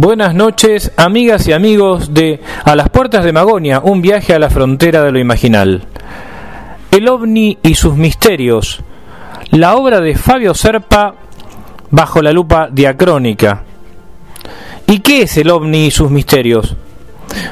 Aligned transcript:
Buenas 0.00 0.34
noches, 0.34 0.92
amigas 0.96 1.46
y 1.46 1.52
amigos 1.52 2.14
de 2.14 2.40
A 2.64 2.74
las 2.74 2.88
Puertas 2.88 3.22
de 3.22 3.34
Magonia, 3.34 3.80
un 3.80 4.00
viaje 4.00 4.32
a 4.32 4.38
la 4.38 4.48
frontera 4.48 5.02
de 5.02 5.12
lo 5.12 5.18
imaginal. 5.18 5.82
El 6.90 7.06
ovni 7.06 7.58
y 7.62 7.74
sus 7.74 7.96
misterios, 7.96 8.80
la 9.50 9.74
obra 9.76 10.00
de 10.00 10.16
Fabio 10.16 10.54
Serpa 10.54 11.16
bajo 11.90 12.22
la 12.22 12.32
lupa 12.32 12.70
diacrónica. 12.72 13.62
¿Y 14.86 15.00
qué 15.00 15.24
es 15.24 15.36
el 15.36 15.50
ovni 15.50 15.88
y 15.88 15.90
sus 15.90 16.10
misterios? 16.10 16.74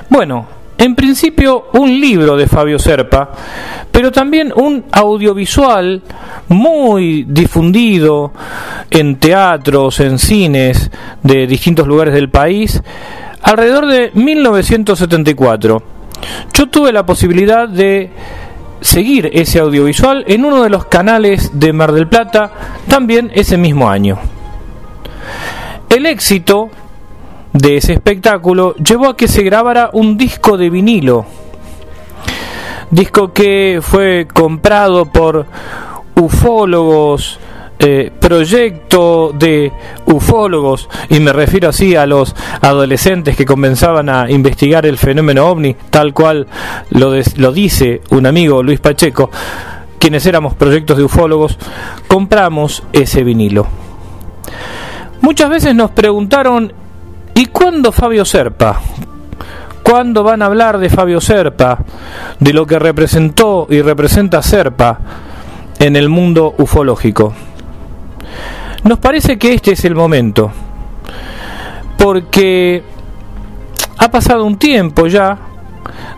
Bueno, 0.08 0.46
en 0.78 0.94
principio 0.94 1.66
un 1.74 2.00
libro 2.00 2.36
de 2.36 2.46
Fabio 2.46 2.78
Serpa, 2.78 3.30
pero 3.90 4.12
también 4.12 4.52
un 4.54 4.84
audiovisual 4.92 6.02
muy 6.48 7.24
difundido 7.28 8.32
en 8.88 9.16
teatros, 9.16 9.98
en 10.00 10.18
cines 10.18 10.90
de 11.22 11.46
distintos 11.48 11.86
lugares 11.86 12.14
del 12.14 12.30
país, 12.30 12.80
alrededor 13.42 13.86
de 13.86 14.12
1974. 14.14 15.82
Yo 16.54 16.68
tuve 16.68 16.92
la 16.92 17.04
posibilidad 17.04 17.68
de 17.68 18.10
seguir 18.80 19.30
ese 19.32 19.58
audiovisual 19.58 20.24
en 20.28 20.44
uno 20.44 20.62
de 20.62 20.70
los 20.70 20.84
canales 20.84 21.50
de 21.54 21.72
Mar 21.72 21.92
del 21.92 22.06
Plata 22.06 22.52
también 22.86 23.32
ese 23.34 23.56
mismo 23.56 23.90
año. 23.90 24.18
El 25.90 26.06
éxito 26.06 26.70
de 27.58 27.76
ese 27.76 27.94
espectáculo 27.94 28.74
llevó 28.76 29.08
a 29.08 29.16
que 29.16 29.28
se 29.28 29.42
grabara 29.42 29.90
un 29.92 30.16
disco 30.16 30.56
de 30.56 30.70
vinilo, 30.70 31.26
disco 32.90 33.32
que 33.32 33.80
fue 33.82 34.28
comprado 34.32 35.06
por 35.06 35.44
ufólogos, 36.14 37.40
eh, 37.80 38.12
proyecto 38.18 39.32
de 39.32 39.72
ufólogos, 40.06 40.88
y 41.10 41.18
me 41.20 41.32
refiero 41.32 41.68
así 41.68 41.96
a 41.96 42.06
los 42.06 42.34
adolescentes 42.60 43.36
que 43.36 43.44
comenzaban 43.44 44.08
a 44.08 44.30
investigar 44.30 44.86
el 44.86 44.96
fenómeno 44.96 45.46
ovni, 45.46 45.74
tal 45.90 46.14
cual 46.14 46.46
lo, 46.90 47.12
lo 47.36 47.52
dice 47.52 48.02
un 48.10 48.26
amigo, 48.26 48.62
Luis 48.62 48.80
Pacheco, 48.80 49.30
quienes 49.98 50.24
éramos 50.26 50.54
proyectos 50.54 50.96
de 50.96 51.04
ufólogos, 51.04 51.58
compramos 52.06 52.84
ese 52.92 53.24
vinilo. 53.24 53.66
Muchas 55.20 55.50
veces 55.50 55.74
nos 55.74 55.90
preguntaron, 55.90 56.72
¿y 57.38 57.46
cuándo 57.46 57.92
Fabio 57.92 58.24
Serpa? 58.24 58.80
¿Cuándo 59.84 60.24
van 60.24 60.42
a 60.42 60.46
hablar 60.46 60.78
de 60.78 60.90
Fabio 60.90 61.20
Serpa? 61.20 61.78
De 62.40 62.52
lo 62.52 62.66
que 62.66 62.80
representó 62.80 63.68
y 63.70 63.80
representa 63.80 64.42
Serpa 64.42 64.98
en 65.78 65.94
el 65.94 66.08
mundo 66.08 66.56
ufológico. 66.58 67.32
Nos 68.82 68.98
parece 68.98 69.38
que 69.38 69.54
este 69.54 69.72
es 69.72 69.84
el 69.84 69.94
momento, 69.94 70.50
porque 71.96 72.82
ha 73.98 74.10
pasado 74.10 74.44
un 74.44 74.58
tiempo 74.58 75.06
ya 75.06 75.38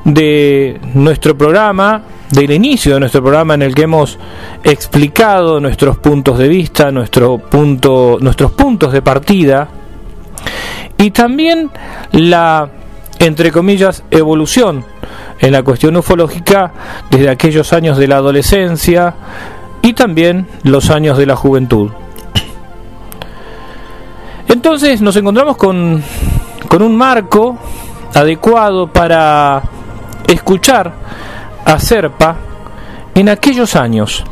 de 0.05 0.81
nuestro 0.95 1.37
programa, 1.37 2.01
del 2.31 2.51
inicio 2.51 2.95
de 2.95 3.01
nuestro 3.01 3.23
programa 3.23 3.53
en 3.55 3.63
el 3.63 3.75
que 3.75 3.83
hemos 3.83 4.19
explicado 4.65 5.61
nuestros 5.61 5.99
puntos 5.99 6.39
de 6.39 6.49
vista, 6.49 6.91
nuestro 6.91 7.37
punto, 7.37 8.17
nuestros 8.23 8.53
puntos 8.53 8.91
de 8.91 9.03
partida 9.03 9.69
y 11.01 11.11
también 11.11 11.71
la 12.13 12.69
entre 13.19 13.51
comillas 13.51 14.05
evolución 14.11 14.85
en 15.39 15.53
la 15.53 15.63
cuestión 15.63 15.97
ufológica 15.97 16.73
desde 17.11 17.31
aquellos 17.31 17.73
años 17.73 17.97
de 17.97 18.07
la 18.07 18.17
adolescencia 18.17 19.15
y 19.83 19.95
también 19.95 20.47
los 20.63 20.91
años 20.91 21.17
de 21.17 21.27
la 21.27 21.37
juventud. 21.37 21.91
Entonces 24.49 25.01
nos 25.01 25.17
encontramos 25.17 25.57
con, 25.57 26.03
con 26.69 26.83
un 26.83 26.97
marco 26.97 27.57
adecuado 28.15 28.89
para 28.89 29.63
escuchar 30.27 30.93
a 31.65 31.79
Serpa 31.79 32.37
en 33.15 33.29
aquellos 33.31 33.75
años. 33.75 34.23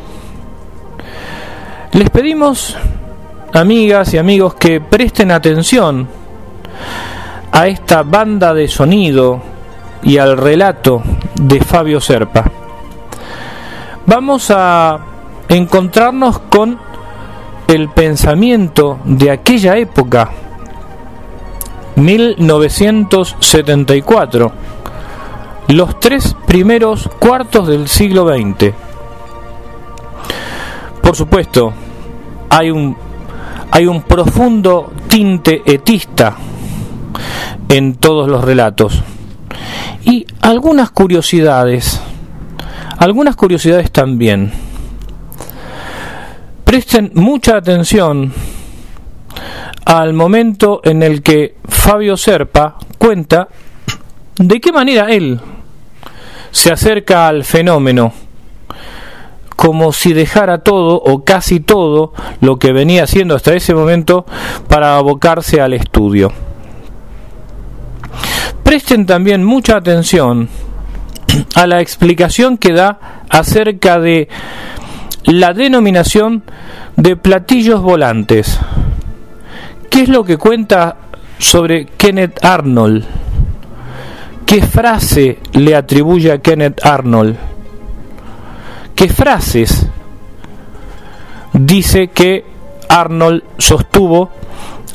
Les 1.93 2.09
pedimos, 2.11 2.75
amigas 3.53 4.13
y 4.13 4.19
amigos, 4.19 4.53
que 4.53 4.81
presten 4.81 5.31
atención 5.31 6.18
a 7.51 7.67
esta 7.67 8.03
banda 8.03 8.53
de 8.53 8.67
sonido 8.67 9.41
y 10.01 10.17
al 10.17 10.37
relato 10.37 11.01
de 11.35 11.59
Fabio 11.59 11.99
Serpa. 11.99 12.45
Vamos 14.05 14.49
a 14.49 14.97
encontrarnos 15.47 16.39
con 16.39 16.79
el 17.67 17.89
pensamiento 17.89 18.99
de 19.03 19.29
aquella 19.31 19.77
época, 19.77 20.31
1974, 21.95 24.51
los 25.67 25.99
tres 25.99 26.35
primeros 26.47 27.07
cuartos 27.19 27.67
del 27.67 27.87
siglo 27.87 28.27
XX. 28.27 28.73
Por 31.01 31.15
supuesto, 31.15 31.71
hay 32.49 32.71
un, 32.71 32.97
hay 33.69 33.85
un 33.85 34.01
profundo 34.03 34.91
tinte 35.07 35.61
etista 35.65 36.35
en 37.69 37.95
todos 37.95 38.27
los 38.27 38.43
relatos. 38.43 39.01
Y 40.03 40.25
algunas 40.41 40.91
curiosidades, 40.91 42.01
algunas 42.97 43.35
curiosidades 43.35 43.91
también. 43.91 44.51
Presten 46.63 47.11
mucha 47.15 47.57
atención 47.57 48.33
al 49.85 50.13
momento 50.13 50.81
en 50.83 51.01
el 51.01 51.23
que 51.23 51.55
Fabio 51.67 52.17
Serpa 52.17 52.77
cuenta 52.97 53.47
de 54.37 54.59
qué 54.59 54.71
manera 54.71 55.09
él 55.09 55.39
se 56.51 56.71
acerca 56.71 57.27
al 57.27 57.43
fenómeno 57.43 58.13
como 59.55 59.91
si 59.91 60.13
dejara 60.13 60.59
todo 60.59 60.95
o 60.95 61.25
casi 61.25 61.59
todo 61.59 62.13
lo 62.39 62.57
que 62.57 62.71
venía 62.71 63.03
haciendo 63.03 63.35
hasta 63.35 63.53
ese 63.53 63.73
momento 63.73 64.25
para 64.69 64.95
abocarse 64.95 65.59
al 65.59 65.73
estudio. 65.73 66.31
Presten 68.63 69.05
también 69.05 69.43
mucha 69.43 69.77
atención 69.77 70.49
a 71.55 71.67
la 71.67 71.81
explicación 71.81 72.57
que 72.57 72.73
da 72.73 73.23
acerca 73.29 73.99
de 73.99 74.27
la 75.23 75.53
denominación 75.53 76.43
de 76.95 77.15
platillos 77.15 77.81
volantes. 77.81 78.59
¿Qué 79.89 80.03
es 80.03 80.09
lo 80.09 80.23
que 80.23 80.37
cuenta 80.37 80.95
sobre 81.37 81.85
Kenneth 81.85 82.43
Arnold? 82.43 83.05
¿Qué 84.45 84.61
frase 84.63 85.39
le 85.53 85.75
atribuye 85.75 86.31
a 86.31 86.39
Kenneth 86.39 86.85
Arnold? 86.85 87.37
¿Qué 88.95 89.07
frases 89.07 89.87
dice 91.53 92.09
que 92.09 92.43
Arnold 92.89 93.43
sostuvo 93.57 94.31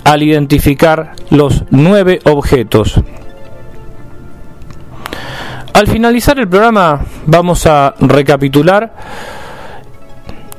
al 0.05 0.23
identificar 0.23 1.13
los 1.31 1.65
nueve 1.71 2.21
objetos? 2.25 3.01
Al 5.73 5.89
finalizar 5.89 6.39
el 6.39 6.49
programa 6.49 7.01
vamos 7.27 7.67
a 7.67 7.95
recapitular 7.99 8.95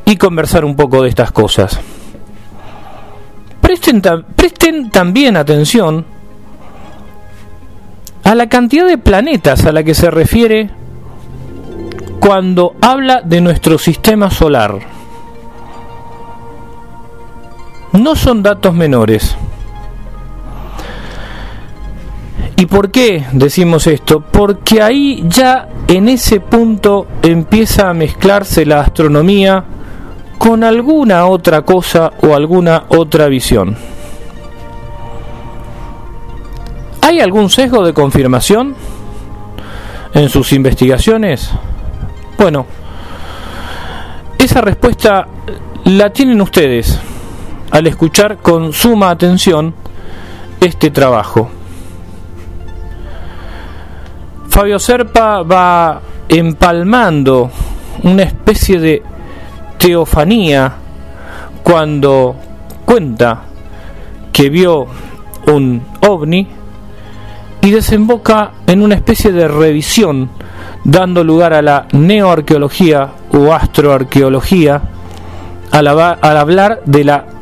y 0.06 0.18
conversar 0.18 0.65
un 0.65 0.75
poco 0.75 1.03
de 1.03 1.09
estas 1.09 1.31
cosas. 1.31 1.80
Presten, 3.62 4.01
presten 4.36 4.92
también 4.92 5.38
atención 5.38 6.06
a 8.24 8.36
la 8.36 8.50
cantidad 8.50 8.86
de 8.86 8.98
planetas 8.98 9.65
a 9.65 9.71
la 9.71 9.83
que 9.83 9.94
se 9.94 10.12
refiere 10.12 10.69
cuando 12.19 12.75
habla 12.81 13.21
de 13.21 13.39
nuestro 13.39 13.77
sistema 13.77 14.30
solar. 14.31 14.94
No 17.97 18.15
son 18.15 18.44
datos 18.44 18.74
menores. 18.74 19.36
¿Y 22.57 22.65
por 22.65 22.92
qué 22.92 23.25
decimos 23.31 23.88
esto? 23.88 24.21
Porque 24.21 24.81
ahí 24.81 25.24
ya 25.27 25.68
en 25.88 26.09
ese 26.09 26.39
punto 26.39 27.07
empieza 27.21 27.89
a 27.89 27.94
mezclarse 27.94 28.65
la 28.65 28.81
astronomía 28.81 29.63
con 30.38 30.63
alguna 30.63 31.25
otra 31.25 31.62
cosa 31.63 32.12
o 32.21 32.36
alguna 32.36 32.86
otra 32.89 33.27
visión. 33.27 33.77
¿Hay 37.01 37.19
algún 37.19 37.50
sesgo 37.50 37.86
de 37.86 37.94
confirmación 37.94 38.75
en 40.13 40.30
sus 40.30 40.53
investigaciones? 40.53 41.51
Bueno, 42.38 42.65
esa 44.38 44.62
respuesta 44.62 45.27
la 45.86 46.09
tienen 46.12 46.41
ustedes 46.41 47.00
al 47.75 47.88
escuchar 47.88 48.38
con 48.38 48.72
suma 48.72 49.10
atención 49.10 49.74
este 50.62 50.92
trabajo. 50.92 51.50
Fabio 54.48 54.80
Serpa 54.80 55.44
va 55.44 56.00
empalmando 56.30 57.51
una 58.04 58.24
especie 58.24 58.80
de 58.80 59.04
teofanía 59.77 60.72
cuando 61.63 62.38
cuenta 62.86 63.42
que 64.31 64.50
vio 64.50 64.88
un 65.48 65.81
ovni 66.07 66.48
y 67.60 67.72
desemboca 67.72 68.51
en 68.68 68.83
una 68.83 68.95
especie 68.95 69.33
de 69.33 69.50
revisión 69.50 70.30
dando 70.86 71.25
lugar 71.25 71.54
a 71.54 71.62
la 71.62 71.88
neoarqueología 71.92 73.10
o 73.33 73.54
astroarqueología 73.54 74.81
al, 75.72 75.88
hablar 75.89 76.81
de 76.86 77.04
la 77.04 77.34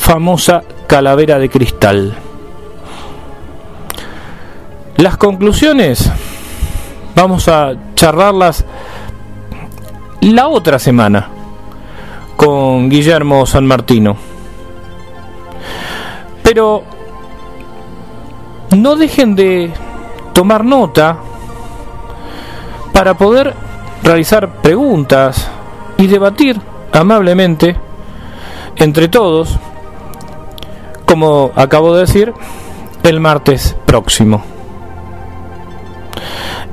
famosa 0.00 0.62
calavera 0.88 1.38
de 1.38 1.50
cristal. 1.50 2.14
Las 4.96 5.16
conclusiones 5.18 6.10
vamos 7.14 7.46
a 7.48 7.74
charlarlas 7.94 8.64
la 10.22 10.48
otra 10.48 10.78
semana 10.78 11.28
con 12.34 12.88
Guillermo 12.88 13.44
San 13.44 13.66
Martino. 13.66 14.16
Pero 16.42 16.82
no 18.76 18.96
dejen 18.96 19.36
de 19.36 19.70
tomar 20.32 20.64
nota 20.64 21.18
para 22.92 23.14
poder 23.14 23.54
realizar 24.02 24.48
preguntas 24.62 25.46
y 25.98 26.06
debatir 26.06 26.58
amablemente 26.90 27.76
entre 28.76 29.08
todos, 29.08 29.58
como 31.10 31.50
acabo 31.56 31.92
de 31.94 32.02
decir, 32.02 32.32
el 33.02 33.18
martes 33.18 33.76
próximo. 33.84 34.44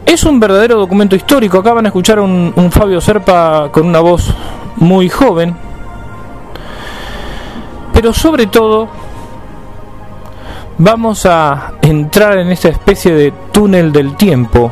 Es 0.05 0.23
un 0.25 0.39
verdadero 0.39 0.77
documento 0.77 1.15
histórico. 1.15 1.57
Acaban 1.57 1.85
de 1.85 1.87
escuchar 1.87 2.19
un, 2.19 2.53
un 2.55 2.71
Fabio 2.71 3.01
Serpa 3.01 3.69
con 3.71 3.87
una 3.87 3.99
voz 3.99 4.31
muy 4.75 5.09
joven. 5.09 5.57
Pero 7.91 8.13
sobre 8.13 8.45
todo, 8.45 8.87
vamos 10.77 11.25
a 11.25 11.73
entrar 11.81 12.37
en 12.37 12.51
esta 12.51 12.69
especie 12.69 13.15
de 13.15 13.33
túnel 13.51 13.91
del 13.91 14.15
tiempo 14.15 14.71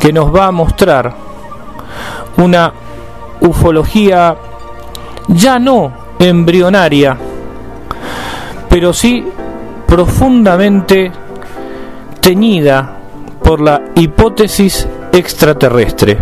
que 0.00 0.12
nos 0.12 0.34
va 0.34 0.46
a 0.46 0.50
mostrar 0.50 1.14
una 2.38 2.72
ufología 3.40 4.36
ya 5.28 5.60
no 5.60 5.92
embrionaria, 6.18 7.16
pero 8.68 8.92
sí 8.92 9.24
profundamente 9.86 11.10
teñida 12.20 12.96
por 13.42 13.60
la 13.60 13.82
hipótesis 13.94 14.86
extraterrestre. 15.12 16.18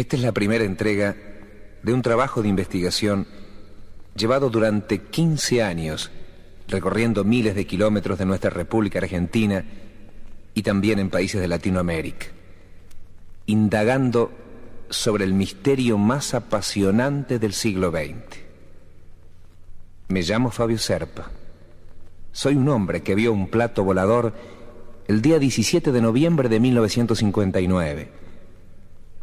Esta 0.00 0.16
es 0.16 0.22
la 0.22 0.32
primera 0.32 0.64
entrega 0.64 1.14
de 1.82 1.92
un 1.92 2.00
trabajo 2.00 2.40
de 2.40 2.48
investigación 2.48 3.26
llevado 4.16 4.48
durante 4.48 5.02
15 5.02 5.62
años, 5.62 6.10
recorriendo 6.68 7.22
miles 7.22 7.54
de 7.54 7.66
kilómetros 7.66 8.18
de 8.18 8.24
nuestra 8.24 8.48
República 8.48 8.98
Argentina 8.98 9.62
y 10.54 10.62
también 10.62 11.00
en 11.00 11.10
países 11.10 11.42
de 11.42 11.48
Latinoamérica, 11.48 12.28
indagando 13.44 14.32
sobre 14.88 15.24
el 15.24 15.34
misterio 15.34 15.98
más 15.98 16.32
apasionante 16.32 17.38
del 17.38 17.52
siglo 17.52 17.90
XX. 17.90 18.40
Me 20.08 20.22
llamo 20.22 20.50
Fabio 20.50 20.78
Serpa. 20.78 21.30
Soy 22.32 22.54
un 22.54 22.70
hombre 22.70 23.02
que 23.02 23.14
vio 23.14 23.34
un 23.34 23.48
plato 23.48 23.84
volador 23.84 24.32
el 25.08 25.20
día 25.20 25.38
17 25.38 25.92
de 25.92 26.00
noviembre 26.00 26.48
de 26.48 26.58
1959 26.58 28.29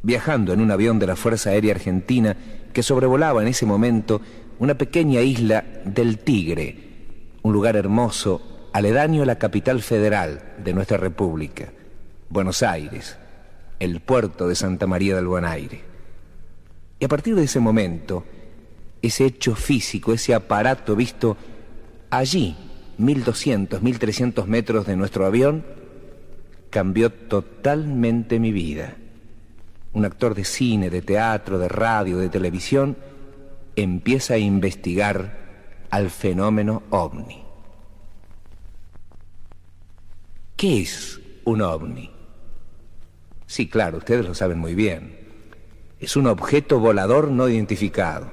viajando 0.04 0.54
en 0.54 0.62
un 0.62 0.72
avión 0.72 1.00
de 1.00 1.08
la 1.08 1.16
Fuerza 1.16 1.50
Aérea 1.50 1.76
Argentina 1.76 2.36
que 2.74 2.84
sobrevolaba 2.84 3.42
en 3.42 3.48
ese 3.48 3.66
momento 3.66 4.22
una 4.60 4.76
pequeña 4.76 5.22
isla 5.22 5.64
del 5.86 6.20
Tigre, 6.20 6.76
un 7.44 7.54
lugar 7.54 7.76
hermoso 7.76 8.70
aledaño 8.74 9.24
a 9.24 9.26
la 9.26 9.38
capital 9.38 9.82
federal 9.82 10.56
de 10.64 10.74
nuestra 10.74 10.98
República, 10.98 11.72
Buenos 12.30 12.64
Aires, 12.64 13.18
el 13.80 14.00
puerto 14.02 14.48
de 14.48 14.56
Santa 14.56 14.88
María 14.88 15.16
del 15.16 15.28
Buen 15.28 15.46
Aire. 15.46 15.82
Y 17.00 17.06
a 17.06 17.08
partir 17.08 17.36
de 17.36 17.44
ese 17.44 17.60
momento, 17.60 18.24
ese 19.02 19.26
hecho 19.26 19.56
físico, 19.56 20.14
ese 20.14 20.34
aparato 20.34 20.96
visto 20.96 21.38
allí, 22.10 22.56
1200, 22.98 23.82
1300 23.82 24.48
metros 24.48 24.88
de 24.88 24.96
nuestro 24.96 25.26
avión, 25.26 25.64
cambió 26.70 27.12
totalmente 27.12 28.40
mi 28.40 28.52
vida. 28.52 28.96
Un 29.98 30.06
actor 30.06 30.36
de 30.36 30.44
cine, 30.44 30.92
de 30.92 31.02
teatro, 31.02 31.58
de 31.58 31.68
radio, 31.68 32.20
de 32.20 32.30
televisión, 32.30 32.96
empieza 33.76 34.36
a 34.36 34.38
investigar 34.38 35.40
al 35.90 36.12
fenómeno 36.12 36.84
ovni. 36.92 37.44
¿Qué 40.56 40.82
es 40.82 41.20
un 41.46 41.64
ovni? 41.64 42.12
Sí, 43.48 43.68
claro, 43.68 43.98
ustedes 43.98 44.24
lo 44.24 44.36
saben 44.36 44.60
muy 44.60 44.76
bien. 44.76 45.18
Es 46.00 46.16
un 46.16 46.28
objeto 46.28 46.80
volador 46.80 47.32
no 47.32 47.50
identificado, 47.50 48.30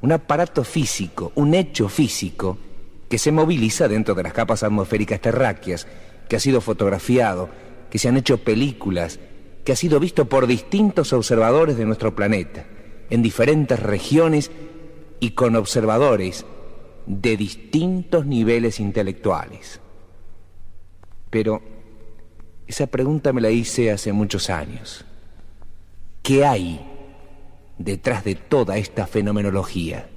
un 0.00 0.10
aparato 0.10 0.64
físico, 0.64 1.30
un 1.36 1.54
hecho 1.54 1.88
físico 1.88 2.58
que 3.08 3.18
se 3.18 3.30
moviliza 3.30 3.86
dentro 3.86 4.16
de 4.16 4.24
las 4.24 4.32
capas 4.32 4.64
atmosféricas 4.64 5.20
terráqueas, 5.20 5.86
que 6.28 6.34
ha 6.34 6.40
sido 6.40 6.60
fotografiado, 6.60 7.48
que 7.90 8.00
se 8.00 8.08
han 8.08 8.16
hecho 8.16 8.38
películas, 8.38 9.20
que 9.66 9.72
ha 9.72 9.76
sido 9.76 9.98
visto 9.98 10.26
por 10.26 10.46
distintos 10.46 11.12
observadores 11.12 11.76
de 11.76 11.84
nuestro 11.84 12.14
planeta, 12.14 12.64
en 13.10 13.20
diferentes 13.20 13.80
regiones 13.80 14.52
y 15.18 15.30
con 15.30 15.56
observadores 15.56 16.46
de 17.06 17.36
distintos 17.36 18.26
niveles 18.26 18.78
intelectuales. 18.78 19.80
Pero 21.30 21.62
esa 22.68 22.86
pregunta 22.86 23.32
me 23.32 23.40
la 23.40 23.50
hice 23.50 23.90
hace 23.90 24.12
muchos 24.12 24.50
años. 24.50 25.04
¿Qué 26.22 26.46
hay 26.46 26.80
detrás 27.76 28.22
de 28.22 28.36
toda 28.36 28.78
esta 28.78 29.08
fenomenología? 29.08 30.08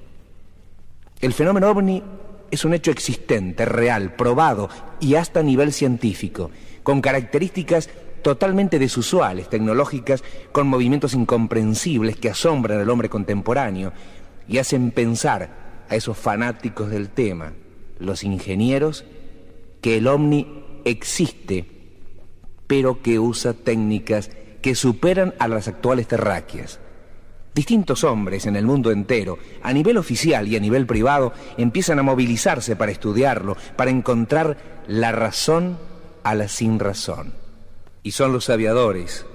El 1.20 1.32
fenómeno 1.32 1.70
ovni 1.70 2.04
es 2.52 2.64
un 2.64 2.72
hecho 2.72 2.92
existente, 2.92 3.64
real, 3.64 4.14
probado 4.14 4.68
y 5.00 5.16
hasta 5.16 5.40
a 5.40 5.42
nivel 5.42 5.72
científico, 5.72 6.52
con 6.84 7.00
características 7.00 7.90
totalmente 8.22 8.78
desusuales, 8.78 9.48
tecnológicas, 9.48 10.22
con 10.52 10.66
movimientos 10.66 11.14
incomprensibles 11.14 12.16
que 12.16 12.30
asombran 12.30 12.80
al 12.80 12.90
hombre 12.90 13.08
contemporáneo 13.08 13.92
y 14.48 14.58
hacen 14.58 14.90
pensar 14.90 15.84
a 15.88 15.96
esos 15.96 16.16
fanáticos 16.16 16.90
del 16.90 17.08
tema, 17.08 17.52
los 17.98 18.24
ingenieros, 18.24 19.04
que 19.80 19.96
el 19.96 20.06
ovni 20.06 20.62
existe, 20.84 21.64
pero 22.66 23.02
que 23.02 23.18
usa 23.18 23.52
técnicas 23.52 24.30
que 24.62 24.74
superan 24.74 25.34
a 25.38 25.48
las 25.48 25.68
actuales 25.68 26.06
terráqueas. 26.06 26.80
Distintos 27.54 28.04
hombres 28.04 28.46
en 28.46 28.54
el 28.54 28.64
mundo 28.64 28.92
entero, 28.92 29.38
a 29.62 29.72
nivel 29.72 29.96
oficial 29.96 30.46
y 30.46 30.56
a 30.56 30.60
nivel 30.60 30.86
privado, 30.86 31.32
empiezan 31.56 31.98
a 31.98 32.02
movilizarse 32.02 32.76
para 32.76 32.92
estudiarlo, 32.92 33.56
para 33.76 33.90
encontrar 33.90 34.82
la 34.86 35.10
razón 35.10 35.78
a 36.22 36.34
la 36.34 36.46
sin 36.46 36.78
razón. 36.78 37.39
Y 38.02 38.12
son 38.12 38.32
los 38.32 38.48
aviadores, 38.48 39.26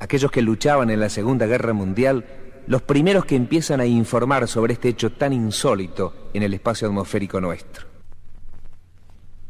aquellos 0.00 0.30
que 0.30 0.42
luchaban 0.42 0.90
en 0.90 1.00
la 1.00 1.08
Segunda 1.08 1.46
Guerra 1.46 1.72
Mundial, 1.72 2.26
los 2.66 2.82
primeros 2.82 3.24
que 3.24 3.36
empiezan 3.36 3.80
a 3.80 3.86
informar 3.86 4.46
sobre 4.48 4.74
este 4.74 4.88
hecho 4.88 5.12
tan 5.12 5.32
insólito 5.32 6.30
en 6.34 6.42
el 6.42 6.54
espacio 6.54 6.88
atmosférico 6.88 7.40
nuestro. 7.40 7.86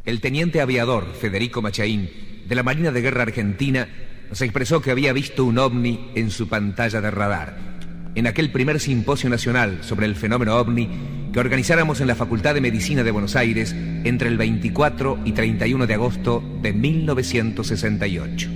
El 0.04 0.20
teniente 0.20 0.60
aviador 0.60 1.06
Federico 1.14 1.62
Machaín, 1.62 2.10
de 2.46 2.54
la 2.54 2.62
Marina 2.62 2.90
de 2.90 3.00
Guerra 3.00 3.22
Argentina, 3.22 3.88
nos 4.28 4.40
expresó 4.40 4.80
que 4.80 4.90
había 4.90 5.12
visto 5.12 5.44
un 5.44 5.58
ovni 5.58 6.10
en 6.14 6.30
su 6.30 6.48
pantalla 6.48 7.00
de 7.00 7.10
radar. 7.10 7.71
En 8.14 8.26
aquel 8.26 8.50
primer 8.52 8.78
simposio 8.78 9.30
nacional 9.30 9.78
sobre 9.80 10.04
el 10.04 10.16
fenómeno 10.16 10.56
ovni 10.56 10.88
que 11.32 11.40
organizáramos 11.40 12.02
en 12.02 12.08
la 12.08 12.14
Facultad 12.14 12.52
de 12.52 12.60
Medicina 12.60 13.02
de 13.02 13.10
Buenos 13.10 13.36
Aires 13.36 13.74
entre 14.04 14.28
el 14.28 14.36
24 14.36 15.20
y 15.24 15.32
31 15.32 15.86
de 15.86 15.94
agosto 15.94 16.44
de 16.60 16.74
1968. 16.74 18.50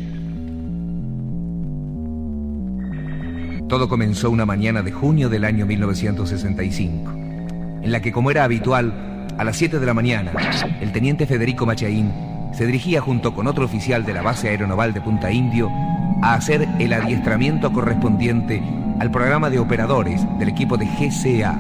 Todo 3.67 3.89
comenzó 3.89 4.31
una 4.31 4.45
mañana 4.45 4.83
de 4.83 4.93
junio 4.93 5.31
del 5.31 5.45
año 5.45 5.65
1965, 5.65 7.11
en 7.83 7.91
la 7.91 8.03
que 8.03 8.13
como 8.13 8.31
era 8.31 8.45
habitual, 8.45 9.27
a 9.39 9.45
las 9.45 9.57
7 9.57 9.81
de 9.81 9.87
la 9.87 9.95
mañana, 9.95 10.33
el 10.81 10.93
teniente 10.93 11.27
Federico 11.27 11.65
Machaín 11.65 12.13
se 12.53 12.67
dirigía 12.67 13.01
junto 13.01 13.35
con 13.35 13.47
otro 13.47 13.65
oficial 13.65 14.05
de 14.05 14.13
la 14.13 14.23
base 14.23 14.51
aeronaval 14.51 14.93
de 14.93 15.01
Punta 15.01 15.33
Indio 15.33 15.71
a 16.23 16.35
hacer 16.35 16.69
el 16.79 16.93
adiestramiento 16.93 17.73
correspondiente 17.73 18.63
al 18.99 19.11
programa 19.11 19.51
de 19.51 19.59
operadores 19.59 20.27
del 20.39 20.49
equipo 20.49 20.77
de 20.77 20.87
GCA, 20.87 21.59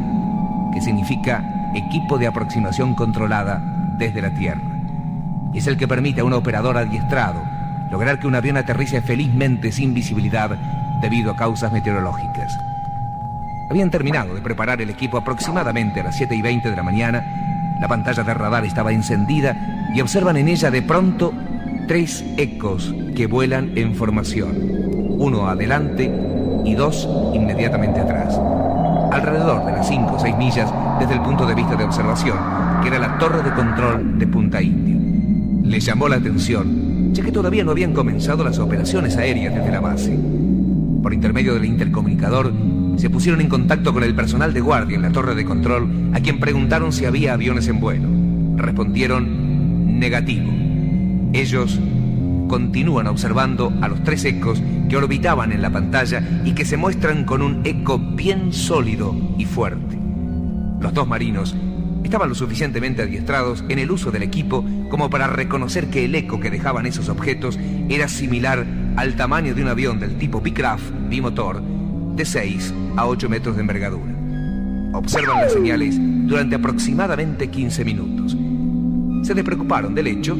que 0.72 0.80
significa 0.80 1.72
Equipo 1.74 2.18
de 2.18 2.26
Aproximación 2.26 2.94
Controlada 2.94 3.60
desde 3.98 4.22
la 4.22 4.30
Tierra. 4.30 4.62
Es 5.54 5.66
el 5.66 5.76
que 5.76 5.88
permite 5.88 6.20
a 6.20 6.24
un 6.24 6.32
operador 6.32 6.78
adiestrado 6.78 7.42
lograr 7.90 8.18
que 8.18 8.26
un 8.26 8.34
avión 8.34 8.56
aterrice 8.56 9.00
felizmente 9.02 9.72
sin 9.72 9.94
visibilidad 9.94 10.50
debido 11.00 11.30
a 11.30 11.36
causas 11.36 11.72
meteorológicas. 11.72 12.58
Habían 13.70 13.90
terminado 13.90 14.34
de 14.34 14.40
preparar 14.40 14.80
el 14.80 14.90
equipo 14.90 15.18
aproximadamente 15.18 16.00
a 16.00 16.04
las 16.04 16.16
7 16.16 16.34
y 16.34 16.42
20 16.42 16.70
de 16.70 16.76
la 16.76 16.82
mañana 16.82 17.24
la 17.80 17.88
pantalla 17.88 18.24
de 18.24 18.34
radar 18.34 18.64
estaba 18.64 18.92
encendida 18.92 19.54
y 19.94 20.00
observan 20.00 20.36
en 20.36 20.48
ella 20.48 20.70
de 20.70 20.82
pronto 20.82 21.34
tres 21.86 22.24
ecos 22.36 22.92
que 23.14 23.26
vuelan 23.26 23.72
en 23.76 23.94
formación, 23.94 24.56
uno 25.18 25.48
adelante 25.48 26.12
y 26.64 26.74
dos 26.74 27.08
inmediatamente 27.32 28.00
atrás, 28.00 28.38
alrededor 29.12 29.64
de 29.66 29.72
las 29.72 29.86
5 29.86 30.14
o 30.14 30.18
6 30.18 30.36
millas 30.36 30.72
desde 30.98 31.14
el 31.14 31.22
punto 31.22 31.46
de 31.46 31.54
vista 31.54 31.76
de 31.76 31.84
observación, 31.84 32.36
que 32.82 32.88
era 32.88 32.98
la 32.98 33.18
torre 33.18 33.42
de 33.42 33.54
control 33.54 34.18
de 34.18 34.26
Punta 34.26 34.60
Indio. 34.60 34.96
Les 35.62 35.84
llamó 35.84 36.08
la 36.08 36.16
atención, 36.16 37.14
ya 37.14 37.22
que 37.22 37.32
todavía 37.32 37.62
no 37.62 37.70
habían 37.70 37.92
comenzado 37.92 38.42
las 38.42 38.58
operaciones 38.58 39.16
aéreas 39.16 39.54
desde 39.54 39.70
la 39.70 39.80
base. 39.80 40.18
Por 41.02 41.14
intermedio 41.14 41.54
del 41.54 41.66
intercomunicador, 41.66 42.52
se 42.96 43.10
pusieron 43.10 43.40
en 43.40 43.48
contacto 43.48 43.92
con 43.92 44.02
el 44.02 44.14
personal 44.14 44.52
de 44.52 44.60
guardia 44.60 44.96
en 44.96 45.02
la 45.02 45.12
torre 45.12 45.36
de 45.36 45.44
control, 45.44 46.10
a 46.14 46.20
quien 46.20 46.40
preguntaron 46.40 46.92
si 46.92 47.04
había 47.04 47.34
aviones 47.34 47.68
en 47.68 47.78
vuelo. 47.78 48.08
Respondieron 48.56 50.00
negativo. 50.00 50.55
Ellos 51.36 51.78
continúan 52.48 53.06
observando 53.08 53.70
a 53.82 53.88
los 53.88 54.02
tres 54.02 54.24
ecos 54.24 54.62
que 54.88 54.96
orbitaban 54.96 55.52
en 55.52 55.60
la 55.60 55.68
pantalla 55.68 56.22
y 56.46 56.54
que 56.54 56.64
se 56.64 56.78
muestran 56.78 57.24
con 57.26 57.42
un 57.42 57.60
eco 57.66 57.98
bien 57.98 58.54
sólido 58.54 59.14
y 59.36 59.44
fuerte. 59.44 59.98
Los 60.80 60.94
dos 60.94 61.06
marinos 61.06 61.54
estaban 62.02 62.30
lo 62.30 62.34
suficientemente 62.34 63.02
adiestrados 63.02 63.66
en 63.68 63.78
el 63.78 63.90
uso 63.90 64.10
del 64.10 64.22
equipo 64.22 64.64
como 64.88 65.10
para 65.10 65.26
reconocer 65.26 65.90
que 65.90 66.06
el 66.06 66.14
eco 66.14 66.40
que 66.40 66.50
dejaban 66.50 66.86
esos 66.86 67.10
objetos 67.10 67.58
era 67.90 68.08
similar 68.08 68.64
al 68.96 69.14
tamaño 69.14 69.54
de 69.54 69.60
un 69.60 69.68
avión 69.68 70.00
del 70.00 70.16
tipo 70.16 70.40
Bicraft 70.40 70.90
bimotor 71.10 71.60
de 72.16 72.24
6 72.24 72.72
a 72.96 73.06
8 73.06 73.28
metros 73.28 73.56
de 73.56 73.60
envergadura. 73.60 74.10
Observan 74.94 75.42
las 75.42 75.52
señales 75.52 75.98
durante 76.00 76.56
aproximadamente 76.56 77.48
15 77.48 77.84
minutos. 77.84 78.34
Se 79.22 79.34
despreocuparon 79.34 79.94
del 79.94 80.06
hecho 80.06 80.34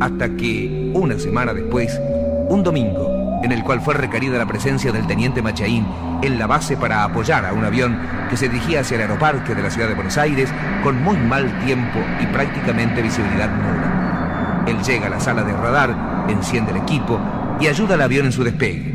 hasta 0.00 0.30
que, 0.30 0.90
una 0.94 1.18
semana 1.18 1.52
después, 1.52 2.00
un 2.48 2.62
domingo, 2.62 3.40
en 3.42 3.52
el 3.52 3.62
cual 3.62 3.80
fue 3.80 3.94
requerida 3.94 4.38
la 4.38 4.46
presencia 4.46 4.92
del 4.92 5.06
teniente 5.06 5.42
Machaín 5.42 5.86
en 6.22 6.38
la 6.38 6.46
base 6.46 6.76
para 6.76 7.04
apoyar 7.04 7.44
a 7.44 7.52
un 7.52 7.64
avión 7.64 7.98
que 8.28 8.36
se 8.36 8.48
dirigía 8.48 8.80
hacia 8.80 8.96
el 8.96 9.02
aeroparque 9.02 9.54
de 9.54 9.62
la 9.62 9.70
ciudad 9.70 9.88
de 9.88 9.94
Buenos 9.94 10.18
Aires 10.18 10.52
con 10.82 11.02
muy 11.02 11.16
mal 11.16 11.64
tiempo 11.64 11.98
y 12.20 12.26
prácticamente 12.26 13.02
visibilidad 13.02 13.50
nula. 13.50 14.64
Él 14.66 14.82
llega 14.82 15.06
a 15.06 15.10
la 15.10 15.20
sala 15.20 15.42
de 15.42 15.52
radar, 15.52 16.26
enciende 16.28 16.72
el 16.72 16.78
equipo 16.78 17.20
y 17.60 17.66
ayuda 17.66 17.94
al 17.94 18.02
avión 18.02 18.26
en 18.26 18.32
su 18.32 18.44
despegue. 18.44 18.94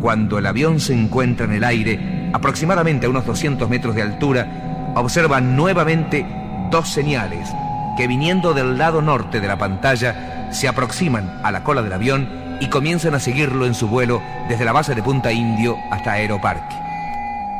Cuando 0.00 0.38
el 0.38 0.46
avión 0.46 0.80
se 0.80 0.94
encuentra 0.94 1.46
en 1.46 1.52
el 1.52 1.64
aire, 1.64 2.30
aproximadamente 2.32 3.06
a 3.06 3.10
unos 3.10 3.26
200 3.26 3.68
metros 3.68 3.94
de 3.94 4.02
altura, 4.02 4.92
observa 4.96 5.40
nuevamente 5.40 6.26
dos 6.70 6.88
señales 6.88 7.48
que 7.96 8.06
viniendo 8.06 8.54
del 8.54 8.78
lado 8.78 9.02
norte 9.02 9.40
de 9.40 9.48
la 9.48 9.58
pantalla 9.58 10.48
se 10.52 10.68
aproximan 10.68 11.40
a 11.42 11.50
la 11.50 11.64
cola 11.64 11.82
del 11.82 11.92
avión 11.92 12.28
y 12.60 12.68
comienzan 12.68 13.14
a 13.14 13.20
seguirlo 13.20 13.66
en 13.66 13.74
su 13.74 13.88
vuelo 13.88 14.22
desde 14.48 14.64
la 14.64 14.72
base 14.72 14.94
de 14.94 15.02
Punta 15.02 15.32
Indio 15.32 15.76
hasta 15.90 16.12
Aeroparque. 16.12 16.76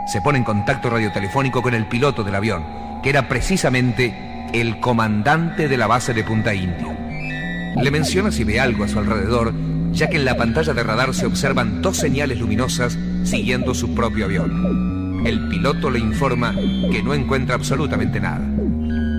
Se 0.07 0.21
pone 0.21 0.39
en 0.39 0.45
contacto 0.45 0.91
radiotelefónico 0.91 1.63
con 1.63 1.75
el 1.75 1.87
piloto 1.87 2.25
del 2.25 2.35
avión, 2.35 2.65
que 3.03 3.11
era 3.11 3.29
precisamente 3.29 4.49
el 4.53 4.81
comandante 4.81 5.69
de 5.69 5.77
la 5.77 5.87
base 5.87 6.15
de 6.15 6.25
Punta 6.25 6.55
Indio. 6.55 6.93
Le 7.77 7.91
menciona 7.91 8.31
si 8.31 8.45
ve 8.45 8.61
algo 8.61 8.85
a 8.85 8.89
su 8.89 8.99
alrededor 8.99 9.53
ya 9.93 10.09
que 10.09 10.17
en 10.17 10.25
la 10.25 10.37
pantalla 10.37 10.73
de 10.73 10.83
radar 10.83 11.15
se 11.15 11.27
observan 11.27 11.83
dos 11.83 11.99
señales 11.99 12.39
luminosas 12.39 12.99
siguiendo 13.25 13.75
su 13.75 13.95
propio 13.95 14.25
avión. 14.25 15.23
El 15.27 15.49
piloto 15.49 15.91
le 15.91 15.99
informa 15.99 16.55
que 16.91 17.03
no 17.03 17.15
encuentra 17.15 17.55
absolutamente 17.55 18.19
nada. 18.19 18.43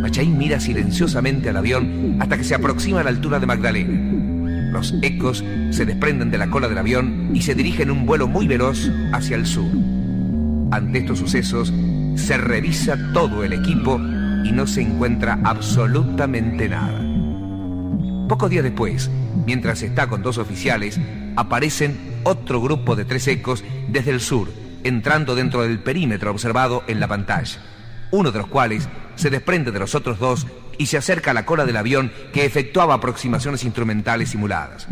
Machain 0.04 0.38
mira 0.38 0.60
silenciosamente 0.60 1.48
al 1.48 1.56
avión 1.56 2.18
hasta 2.20 2.36
que 2.36 2.44
se 2.44 2.54
aproxima 2.54 3.00
a 3.00 3.04
la 3.06 3.10
altura 3.10 3.40
de 3.40 3.46
Magdalena. 3.46 4.70
Los 4.74 4.94
ecos 5.02 5.46
se 5.70 5.86
desprenden 5.86 6.30
de 6.30 6.38
la 6.38 6.50
cola 6.50 6.68
del 6.68 6.78
avión 6.78 7.30
y 7.34 7.42
se 7.42 7.56
dirigen 7.56 7.90
un 7.90 8.06
vuelo 8.06 8.28
muy 8.28 8.46
veloz 8.46 8.92
hacia 9.14 9.38
el 9.38 9.46
sur. 9.46 9.72
Ante 10.72 11.00
estos 11.00 11.20
sucesos, 11.20 11.74
se 12.16 12.36
revisa 12.36 12.98
todo 13.14 13.46
el 13.46 13.54
equipo 13.54 13.98
y 14.44 14.52
no 14.52 14.68
se 14.68 14.82
encuentra 14.82 15.40
absolutamente 15.42 16.68
nada. 16.68 17.00
Pocos 18.28 18.50
días 18.50 18.66
después, 18.66 19.10
mientras 19.46 19.84
está 19.84 20.08
con 20.08 20.22
dos 20.22 20.38
oficiales, 20.38 21.00
aparecen 21.38 21.98
otro 22.24 22.62
grupo 22.62 22.98
de 22.98 23.06
tres 23.06 23.26
ecos 23.30 23.64
desde 23.88 24.12
el 24.12 24.20
sur, 24.20 24.50
entrando 24.84 25.34
dentro 25.34 25.62
del 25.62 25.80
perímetro 25.80 26.30
observado 26.30 26.84
en 26.88 27.00
la 27.00 27.08
pantalla, 27.08 27.62
uno 28.12 28.34
de 28.34 28.40
los 28.40 28.48
cuales 28.48 28.90
se 29.24 29.30
desprende 29.30 29.72
de 29.72 29.80
los 29.80 29.96
otros 29.96 30.20
dos 30.20 30.46
y 30.78 30.88
se 30.88 30.98
acerca 30.98 31.32
a 31.32 31.34
la 31.34 31.46
cola 31.46 31.66
del 31.66 31.78
avión 31.78 32.12
que 32.34 32.44
efectuaba 32.44 32.96
aproximaciones 32.96 33.64
instrumentales 33.64 34.32
simuladas. 34.32 34.86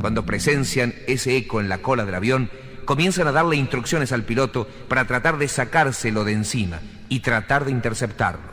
Cuando 0.00 0.26
presencian 0.26 0.96
ese 1.06 1.36
eco 1.36 1.60
en 1.60 1.68
la 1.68 1.78
cola 1.78 2.04
del 2.04 2.16
avión, 2.16 2.50
comienzan 2.84 3.28
a 3.28 3.32
darle 3.32 3.54
instrucciones 3.54 4.10
al 4.10 4.24
piloto 4.24 4.66
para 4.88 5.04
tratar 5.04 5.38
de 5.38 5.46
sacárselo 5.46 6.24
de 6.24 6.32
encima 6.32 6.80
y 7.08 7.20
tratar 7.20 7.66
de 7.66 7.70
interceptarlo. 7.70 8.50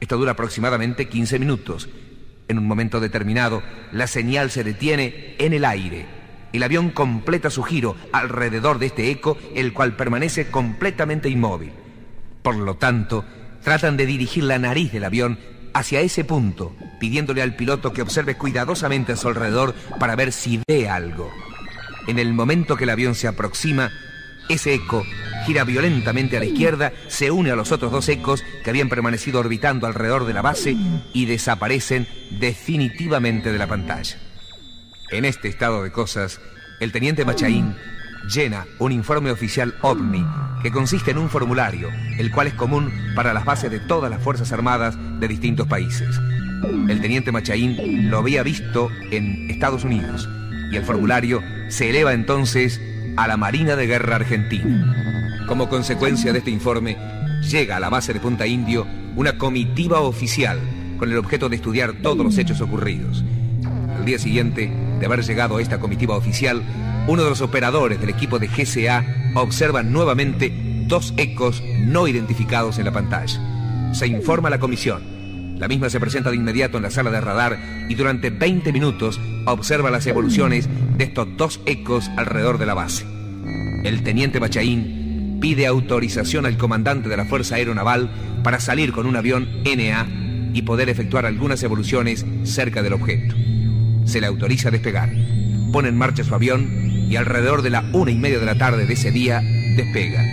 Esto 0.00 0.16
dura 0.16 0.32
aproximadamente 0.32 1.06
15 1.06 1.38
minutos. 1.38 1.88
En 2.48 2.58
un 2.58 2.66
momento 2.66 2.98
determinado, 2.98 3.62
la 3.92 4.08
señal 4.08 4.50
se 4.50 4.64
detiene 4.64 5.36
en 5.38 5.52
el 5.52 5.64
aire. 5.64 6.06
El 6.52 6.64
avión 6.64 6.90
completa 6.90 7.48
su 7.48 7.62
giro 7.62 7.94
alrededor 8.10 8.80
de 8.80 8.86
este 8.86 9.12
eco, 9.12 9.38
el 9.54 9.72
cual 9.72 9.94
permanece 9.94 10.50
completamente 10.50 11.28
inmóvil. 11.28 11.70
Por 12.42 12.56
lo 12.56 12.74
tanto, 12.74 13.24
tratan 13.62 13.96
de 13.96 14.06
dirigir 14.06 14.44
la 14.44 14.58
nariz 14.58 14.92
del 14.92 15.04
avión 15.04 15.38
hacia 15.74 16.00
ese 16.00 16.24
punto, 16.24 16.74
pidiéndole 16.98 17.42
al 17.42 17.56
piloto 17.56 17.92
que 17.92 18.02
observe 18.02 18.36
cuidadosamente 18.36 19.12
a 19.12 19.16
su 19.16 19.28
alrededor 19.28 19.74
para 19.98 20.16
ver 20.16 20.32
si 20.32 20.60
ve 20.66 20.88
algo. 20.88 21.30
En 22.06 22.18
el 22.18 22.32
momento 22.32 22.76
que 22.76 22.84
el 22.84 22.90
avión 22.90 23.14
se 23.14 23.28
aproxima, 23.28 23.90
ese 24.48 24.74
eco 24.74 25.04
gira 25.46 25.64
violentamente 25.64 26.36
a 26.36 26.40
la 26.40 26.46
izquierda, 26.46 26.92
se 27.06 27.30
une 27.30 27.50
a 27.50 27.56
los 27.56 27.72
otros 27.72 27.92
dos 27.92 28.08
ecos 28.08 28.42
que 28.64 28.70
habían 28.70 28.88
permanecido 28.88 29.40
orbitando 29.40 29.86
alrededor 29.86 30.26
de 30.26 30.34
la 30.34 30.42
base 30.42 30.76
y 31.12 31.26
desaparecen 31.26 32.08
definitivamente 32.38 33.52
de 33.52 33.58
la 33.58 33.66
pantalla. 33.66 34.16
En 35.10 35.24
este 35.24 35.48
estado 35.48 35.82
de 35.82 35.92
cosas, 35.92 36.40
el 36.80 36.92
teniente 36.92 37.24
Machaín 37.24 37.76
llena 38.26 38.66
un 38.78 38.92
informe 38.92 39.30
oficial 39.30 39.74
OVNI 39.82 40.24
que 40.62 40.70
consiste 40.70 41.10
en 41.10 41.18
un 41.18 41.28
formulario, 41.28 41.88
el 42.18 42.30
cual 42.30 42.48
es 42.48 42.54
común 42.54 42.92
para 43.14 43.32
las 43.32 43.44
bases 43.44 43.70
de 43.70 43.80
todas 43.80 44.10
las 44.10 44.22
Fuerzas 44.22 44.52
Armadas 44.52 44.98
de 45.20 45.28
distintos 45.28 45.66
países. 45.66 46.18
El 46.88 47.00
teniente 47.00 47.32
Machaín 47.32 48.10
lo 48.10 48.18
había 48.18 48.42
visto 48.42 48.90
en 49.10 49.50
Estados 49.50 49.84
Unidos 49.84 50.28
y 50.72 50.76
el 50.76 50.84
formulario 50.84 51.42
se 51.68 51.90
eleva 51.90 52.12
entonces 52.12 52.80
a 53.16 53.28
la 53.28 53.36
Marina 53.36 53.76
de 53.76 53.86
Guerra 53.86 54.16
Argentina. 54.16 55.44
Como 55.46 55.68
consecuencia 55.68 56.32
de 56.32 56.38
este 56.38 56.50
informe, 56.50 56.96
llega 57.48 57.76
a 57.76 57.80
la 57.80 57.88
base 57.88 58.12
de 58.12 58.20
Punta 58.20 58.46
Indio 58.46 58.86
una 59.16 59.38
comitiva 59.38 60.00
oficial 60.00 60.58
con 60.98 61.10
el 61.10 61.16
objeto 61.16 61.48
de 61.48 61.56
estudiar 61.56 61.94
todos 62.02 62.24
los 62.24 62.36
hechos 62.38 62.60
ocurridos. 62.60 63.24
Día 64.08 64.18
siguiente 64.18 64.72
de 65.00 65.04
haber 65.04 65.22
llegado 65.22 65.60
esta 65.60 65.80
comitiva 65.80 66.16
oficial, 66.16 66.62
uno 67.08 67.24
de 67.24 67.28
los 67.28 67.42
operadores 67.42 68.00
del 68.00 68.08
equipo 68.08 68.38
de 68.38 68.48
GCA 68.48 69.04
observa 69.34 69.82
nuevamente 69.82 70.50
dos 70.86 71.12
ecos 71.18 71.62
no 71.78 72.08
identificados 72.08 72.78
en 72.78 72.86
la 72.86 72.92
pantalla. 72.92 73.38
Se 73.92 74.06
informa 74.06 74.48
a 74.48 74.50
la 74.50 74.60
comisión. 74.60 75.58
La 75.58 75.68
misma 75.68 75.90
se 75.90 76.00
presenta 76.00 76.30
de 76.30 76.36
inmediato 76.36 76.78
en 76.78 76.84
la 76.84 76.90
sala 76.90 77.10
de 77.10 77.20
radar 77.20 77.58
y 77.90 77.96
durante 77.96 78.30
20 78.30 78.72
minutos 78.72 79.20
observa 79.44 79.90
las 79.90 80.06
evoluciones 80.06 80.70
de 80.96 81.04
estos 81.04 81.28
dos 81.36 81.60
ecos 81.66 82.10
alrededor 82.16 82.56
de 82.56 82.64
la 82.64 82.72
base. 82.72 83.04
El 83.84 84.02
teniente 84.04 84.38
Bachaín 84.38 85.36
pide 85.38 85.66
autorización 85.66 86.46
al 86.46 86.56
comandante 86.56 87.10
de 87.10 87.16
la 87.18 87.26
Fuerza 87.26 87.56
Aeronaval 87.56 88.10
para 88.42 88.58
salir 88.58 88.90
con 88.90 89.04
un 89.04 89.16
avión 89.16 89.46
NA 89.64 90.06
y 90.54 90.62
poder 90.62 90.88
efectuar 90.88 91.26
algunas 91.26 91.62
evoluciones 91.62 92.24
cerca 92.44 92.82
del 92.82 92.94
objeto. 92.94 93.34
Se 94.08 94.22
le 94.22 94.26
autoriza 94.26 94.68
a 94.68 94.70
despegar. 94.70 95.10
Pone 95.70 95.90
en 95.90 95.96
marcha 95.98 96.24
su 96.24 96.34
avión 96.34 97.06
y 97.10 97.16
alrededor 97.16 97.60
de 97.60 97.68
la 97.68 97.84
una 97.92 98.10
y 98.10 98.16
media 98.16 98.38
de 98.38 98.46
la 98.46 98.56
tarde 98.56 98.86
de 98.86 98.94
ese 98.94 99.10
día 99.10 99.42
despega. 99.76 100.24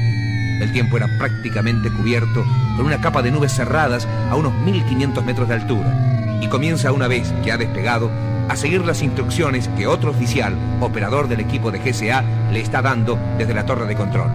El 0.62 0.72
tiempo 0.72 0.96
era 0.96 1.10
prácticamente 1.18 1.92
cubierto 1.92 2.46
con 2.78 2.86
una 2.86 3.02
capa 3.02 3.22
de 3.22 3.32
nubes 3.32 3.52
cerradas 3.52 4.08
a 4.32 4.36
unos 4.38 4.54
1500 4.62 5.26
metros 5.26 5.50
de 5.50 5.56
altura 5.56 6.40
y 6.42 6.48
comienza 6.48 6.94
una 6.94 7.10
vez 7.10 7.34
que 7.44 7.52
ha 7.52 7.58
despegado 7.58 8.10
a 8.48 8.56
seguir 8.56 8.86
las 8.86 9.02
instrucciones 9.02 9.68
que 9.76 9.88
otro 9.88 10.12
oficial, 10.12 10.56
operador 10.80 11.28
del 11.28 11.42
equipo 11.42 11.70
de 11.70 11.80
GSA, 11.80 12.24
le 12.54 12.62
está 12.62 12.82
dando 12.82 13.20
desde 13.38 13.54
la 13.54 13.66
torre 13.66 13.88
de 13.88 13.96
control. 13.96 14.32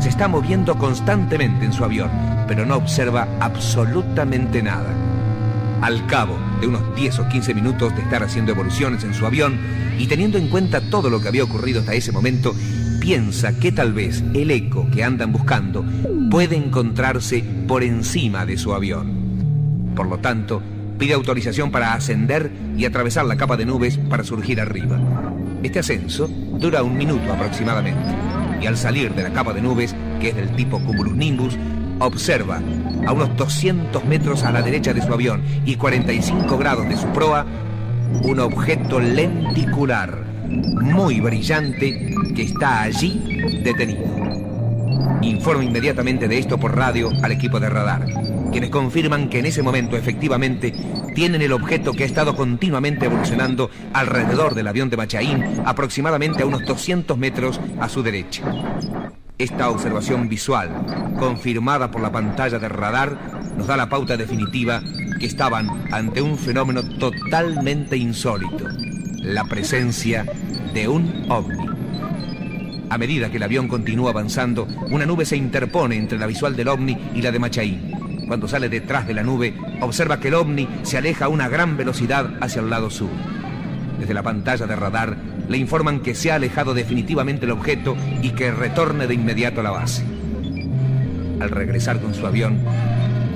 Se 0.00 0.08
está 0.08 0.26
moviendo 0.26 0.76
constantemente 0.76 1.64
en 1.64 1.72
su 1.72 1.84
avión, 1.84 2.10
pero 2.48 2.66
no 2.66 2.74
observa 2.74 3.28
absolutamente 3.38 4.60
nada. 4.60 4.92
Al 5.82 6.06
cabo 6.06 6.38
de 6.60 6.68
unos 6.68 6.94
10 6.94 7.18
o 7.18 7.28
15 7.28 7.54
minutos 7.54 7.92
de 7.96 8.02
estar 8.02 8.22
haciendo 8.22 8.52
evoluciones 8.52 9.02
en 9.02 9.14
su 9.14 9.26
avión 9.26 9.58
y 9.98 10.06
teniendo 10.06 10.38
en 10.38 10.46
cuenta 10.46 10.80
todo 10.80 11.10
lo 11.10 11.20
que 11.20 11.26
había 11.26 11.42
ocurrido 11.42 11.80
hasta 11.80 11.94
ese 11.94 12.12
momento, 12.12 12.54
piensa 13.00 13.58
que 13.58 13.72
tal 13.72 13.92
vez 13.92 14.22
el 14.32 14.52
eco 14.52 14.88
que 14.92 15.02
andan 15.02 15.32
buscando 15.32 15.84
puede 16.30 16.54
encontrarse 16.54 17.44
por 17.66 17.82
encima 17.82 18.46
de 18.46 18.58
su 18.58 18.72
avión. 18.72 19.92
Por 19.96 20.06
lo 20.06 20.18
tanto, 20.18 20.62
pide 21.00 21.14
autorización 21.14 21.72
para 21.72 21.94
ascender 21.94 22.52
y 22.76 22.84
atravesar 22.84 23.24
la 23.24 23.36
capa 23.36 23.56
de 23.56 23.66
nubes 23.66 23.98
para 23.98 24.22
surgir 24.22 24.60
arriba. 24.60 25.00
Este 25.64 25.80
ascenso 25.80 26.28
dura 26.60 26.84
un 26.84 26.96
minuto 26.96 27.32
aproximadamente 27.32 28.14
y 28.62 28.66
al 28.66 28.76
salir 28.76 29.12
de 29.14 29.24
la 29.24 29.32
capa 29.32 29.52
de 29.52 29.62
nubes, 29.62 29.96
que 30.20 30.28
es 30.28 30.36
del 30.36 30.54
tipo 30.54 30.78
cumulonimbus, 30.84 31.58
observa 32.06 32.60
a 33.06 33.12
unos 33.12 33.36
200 33.36 34.04
metros 34.04 34.44
a 34.44 34.52
la 34.52 34.62
derecha 34.62 34.92
de 34.92 35.02
su 35.02 35.12
avión 35.12 35.42
y 35.64 35.76
45 35.76 36.58
grados 36.58 36.88
de 36.88 36.96
su 36.96 37.06
proa 37.08 37.46
un 38.22 38.40
objeto 38.40 39.00
lenticular 39.00 40.24
muy 40.48 41.20
brillante 41.20 42.14
que 42.34 42.42
está 42.42 42.82
allí 42.82 43.20
detenido. 43.62 44.04
Informa 45.22 45.64
inmediatamente 45.64 46.28
de 46.28 46.38
esto 46.38 46.58
por 46.58 46.76
radio 46.76 47.10
al 47.22 47.32
equipo 47.32 47.58
de 47.60 47.70
radar, 47.70 48.04
quienes 48.50 48.70
confirman 48.70 49.28
que 49.28 49.38
en 49.38 49.46
ese 49.46 49.62
momento 49.62 49.96
efectivamente 49.96 50.72
tienen 51.14 51.42
el 51.42 51.52
objeto 51.52 51.92
que 51.92 52.02
ha 52.02 52.06
estado 52.06 52.34
continuamente 52.34 53.06
evolucionando 53.06 53.70
alrededor 53.92 54.54
del 54.54 54.68
avión 54.68 54.90
de 54.90 54.96
Machaín, 54.96 55.62
aproximadamente 55.64 56.42
a 56.42 56.46
unos 56.46 56.64
200 56.64 57.16
metros 57.16 57.60
a 57.80 57.88
su 57.88 58.02
derecha. 58.02 58.42
Esta 59.42 59.70
observación 59.70 60.28
visual, 60.28 60.70
confirmada 61.18 61.90
por 61.90 62.00
la 62.00 62.12
pantalla 62.12 62.60
de 62.60 62.68
radar, 62.68 63.18
nos 63.56 63.66
da 63.66 63.76
la 63.76 63.88
pauta 63.88 64.16
definitiva 64.16 64.80
que 65.18 65.26
estaban 65.26 65.68
ante 65.90 66.22
un 66.22 66.38
fenómeno 66.38 66.84
totalmente 66.84 67.96
insólito, 67.96 68.68
la 69.16 69.42
presencia 69.42 70.24
de 70.72 70.86
un 70.86 71.26
ovni. 71.28 71.66
A 72.88 72.96
medida 72.96 73.32
que 73.32 73.38
el 73.38 73.42
avión 73.42 73.66
continúa 73.66 74.10
avanzando, 74.10 74.68
una 74.92 75.06
nube 75.06 75.24
se 75.24 75.36
interpone 75.36 75.96
entre 75.96 76.20
la 76.20 76.28
visual 76.28 76.54
del 76.54 76.68
ovni 76.68 76.96
y 77.12 77.20
la 77.20 77.32
de 77.32 77.40
Machaín. 77.40 78.26
Cuando 78.28 78.46
sale 78.46 78.68
detrás 78.68 79.08
de 79.08 79.14
la 79.14 79.24
nube, 79.24 79.56
observa 79.80 80.20
que 80.20 80.28
el 80.28 80.34
ovni 80.34 80.68
se 80.84 80.98
aleja 80.98 81.24
a 81.24 81.28
una 81.28 81.48
gran 81.48 81.76
velocidad 81.76 82.32
hacia 82.40 82.62
el 82.62 82.70
lado 82.70 82.90
sur. 82.90 83.10
Desde 83.98 84.14
la 84.14 84.22
pantalla 84.22 84.68
de 84.68 84.76
radar 84.76 85.16
le 85.48 85.58
informan 85.58 86.00
que 86.00 86.14
se 86.14 86.30
ha 86.30 86.36
alejado 86.36 86.74
definitivamente 86.74 87.44
el 87.44 87.52
objeto 87.52 87.96
y 88.22 88.30
que 88.30 88.50
retorne 88.50 89.06
de 89.06 89.14
inmediato 89.14 89.60
a 89.60 89.64
la 89.64 89.70
base. 89.70 90.04
Al 91.40 91.50
regresar 91.50 92.00
con 92.00 92.14
su 92.14 92.26
avión, 92.26 92.60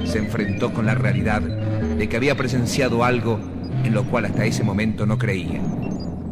se 0.05 0.19
enfrentó 0.19 0.73
con 0.73 0.87
la 0.87 0.95
realidad 0.95 1.43
de 1.43 2.09
que 2.09 2.17
había 2.17 2.37
presenciado 2.37 3.05
algo 3.05 3.41
en 3.85 3.95
lo 3.95 4.05
cual 4.05 4.27
hasta 4.27 4.45
ese 4.45 4.63
momento 4.63 5.07
no 5.07 5.19
creía, 5.19 5.61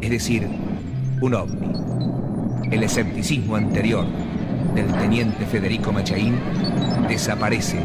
es 0.01 0.09
decir, 0.09 0.47
un 1.21 1.33
ovni. 1.33 1.67
El 2.71 2.83
escepticismo 2.83 3.55
anterior 3.55 4.05
del 4.73 4.87
teniente 4.93 5.45
Federico 5.45 5.91
Machaín 5.91 6.35
desaparece 7.07 7.79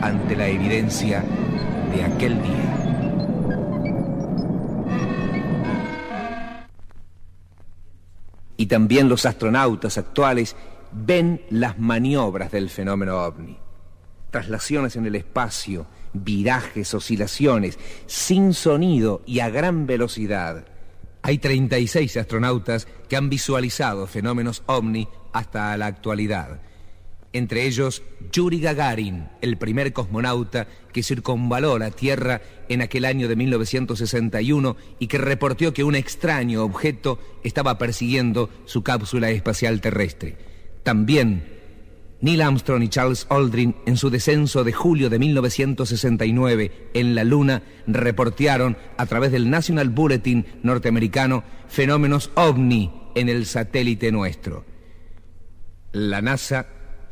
ante 0.00 0.36
la 0.36 0.48
evidencia 0.48 1.24
de 1.94 2.04
aquel 2.04 2.40
día. 2.42 2.81
También 8.72 9.10
los 9.10 9.26
astronautas 9.26 9.98
actuales 9.98 10.56
ven 10.92 11.42
las 11.50 11.78
maniobras 11.78 12.50
del 12.50 12.70
fenómeno 12.70 13.18
ovni. 13.22 13.58
Traslaciones 14.30 14.96
en 14.96 15.04
el 15.04 15.14
espacio, 15.14 15.86
virajes, 16.14 16.94
oscilaciones, 16.94 17.78
sin 18.06 18.54
sonido 18.54 19.20
y 19.26 19.40
a 19.40 19.50
gran 19.50 19.86
velocidad. 19.86 20.64
Hay 21.20 21.36
36 21.36 22.16
astronautas 22.16 22.88
que 23.10 23.16
han 23.16 23.28
visualizado 23.28 24.06
fenómenos 24.06 24.62
ovni 24.64 25.06
hasta 25.34 25.76
la 25.76 25.84
actualidad 25.84 26.62
entre 27.32 27.66
ellos 27.66 28.02
Yuri 28.30 28.60
Gagarin, 28.60 29.28
el 29.40 29.56
primer 29.56 29.92
cosmonauta 29.92 30.66
que 30.92 31.02
circunvaló 31.02 31.78
la 31.78 31.90
Tierra 31.90 32.42
en 32.68 32.82
aquel 32.82 33.04
año 33.04 33.28
de 33.28 33.36
1961 33.36 34.76
y 34.98 35.06
que 35.06 35.18
reportó 35.18 35.72
que 35.72 35.84
un 35.84 35.94
extraño 35.94 36.62
objeto 36.62 37.18
estaba 37.42 37.78
persiguiendo 37.78 38.50
su 38.66 38.82
cápsula 38.82 39.30
espacial 39.30 39.80
terrestre. 39.80 40.36
También 40.82 41.60
Neil 42.22 42.40
Armstrong 42.40 42.84
y 42.84 42.88
Charles 42.88 43.26
Aldrin, 43.30 43.74
en 43.84 43.96
su 43.96 44.08
descenso 44.08 44.62
de 44.62 44.72
julio 44.72 45.10
de 45.10 45.18
1969 45.18 46.90
en 46.94 47.16
la 47.16 47.24
Luna, 47.24 47.62
reportearon 47.88 48.76
a 48.96 49.06
través 49.06 49.32
del 49.32 49.50
National 49.50 49.88
Bulletin 49.88 50.46
norteamericano 50.62 51.42
fenómenos 51.66 52.30
ovni 52.34 52.92
en 53.16 53.28
el 53.28 53.44
satélite 53.44 54.12
nuestro. 54.12 54.64
La 55.90 56.22
NASA 56.22 56.66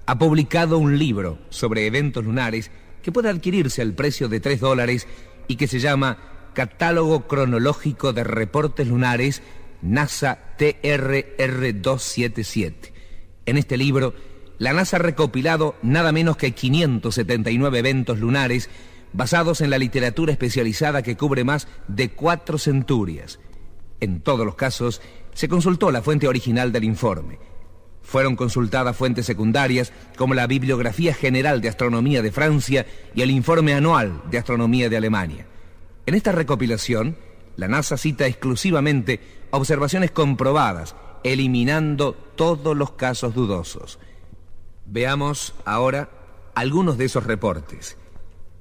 ha 0.06 0.18
publicado 0.18 0.78
un 0.78 0.98
libro 0.98 1.38
sobre 1.50 1.86
eventos 1.86 2.24
lunares 2.24 2.70
que 3.02 3.12
puede 3.12 3.28
adquirirse 3.28 3.82
al 3.82 3.94
precio 3.94 4.28
de 4.28 4.40
3 4.40 4.60
dólares 4.60 5.06
y 5.48 5.56
que 5.56 5.66
se 5.66 5.80
llama 5.80 6.18
Catálogo 6.54 7.26
Cronológico 7.26 8.12
de 8.12 8.24
Reportes 8.24 8.88
Lunares 8.88 9.42
NASA 9.82 10.38
TRR 10.56 11.80
277. 11.80 12.92
En 13.46 13.56
este 13.56 13.76
libro, 13.76 14.14
la 14.58 14.72
NASA 14.72 14.96
ha 14.96 15.00
recopilado 15.00 15.76
nada 15.82 16.12
menos 16.12 16.36
que 16.36 16.52
579 16.52 17.78
eventos 17.78 18.18
lunares 18.18 18.68
basados 19.12 19.60
en 19.60 19.70
la 19.70 19.78
literatura 19.78 20.32
especializada 20.32 21.02
que 21.02 21.16
cubre 21.16 21.44
más 21.44 21.66
de 21.88 22.10
cuatro 22.10 22.58
centurias. 22.58 23.40
En 24.00 24.20
todos 24.20 24.44
los 24.44 24.54
casos, 24.54 25.00
se 25.32 25.48
consultó 25.48 25.90
la 25.90 26.02
fuente 26.02 26.28
original 26.28 26.72
del 26.72 26.84
informe. 26.84 27.38
Fueron 28.02 28.36
consultadas 28.36 28.96
fuentes 28.96 29.26
secundarias 29.26 29.92
como 30.16 30.34
la 30.34 30.46
Bibliografía 30.46 31.14
General 31.14 31.60
de 31.60 31.68
Astronomía 31.68 32.22
de 32.22 32.32
Francia 32.32 32.86
y 33.14 33.22
el 33.22 33.30
Informe 33.30 33.74
Anual 33.74 34.22
de 34.30 34.38
Astronomía 34.38 34.88
de 34.88 34.96
Alemania. 34.96 35.46
En 36.06 36.14
esta 36.14 36.32
recopilación, 36.32 37.16
la 37.56 37.68
NASA 37.68 37.96
cita 37.96 38.26
exclusivamente 38.26 39.20
observaciones 39.50 40.10
comprobadas, 40.10 40.96
eliminando 41.22 42.14
todos 42.14 42.76
los 42.76 42.92
casos 42.92 43.34
dudosos. 43.34 43.98
Veamos 44.86 45.54
ahora 45.64 46.10
algunos 46.54 46.98
de 46.98 47.04
esos 47.04 47.24
reportes. 47.24 47.96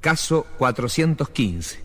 Caso 0.01 0.45
415. 0.57 1.81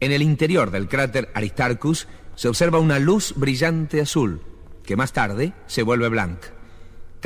En 0.00 0.12
el 0.12 0.22
interior 0.22 0.70
del 0.70 0.88
cráter 0.88 1.30
Aristarchus 1.34 2.06
se 2.34 2.48
observa 2.48 2.78
una 2.78 2.98
luz 2.98 3.34
brillante 3.36 4.00
azul, 4.00 4.42
que 4.84 4.96
más 4.96 5.12
tarde 5.12 5.52
se 5.66 5.82
vuelve 5.82 6.08
blanca. 6.08 6.55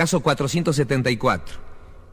Caso 0.00 0.20
474. 0.20 1.58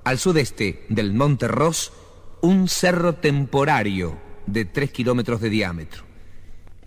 Al 0.04 0.20
sudeste 0.20 0.84
del 0.90 1.14
Monte 1.14 1.48
Ross, 1.48 1.94
un 2.42 2.68
cerro 2.68 3.16
temporario 3.16 4.18
de 4.46 4.66
3 4.66 4.92
kilómetros 4.92 5.40
de 5.40 5.50
diámetro. 5.50 6.04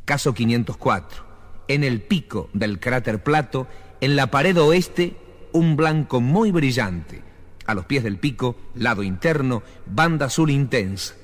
Caso 0.04 0.34
504. 0.34 1.24
En 1.68 1.84
el 1.84 2.02
pico 2.02 2.50
del 2.52 2.80
cráter 2.80 3.22
Plato, 3.22 3.66
en 4.02 4.14
la 4.14 4.30
pared 4.30 4.54
oeste, 4.60 5.16
un 5.52 5.74
blanco 5.74 6.20
muy 6.20 6.50
brillante. 6.50 7.22
A 7.64 7.72
los 7.72 7.86
pies 7.86 8.04
del 8.04 8.18
pico, 8.18 8.56
lado 8.74 9.02
interno, 9.02 9.62
banda 9.86 10.26
azul 10.26 10.50
intensa. 10.50 11.14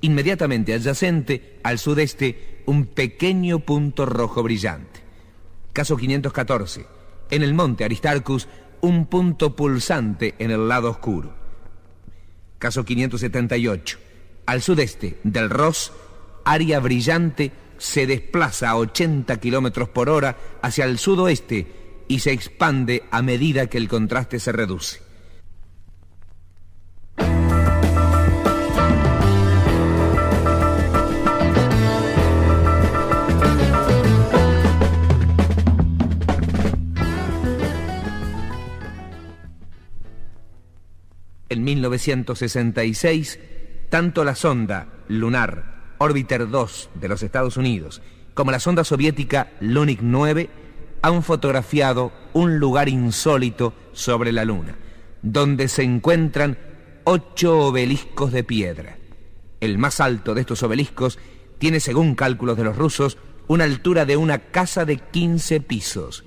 Inmediatamente 0.00 0.74
adyacente, 0.74 1.58
al 1.64 1.80
sudeste, 1.80 2.62
un 2.66 2.86
pequeño 2.86 3.58
punto 3.58 4.06
rojo 4.06 4.44
brillante. 4.44 5.00
Caso 5.72 5.96
514. 5.96 6.86
En 7.30 7.42
el 7.42 7.54
monte 7.54 7.84
Aristarchus, 7.84 8.46
un 8.84 9.06
punto 9.06 9.56
pulsante 9.56 10.34
en 10.38 10.50
el 10.50 10.68
lado 10.68 10.90
oscuro. 10.90 11.32
Caso 12.58 12.84
578. 12.84 13.98
Al 14.46 14.60
sudeste 14.60 15.18
del 15.24 15.48
Ross, 15.48 15.92
área 16.44 16.80
brillante 16.80 17.52
se 17.78 18.06
desplaza 18.06 18.70
a 18.70 18.76
80 18.76 19.40
kilómetros 19.40 19.88
por 19.88 20.10
hora 20.10 20.36
hacia 20.60 20.84
el 20.84 20.98
sudoeste 20.98 21.66
y 22.08 22.20
se 22.20 22.32
expande 22.32 23.04
a 23.10 23.22
medida 23.22 23.68
que 23.68 23.78
el 23.78 23.88
contraste 23.88 24.38
se 24.38 24.52
reduce. 24.52 25.03
En 41.54 41.62
1966, 41.62 43.38
tanto 43.88 44.24
la 44.24 44.34
sonda 44.34 44.88
lunar 45.06 45.94
Orbiter 45.98 46.50
2 46.50 46.90
de 46.96 47.08
los 47.08 47.22
Estados 47.22 47.56
Unidos 47.56 48.02
como 48.34 48.50
la 48.50 48.58
sonda 48.58 48.82
soviética 48.82 49.52
Lunik 49.60 50.00
9 50.02 50.50
han 51.00 51.22
fotografiado 51.22 52.10
un 52.32 52.58
lugar 52.58 52.88
insólito 52.88 53.72
sobre 53.92 54.32
la 54.32 54.44
Luna, 54.44 54.76
donde 55.22 55.68
se 55.68 55.84
encuentran 55.84 56.58
ocho 57.04 57.68
obeliscos 57.68 58.32
de 58.32 58.42
piedra. 58.42 58.98
El 59.60 59.78
más 59.78 60.00
alto 60.00 60.34
de 60.34 60.40
estos 60.40 60.60
obeliscos 60.64 61.20
tiene, 61.58 61.78
según 61.78 62.16
cálculos 62.16 62.56
de 62.56 62.64
los 62.64 62.76
rusos, 62.76 63.16
una 63.46 63.62
altura 63.62 64.04
de 64.04 64.16
una 64.16 64.40
casa 64.40 64.84
de 64.84 64.96
15 64.96 65.60
pisos. 65.60 66.24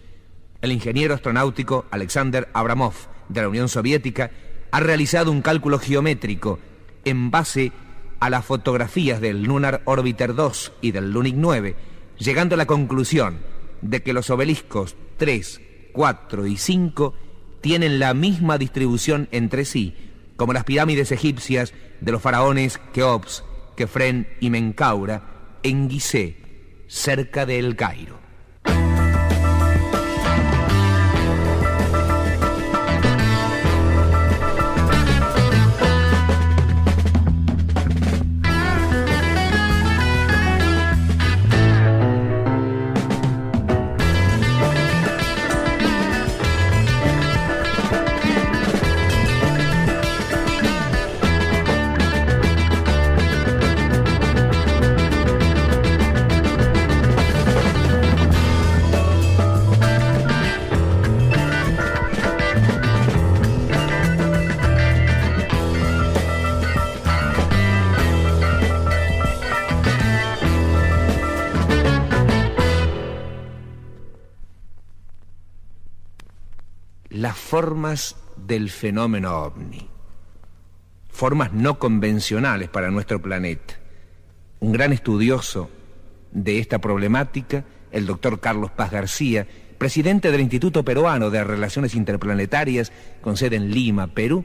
El 0.62 0.72
ingeniero 0.72 1.14
astronáutico 1.14 1.86
Alexander 1.92 2.48
Abramov 2.54 2.94
de 3.28 3.42
la 3.42 3.50
Unión 3.50 3.68
Soviética 3.68 4.32
ha 4.72 4.80
realizado 4.80 5.32
un 5.32 5.42
cálculo 5.42 5.80
geométrico 5.80 6.60
en 7.06 7.32
base 7.32 7.72
a 8.20 8.30
las 8.30 8.46
fotografías 8.46 9.22
del 9.22 9.44
Lunar 9.44 9.82
Orbiter 9.86 10.36
2 10.36 10.74
y 10.82 10.92
del 10.92 11.12
Lunik 11.12 11.36
9, 11.36 11.76
llegando 12.18 12.56
a 12.56 12.58
la 12.58 12.66
conclusión 12.66 13.40
de 13.82 14.02
que 14.02 14.14
los 14.14 14.30
obeliscos 14.30 14.96
3, 15.18 15.62
4 15.94 16.48
y 16.48 16.58
5 16.58 17.14
tienen 17.62 18.00
la 18.00 18.14
misma 18.14 18.58
distribución 18.58 19.28
entre 19.32 19.66
sí, 19.66 19.96
como 20.36 20.54
las 20.54 20.64
pirámides 20.64 21.12
egipcias 21.12 21.74
de 22.02 22.12
los 22.12 22.22
faraones 22.22 22.80
Keops, 22.94 23.44
Kefren 23.76 24.28
y 24.40 24.50
Menkaura 24.50 25.58
en 25.64 25.90
Gizeh, 25.90 26.86
cerca 26.88 27.46
de 27.46 27.60
El 27.60 27.76
Cairo. 27.76 28.27
Formas 77.48 78.18
del 78.36 78.70
fenómeno 78.70 79.44
ovni, 79.44 79.88
formas 81.08 81.54
no 81.54 81.80
convencionales 81.80 82.68
para 82.68 82.92
nuestro 82.92 83.22
planeta. 83.22 83.80
Un 84.60 84.74
gran 84.74 84.92
estudioso 84.92 85.70
de 86.34 86.60
esta 86.60 86.80
problemática, 86.80 87.64
el 87.92 88.06
doctor 88.06 88.42
Carlos 88.42 88.72
Paz 88.72 88.92
García, 88.92 89.48
presidente 89.78 90.30
del 90.30 90.42
Instituto 90.42 90.84
Peruano 90.84 91.30
de 91.30 91.42
Relaciones 91.42 91.96
Interplanetarias, 91.96 92.92
con 93.22 93.38
sede 93.38 93.56
en 93.56 93.72
Lima, 93.72 94.08
Perú, 94.08 94.44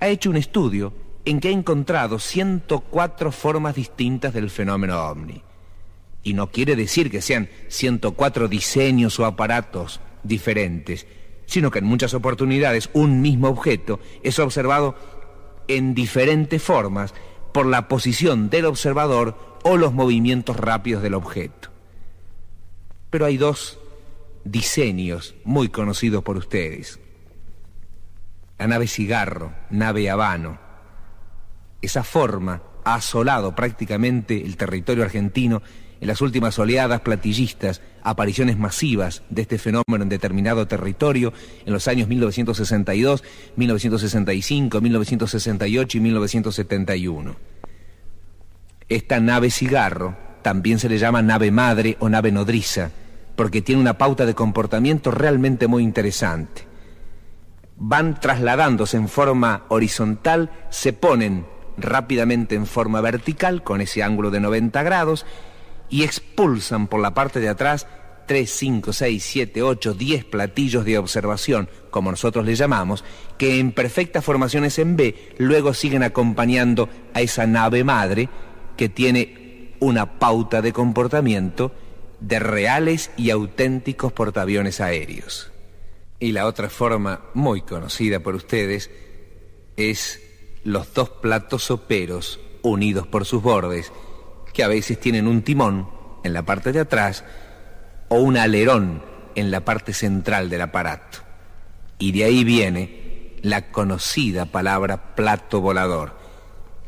ha 0.00 0.08
hecho 0.08 0.28
un 0.28 0.36
estudio 0.36 0.92
en 1.24 1.38
que 1.38 1.46
ha 1.46 1.52
encontrado 1.52 2.18
104 2.18 3.30
formas 3.30 3.76
distintas 3.76 4.34
del 4.34 4.50
fenómeno 4.50 5.00
ovni. 5.00 5.42
Y 6.24 6.34
no 6.34 6.50
quiere 6.50 6.74
decir 6.74 7.08
que 7.08 7.22
sean 7.22 7.48
104 7.68 8.48
diseños 8.48 9.20
o 9.20 9.26
aparatos 9.26 10.00
diferentes, 10.24 11.06
sino 11.52 11.70
que 11.70 11.80
en 11.80 11.84
muchas 11.84 12.14
oportunidades 12.14 12.88
un 12.94 13.20
mismo 13.20 13.48
objeto 13.48 14.00
es 14.22 14.38
observado 14.38 14.94
en 15.68 15.92
diferentes 15.92 16.62
formas 16.62 17.12
por 17.52 17.66
la 17.66 17.88
posición 17.88 18.48
del 18.48 18.64
observador 18.64 19.58
o 19.62 19.76
los 19.76 19.92
movimientos 19.92 20.56
rápidos 20.56 21.02
del 21.02 21.12
objeto. 21.12 21.68
Pero 23.10 23.26
hay 23.26 23.36
dos 23.36 23.78
diseños 24.44 25.34
muy 25.44 25.68
conocidos 25.68 26.22
por 26.22 26.38
ustedes. 26.38 26.98
La 28.58 28.66
nave 28.66 28.86
cigarro, 28.86 29.52
nave 29.68 30.08
habano. 30.08 30.58
Esa 31.82 32.02
forma 32.02 32.62
ha 32.82 32.94
asolado 32.94 33.54
prácticamente 33.54 34.42
el 34.42 34.56
territorio 34.56 35.04
argentino 35.04 35.60
en 36.02 36.08
las 36.08 36.20
últimas 36.20 36.58
oleadas 36.58 37.00
platillistas, 37.02 37.80
apariciones 38.02 38.58
masivas 38.58 39.22
de 39.30 39.42
este 39.42 39.56
fenómeno 39.56 40.02
en 40.02 40.08
determinado 40.08 40.66
territorio 40.66 41.32
en 41.64 41.72
los 41.72 41.86
años 41.86 42.08
1962, 42.08 43.22
1965, 43.54 44.80
1968 44.80 45.98
y 45.98 46.00
1971. 46.00 47.36
Esta 48.88 49.20
nave 49.20 49.52
cigarro 49.52 50.16
también 50.42 50.80
se 50.80 50.88
le 50.88 50.98
llama 50.98 51.22
nave 51.22 51.52
madre 51.52 51.96
o 52.00 52.08
nave 52.08 52.32
nodriza, 52.32 52.90
porque 53.36 53.62
tiene 53.62 53.80
una 53.80 53.96
pauta 53.96 54.26
de 54.26 54.34
comportamiento 54.34 55.12
realmente 55.12 55.68
muy 55.68 55.84
interesante. 55.84 56.66
Van 57.76 58.18
trasladándose 58.18 58.96
en 58.96 59.06
forma 59.06 59.66
horizontal, 59.68 60.50
se 60.68 60.92
ponen 60.92 61.46
rápidamente 61.78 62.56
en 62.56 62.66
forma 62.66 63.00
vertical 63.00 63.62
con 63.62 63.80
ese 63.80 64.02
ángulo 64.02 64.32
de 64.32 64.40
90 64.40 64.82
grados 64.82 65.26
y 65.92 66.04
expulsan 66.04 66.88
por 66.88 67.00
la 67.00 67.12
parte 67.12 67.38
de 67.38 67.50
atrás 67.50 67.86
3, 68.26 68.50
5, 68.50 68.92
6, 68.94 69.22
7, 69.22 69.62
8, 69.62 69.94
10 69.94 70.24
platillos 70.24 70.86
de 70.86 70.96
observación, 70.96 71.68
como 71.90 72.10
nosotros 72.10 72.46
le 72.46 72.54
llamamos, 72.54 73.04
que 73.36 73.58
en 73.58 73.72
perfectas 73.72 74.24
formaciones 74.24 74.78
en 74.78 74.96
B 74.96 75.34
luego 75.36 75.74
siguen 75.74 76.02
acompañando 76.02 76.88
a 77.12 77.20
esa 77.20 77.46
nave 77.46 77.84
madre 77.84 78.30
que 78.76 78.88
tiene 78.88 79.74
una 79.80 80.18
pauta 80.18 80.62
de 80.62 80.72
comportamiento 80.72 81.72
de 82.20 82.38
reales 82.38 83.10
y 83.18 83.28
auténticos 83.28 84.14
portaaviones 84.14 84.80
aéreos. 84.80 85.52
Y 86.18 86.32
la 86.32 86.46
otra 86.46 86.70
forma 86.70 87.20
muy 87.34 87.60
conocida 87.60 88.20
por 88.20 88.34
ustedes 88.34 88.90
es 89.76 90.22
los 90.64 90.94
dos 90.94 91.10
platos 91.10 91.64
soperos 91.64 92.40
unidos 92.62 93.06
por 93.06 93.26
sus 93.26 93.42
bordes, 93.42 93.92
que 94.52 94.62
a 94.62 94.68
veces 94.68 95.00
tienen 95.00 95.26
un 95.26 95.42
timón 95.42 95.88
en 96.24 96.32
la 96.32 96.42
parte 96.42 96.72
de 96.72 96.80
atrás 96.80 97.24
o 98.08 98.16
un 98.16 98.36
alerón 98.36 99.02
en 99.34 99.50
la 99.50 99.64
parte 99.64 99.92
central 99.92 100.50
del 100.50 100.60
aparato. 100.60 101.18
Y 101.98 102.12
de 102.12 102.24
ahí 102.24 102.44
viene 102.44 103.38
la 103.42 103.70
conocida 103.70 104.46
palabra 104.46 105.14
plato 105.14 105.60
volador, 105.60 106.16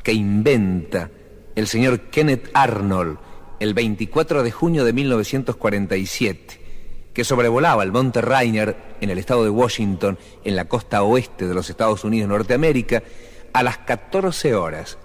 que 0.03 0.13
inventa 0.13 1.11
el 1.55 1.67
señor 1.67 2.01
Kenneth 2.11 2.51
Arnold 2.55 3.19
el 3.61 3.75
24 3.75 4.43
de 4.43 4.51
junio 4.51 4.85
de 4.85 4.93
1947, 4.93 6.61
que 7.13 7.25
sobrevolaba 7.25 7.83
el 7.83 7.93
monte 7.93 8.21
Rainer 8.21 8.77
en 9.01 9.11
el 9.11 9.19
estado 9.19 9.45
de 9.45 9.51
Washington, 9.51 10.19
en 10.45 10.57
la 10.57 10.67
costa 10.67 11.03
oeste 11.03 11.47
de 11.47 11.55
los 11.55 11.71
Estados 11.71 12.05
Unidos 12.05 12.29
Norteamérica, 12.29 13.03
a 13.53 13.63
las 13.63 13.79
14 13.79 14.55
horas. 14.55 14.99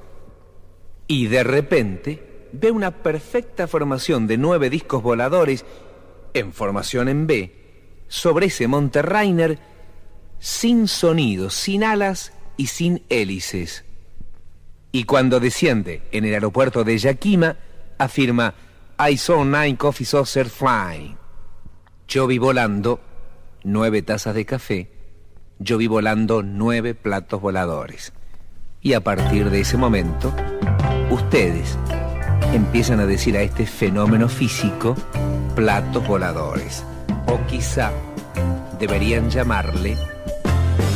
Y 1.07 1.27
de 1.27 1.43
repente 1.43 2.28
ve 2.51 2.71
una 2.71 2.91
perfecta 2.91 3.67
formación 3.67 4.27
de 4.27 4.37
nueve 4.37 4.69
discos 4.69 5.03
voladores 5.03 5.65
en 6.33 6.53
formación 6.53 7.07
en 7.07 7.27
B 7.27 7.55
sobre 8.07 8.47
ese 8.47 8.67
monte 8.67 9.01
Rainer 9.01 9.59
sin 10.39 10.87
sonido, 10.87 11.49
sin 11.49 11.83
alas 11.83 12.33
y 12.57 12.67
sin 12.67 13.03
hélices. 13.09 13.85
Y 14.91 15.03
cuando 15.03 15.39
desciende 15.39 16.01
en 16.11 16.25
el 16.25 16.33
aeropuerto 16.33 16.83
de 16.83 16.97
Yakima, 16.97 17.57
afirma, 17.97 18.55
I 18.97 19.17
saw 19.17 19.43
nine 19.45 19.77
coffee 19.77 20.05
saucers 20.05 20.51
flying. 20.51 21.15
Yo 22.07 22.25
vi 22.25 22.37
volando 22.37 22.99
nueve 23.63 24.01
tazas 24.01 24.33
de 24.33 24.45
café, 24.45 24.91
yo 25.59 25.77
vi 25.77 25.87
volando 25.87 26.41
nueve 26.41 26.95
platos 26.95 27.39
voladores. 27.39 28.13
Y 28.81 28.93
a 28.93 29.03
partir 29.03 29.49
de 29.49 29.61
ese 29.61 29.77
momento, 29.77 30.33
ustedes 31.11 31.77
empiezan 32.53 32.99
a 32.99 33.05
decir 33.05 33.37
a 33.37 33.41
este 33.41 33.65
fenómeno 33.65 34.27
físico 34.27 34.95
platos 35.55 36.07
voladores. 36.07 36.83
O 37.27 37.39
quizá 37.47 37.91
deberían 38.79 39.29
llamarle 39.29 39.95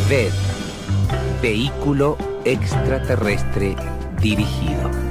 VED, 0.10 0.32
vehículo 1.42 2.18
extraterrestre 2.46 3.76
dirigido. 4.20 5.03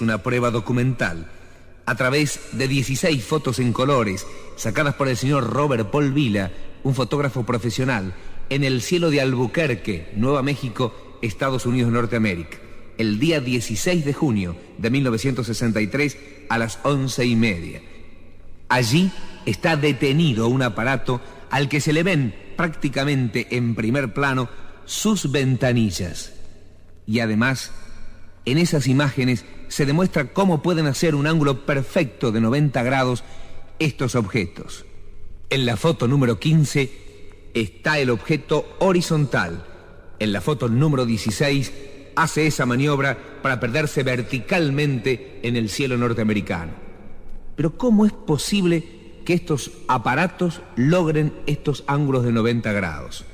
Una 0.00 0.22
prueba 0.22 0.50
documental. 0.50 1.30
A 1.86 1.94
través 1.94 2.40
de 2.52 2.68
16 2.68 3.24
fotos 3.24 3.58
en 3.58 3.72
colores 3.72 4.26
sacadas 4.56 4.94
por 4.94 5.08
el 5.08 5.16
señor 5.16 5.50
Robert 5.50 5.90
Paul 5.90 6.12
Vila, 6.12 6.50
un 6.82 6.94
fotógrafo 6.94 7.44
profesional, 7.44 8.14
en 8.50 8.64
el 8.64 8.82
cielo 8.82 9.10
de 9.10 9.20
Albuquerque, 9.20 10.12
Nueva 10.16 10.42
México, 10.42 11.18
Estados 11.22 11.66
Unidos 11.66 11.92
Norteamérica, 11.92 12.58
el 12.98 13.18
día 13.18 13.40
16 13.40 14.04
de 14.04 14.12
junio 14.12 14.56
de 14.78 14.90
1963 14.90 16.18
a 16.48 16.58
las 16.58 16.78
once 16.82 17.24
y 17.24 17.36
media. 17.36 17.82
Allí 18.68 19.10
está 19.44 19.76
detenido 19.76 20.48
un 20.48 20.62
aparato 20.62 21.20
al 21.50 21.68
que 21.68 21.80
se 21.80 21.92
le 21.92 22.02
ven 22.02 22.34
prácticamente 22.56 23.48
en 23.56 23.74
primer 23.74 24.12
plano 24.12 24.48
sus 24.84 25.30
ventanillas. 25.30 26.32
Y 27.06 27.20
además 27.20 27.72
en 28.44 28.58
esas 28.58 28.86
imágenes 28.86 29.44
se 29.68 29.86
demuestra 29.86 30.32
cómo 30.32 30.62
pueden 30.62 30.86
hacer 30.86 31.14
un 31.14 31.26
ángulo 31.26 31.66
perfecto 31.66 32.32
de 32.32 32.40
90 32.40 32.82
grados 32.82 33.24
estos 33.78 34.14
objetos. 34.14 34.84
En 35.50 35.66
la 35.66 35.76
foto 35.76 36.08
número 36.08 36.38
15 36.38 36.90
está 37.54 37.98
el 37.98 38.10
objeto 38.10 38.76
horizontal. 38.78 39.64
En 40.18 40.32
la 40.32 40.40
foto 40.40 40.68
número 40.68 41.06
16 41.06 41.72
hace 42.16 42.46
esa 42.46 42.66
maniobra 42.66 43.18
para 43.42 43.60
perderse 43.60 44.02
verticalmente 44.02 45.40
en 45.42 45.56
el 45.56 45.68
cielo 45.68 45.96
norteamericano. 45.96 46.72
Pero 47.54 47.76
¿cómo 47.76 48.06
es 48.06 48.12
posible 48.12 48.84
que 49.24 49.34
estos 49.34 49.70
aparatos 49.88 50.62
logren 50.76 51.32
estos 51.46 51.84
ángulos 51.86 52.24
de 52.24 52.32
90 52.32 52.72
grados? 52.72 53.24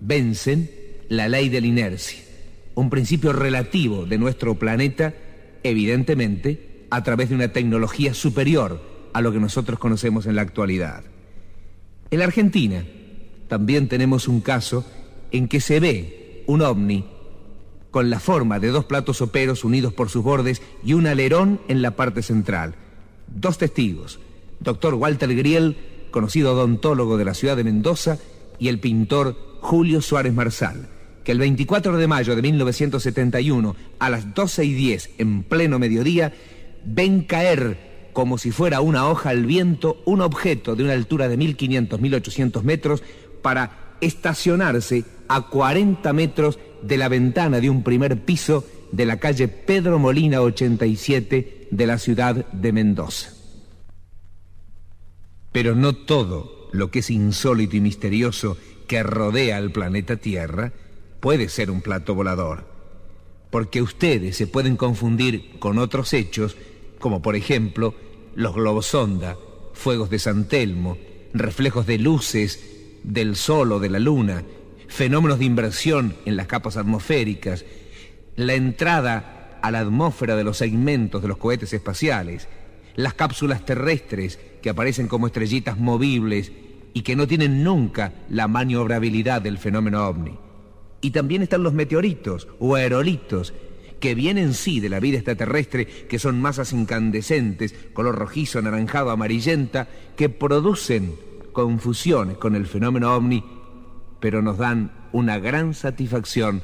Vencen 0.00 0.70
la 1.08 1.28
ley 1.28 1.48
de 1.48 1.60
la 1.60 1.66
inercia 1.66 2.28
un 2.78 2.90
principio 2.90 3.32
relativo 3.32 4.06
de 4.06 4.18
nuestro 4.18 4.54
planeta, 4.54 5.12
evidentemente, 5.62 6.86
a 6.90 7.02
través 7.02 7.28
de 7.28 7.34
una 7.34 7.52
tecnología 7.52 8.14
superior 8.14 8.80
a 9.12 9.20
lo 9.20 9.32
que 9.32 9.40
nosotros 9.40 9.78
conocemos 9.78 10.26
en 10.26 10.36
la 10.36 10.42
actualidad. 10.42 11.04
En 12.10 12.18
la 12.18 12.24
Argentina 12.24 12.84
también 13.48 13.88
tenemos 13.88 14.28
un 14.28 14.40
caso 14.40 14.84
en 15.30 15.48
que 15.48 15.60
se 15.60 15.80
ve 15.80 16.44
un 16.46 16.62
ovni 16.62 17.04
con 17.90 18.10
la 18.10 18.20
forma 18.20 18.58
de 18.58 18.68
dos 18.68 18.84
platos 18.84 19.18
soperos 19.18 19.64
unidos 19.64 19.92
por 19.92 20.08
sus 20.08 20.22
bordes 20.22 20.62
y 20.84 20.92
un 20.92 21.06
alerón 21.06 21.60
en 21.68 21.82
la 21.82 21.92
parte 21.92 22.22
central. 22.22 22.74
Dos 23.26 23.58
testigos, 23.58 24.20
doctor 24.60 24.94
Walter 24.94 25.34
Griel, 25.34 25.76
conocido 26.10 26.52
odontólogo 26.52 27.16
de 27.16 27.24
la 27.24 27.34
ciudad 27.34 27.56
de 27.56 27.64
Mendoza, 27.64 28.18
y 28.58 28.68
el 28.68 28.80
pintor 28.80 29.36
Julio 29.60 30.02
Suárez 30.02 30.34
Marsal, 30.34 30.88
que 31.28 31.32
el 31.32 31.40
24 31.40 31.98
de 31.98 32.06
mayo 32.06 32.34
de 32.34 32.40
1971, 32.40 33.76
a 33.98 34.08
las 34.08 34.34
12 34.34 34.64
y 34.64 34.72
10, 34.72 35.10
en 35.18 35.42
pleno 35.42 35.78
mediodía, 35.78 36.32
ven 36.86 37.24
caer 37.24 38.08
como 38.14 38.38
si 38.38 38.50
fuera 38.50 38.80
una 38.80 39.06
hoja 39.06 39.28
al 39.28 39.44
viento 39.44 40.00
un 40.06 40.22
objeto 40.22 40.74
de 40.74 40.84
una 40.84 40.94
altura 40.94 41.28
de 41.28 41.36
1500-1800 41.36 42.62
metros 42.62 43.02
para 43.42 43.98
estacionarse 44.00 45.04
a 45.28 45.42
40 45.42 46.10
metros 46.14 46.58
de 46.80 46.96
la 46.96 47.10
ventana 47.10 47.60
de 47.60 47.68
un 47.68 47.82
primer 47.82 48.24
piso 48.24 48.64
de 48.90 49.04
la 49.04 49.18
calle 49.18 49.48
Pedro 49.48 49.98
Molina 49.98 50.40
87 50.40 51.68
de 51.70 51.86
la 51.86 51.98
ciudad 51.98 52.46
de 52.52 52.72
Mendoza. 52.72 53.34
Pero 55.52 55.74
no 55.74 55.92
todo 55.92 56.70
lo 56.72 56.90
que 56.90 57.00
es 57.00 57.10
insólito 57.10 57.76
y 57.76 57.82
misterioso 57.82 58.56
que 58.86 59.02
rodea 59.02 59.58
al 59.58 59.72
planeta 59.72 60.16
Tierra 60.16 60.72
puede 61.20 61.48
ser 61.48 61.70
un 61.70 61.80
plato 61.80 62.14
volador, 62.14 62.64
porque 63.50 63.82
ustedes 63.82 64.36
se 64.36 64.46
pueden 64.46 64.76
confundir 64.76 65.58
con 65.58 65.78
otros 65.78 66.12
hechos, 66.12 66.56
como 66.98 67.22
por 67.22 67.36
ejemplo 67.36 67.94
los 68.34 68.54
globos 68.54 68.86
sonda, 68.86 69.36
fuegos 69.72 70.10
de 70.10 70.18
San 70.18 70.48
Telmo, 70.48 70.96
reflejos 71.32 71.86
de 71.86 71.98
luces 71.98 72.60
del 73.02 73.36
sol 73.36 73.72
o 73.72 73.80
de 73.80 73.90
la 73.90 73.98
luna, 73.98 74.44
fenómenos 74.88 75.38
de 75.38 75.44
inversión 75.44 76.14
en 76.24 76.36
las 76.36 76.46
capas 76.46 76.76
atmosféricas, 76.76 77.64
la 78.36 78.54
entrada 78.54 79.58
a 79.62 79.70
la 79.70 79.80
atmósfera 79.80 80.36
de 80.36 80.44
los 80.44 80.56
segmentos 80.56 81.22
de 81.22 81.28
los 81.28 81.38
cohetes 81.38 81.72
espaciales, 81.72 82.48
las 82.94 83.14
cápsulas 83.14 83.64
terrestres 83.64 84.38
que 84.62 84.70
aparecen 84.70 85.08
como 85.08 85.26
estrellitas 85.26 85.78
movibles 85.78 86.52
y 86.94 87.02
que 87.02 87.16
no 87.16 87.26
tienen 87.26 87.62
nunca 87.62 88.12
la 88.28 88.48
maniobrabilidad 88.48 89.42
del 89.42 89.58
fenómeno 89.58 90.06
ovni. 90.06 90.47
Y 91.00 91.10
también 91.10 91.42
están 91.42 91.62
los 91.62 91.72
meteoritos 91.72 92.48
o 92.58 92.74
aerolitos, 92.74 93.54
que 94.00 94.14
vienen 94.14 94.54
sí 94.54 94.80
de 94.80 94.88
la 94.88 95.00
vida 95.00 95.18
extraterrestre, 95.18 95.86
que 95.86 96.18
son 96.18 96.40
masas 96.40 96.72
incandescentes, 96.72 97.74
color 97.92 98.16
rojizo, 98.16 98.58
anaranjado, 98.58 99.10
amarillenta, 99.10 99.88
que 100.16 100.28
producen 100.28 101.14
confusiones 101.52 102.36
con 102.36 102.54
el 102.54 102.66
fenómeno 102.66 103.14
ovni, 103.14 103.44
pero 104.20 104.42
nos 104.42 104.58
dan 104.58 104.92
una 105.12 105.38
gran 105.38 105.74
satisfacción 105.74 106.62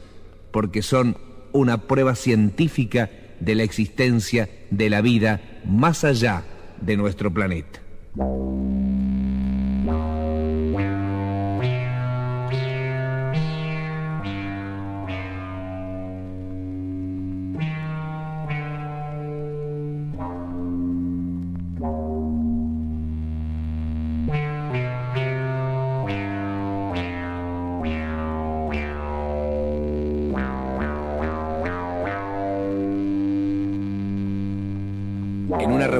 porque 0.52 0.82
son 0.82 1.16
una 1.52 1.82
prueba 1.88 2.14
científica 2.14 3.10
de 3.40 3.54
la 3.54 3.62
existencia 3.62 4.48
de 4.70 4.90
la 4.90 5.00
vida 5.00 5.60
más 5.64 6.04
allá 6.04 6.44
de 6.80 6.96
nuestro 6.96 7.32
planeta. 7.32 7.80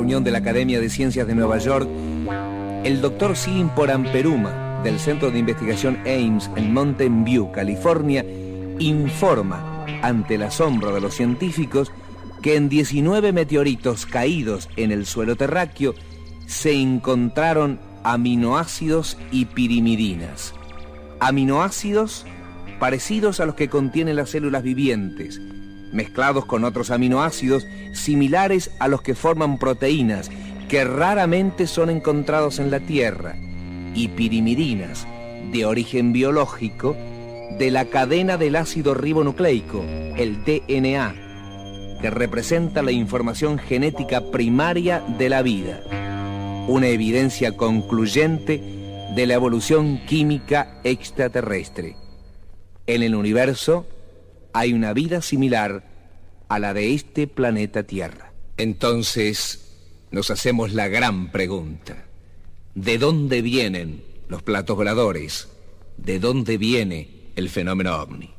De 0.05 0.31
la 0.31 0.39
Academia 0.39 0.81
de 0.81 0.91
Ciencias 0.91 1.27
de 1.27 1.35
Nueva 1.35 1.57
York, 1.57 1.89
el 2.85 3.01
doctor 3.01 3.37
Silim 3.37 3.71
Poramperuma, 3.71 4.83
del 4.85 5.01
Centro 5.01 5.31
de 5.31 5.39
Investigación 5.39 5.97
Ames 6.01 6.51
en 6.57 6.75
Mountain 6.75 7.25
View, 7.25 7.51
California, 7.51 8.23
informa 8.79 9.87
ante 10.03 10.35
el 10.35 10.43
asombro 10.43 10.95
de 10.95 11.01
los 11.01 11.15
científicos 11.15 11.91
que 12.43 12.57
en 12.57 12.69
19 12.69 13.33
meteoritos 13.33 14.05
caídos 14.05 14.69
en 14.77 14.93
el 14.93 15.07
suelo 15.07 15.37
terráqueo 15.37 15.95
se 16.45 16.75
encontraron 16.75 17.81
aminoácidos 18.03 19.17
y 19.33 19.47
pirimidinas. 19.47 20.53
Aminoácidos 21.19 22.27
parecidos 22.79 23.41
a 23.41 23.47
los 23.47 23.55
que 23.55 23.71
contienen 23.71 24.17
las 24.17 24.29
células 24.29 24.63
vivientes, 24.63 25.41
mezclados 25.95 26.45
con 26.45 26.65
otros 26.65 26.91
aminoácidos 26.91 27.67
similares 27.95 28.71
a 28.79 28.89
los 28.89 29.03
que 29.03 29.15
forman 29.15 29.59
proteínas 29.59 30.31
que 30.69 30.85
raramente 30.85 31.67
son 31.67 31.91
encontrados 31.91 32.59
en 32.59 32.71
la 32.71 32.81
Tierra, 32.81 33.37
y 33.95 34.09
pirimidinas 34.09 35.07
de 35.53 35.65
origen 35.65 36.13
biológico 36.13 36.97
de 37.59 37.71
la 37.71 37.85
cadena 37.87 38.37
del 38.37 38.57
ácido 38.57 38.95
ribonucleico, 38.95 39.83
el 40.17 40.45
DNA, 40.45 41.15
que 42.01 42.11
representa 42.11 42.83
la 42.83 42.93
información 42.93 43.59
genética 43.59 44.21
primaria 44.33 45.03
de 45.19 45.29
la 45.29 45.43
vida, 45.43 45.81
una 46.67 46.89
evidencia 46.89 47.57
concluyente 47.57 48.61
de 49.15 49.27
la 49.27 49.35
evolución 49.35 50.01
química 50.07 50.81
extraterrestre. 50.83 51.97
En 52.87 53.03
el 53.03 53.15
universo 53.15 53.87
hay 54.53 54.73
una 54.73 54.93
vida 54.93 55.23
similar 55.23 55.85
a 56.49 56.59
la 56.59 56.75
de 56.75 56.95
este 56.95 57.27
planeta 57.27 57.85
Tierra. 57.85 58.33
Entonces 58.57 59.73
nos 60.11 60.31
hacemos 60.31 60.73
la 60.73 60.89
gran 60.89 61.33
pregunta. 61.33 62.05
¿De 62.75 62.99
dónde 62.99 63.43
vienen 63.43 64.05
los 64.29 64.43
platos 64.43 64.77
voladores? 64.77 65.49
¿De 65.97 66.19
dónde 66.19 66.59
viene 66.59 67.09
el 67.37 67.49
fenómeno 67.49 67.97
ovni? 67.97 68.34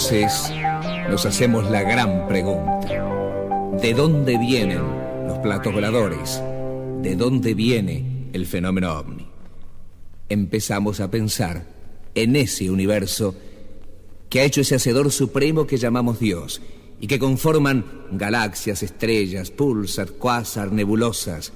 Entonces 0.00 0.50
nos 1.10 1.26
hacemos 1.26 1.70
la 1.70 1.82
gran 1.82 2.26
pregunta. 2.26 2.88
¿De 3.82 3.92
dónde 3.92 4.38
vienen 4.38 4.80
los 5.26 5.38
platos 5.40 5.74
voladores? 5.74 6.40
¿De 7.02 7.16
dónde 7.16 7.52
viene 7.52 8.30
el 8.32 8.46
fenómeno 8.46 8.98
ovni? 8.98 9.26
Empezamos 10.30 11.00
a 11.00 11.10
pensar 11.10 11.66
en 12.14 12.34
ese 12.34 12.70
universo 12.70 13.34
que 14.30 14.40
ha 14.40 14.44
hecho 14.44 14.62
ese 14.62 14.76
hacedor 14.76 15.12
supremo 15.12 15.66
que 15.66 15.76
llamamos 15.76 16.18
Dios 16.18 16.62
y 16.98 17.06
que 17.06 17.18
conforman 17.18 17.84
galaxias, 18.10 18.82
estrellas, 18.82 19.50
pulsar, 19.50 20.12
cuásar, 20.12 20.72
nebulosas. 20.72 21.52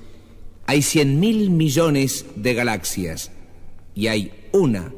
Hay 0.66 0.82
cien 0.82 1.18
mil 1.18 1.49
millones 1.49 2.26
de 2.36 2.53
galaxias 2.53 3.30
y 3.95 4.09
hay 4.09 4.32
una 4.53 4.92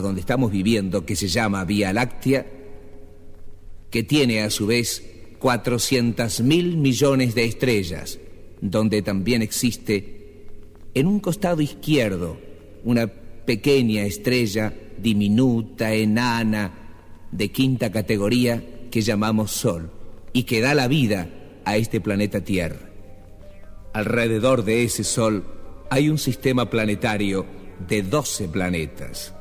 donde 0.00 0.20
estamos 0.20 0.50
viviendo 0.50 1.04
que 1.04 1.16
se 1.16 1.28
llama 1.28 1.64
Vía 1.64 1.92
Láctea, 1.92 2.46
que 3.90 4.02
tiene 4.02 4.42
a 4.42 4.50
su 4.50 4.66
vez 4.66 5.04
400 5.38 6.40
mil 6.40 6.76
millones 6.76 7.34
de 7.34 7.44
estrellas, 7.44 8.18
donde 8.60 9.02
también 9.02 9.42
existe 9.42 10.46
en 10.94 11.06
un 11.06 11.20
costado 11.20 11.60
izquierdo 11.60 12.38
una 12.84 13.06
pequeña 13.06 14.04
estrella 14.04 14.72
diminuta, 14.98 15.92
enana, 15.92 16.72
de 17.30 17.50
quinta 17.50 17.90
categoría 17.90 18.62
que 18.90 19.00
llamamos 19.00 19.50
Sol 19.50 19.90
y 20.32 20.44
que 20.44 20.60
da 20.60 20.74
la 20.74 20.86
vida 20.86 21.28
a 21.64 21.76
este 21.76 22.00
planeta 22.00 22.42
Tierra. 22.42 22.90
Alrededor 23.92 24.64
de 24.64 24.84
ese 24.84 25.04
Sol 25.04 25.44
hay 25.90 26.08
un 26.08 26.18
sistema 26.18 26.70
planetario 26.70 27.44
de 27.88 28.02
12 28.02 28.48
planetas. 28.48 29.34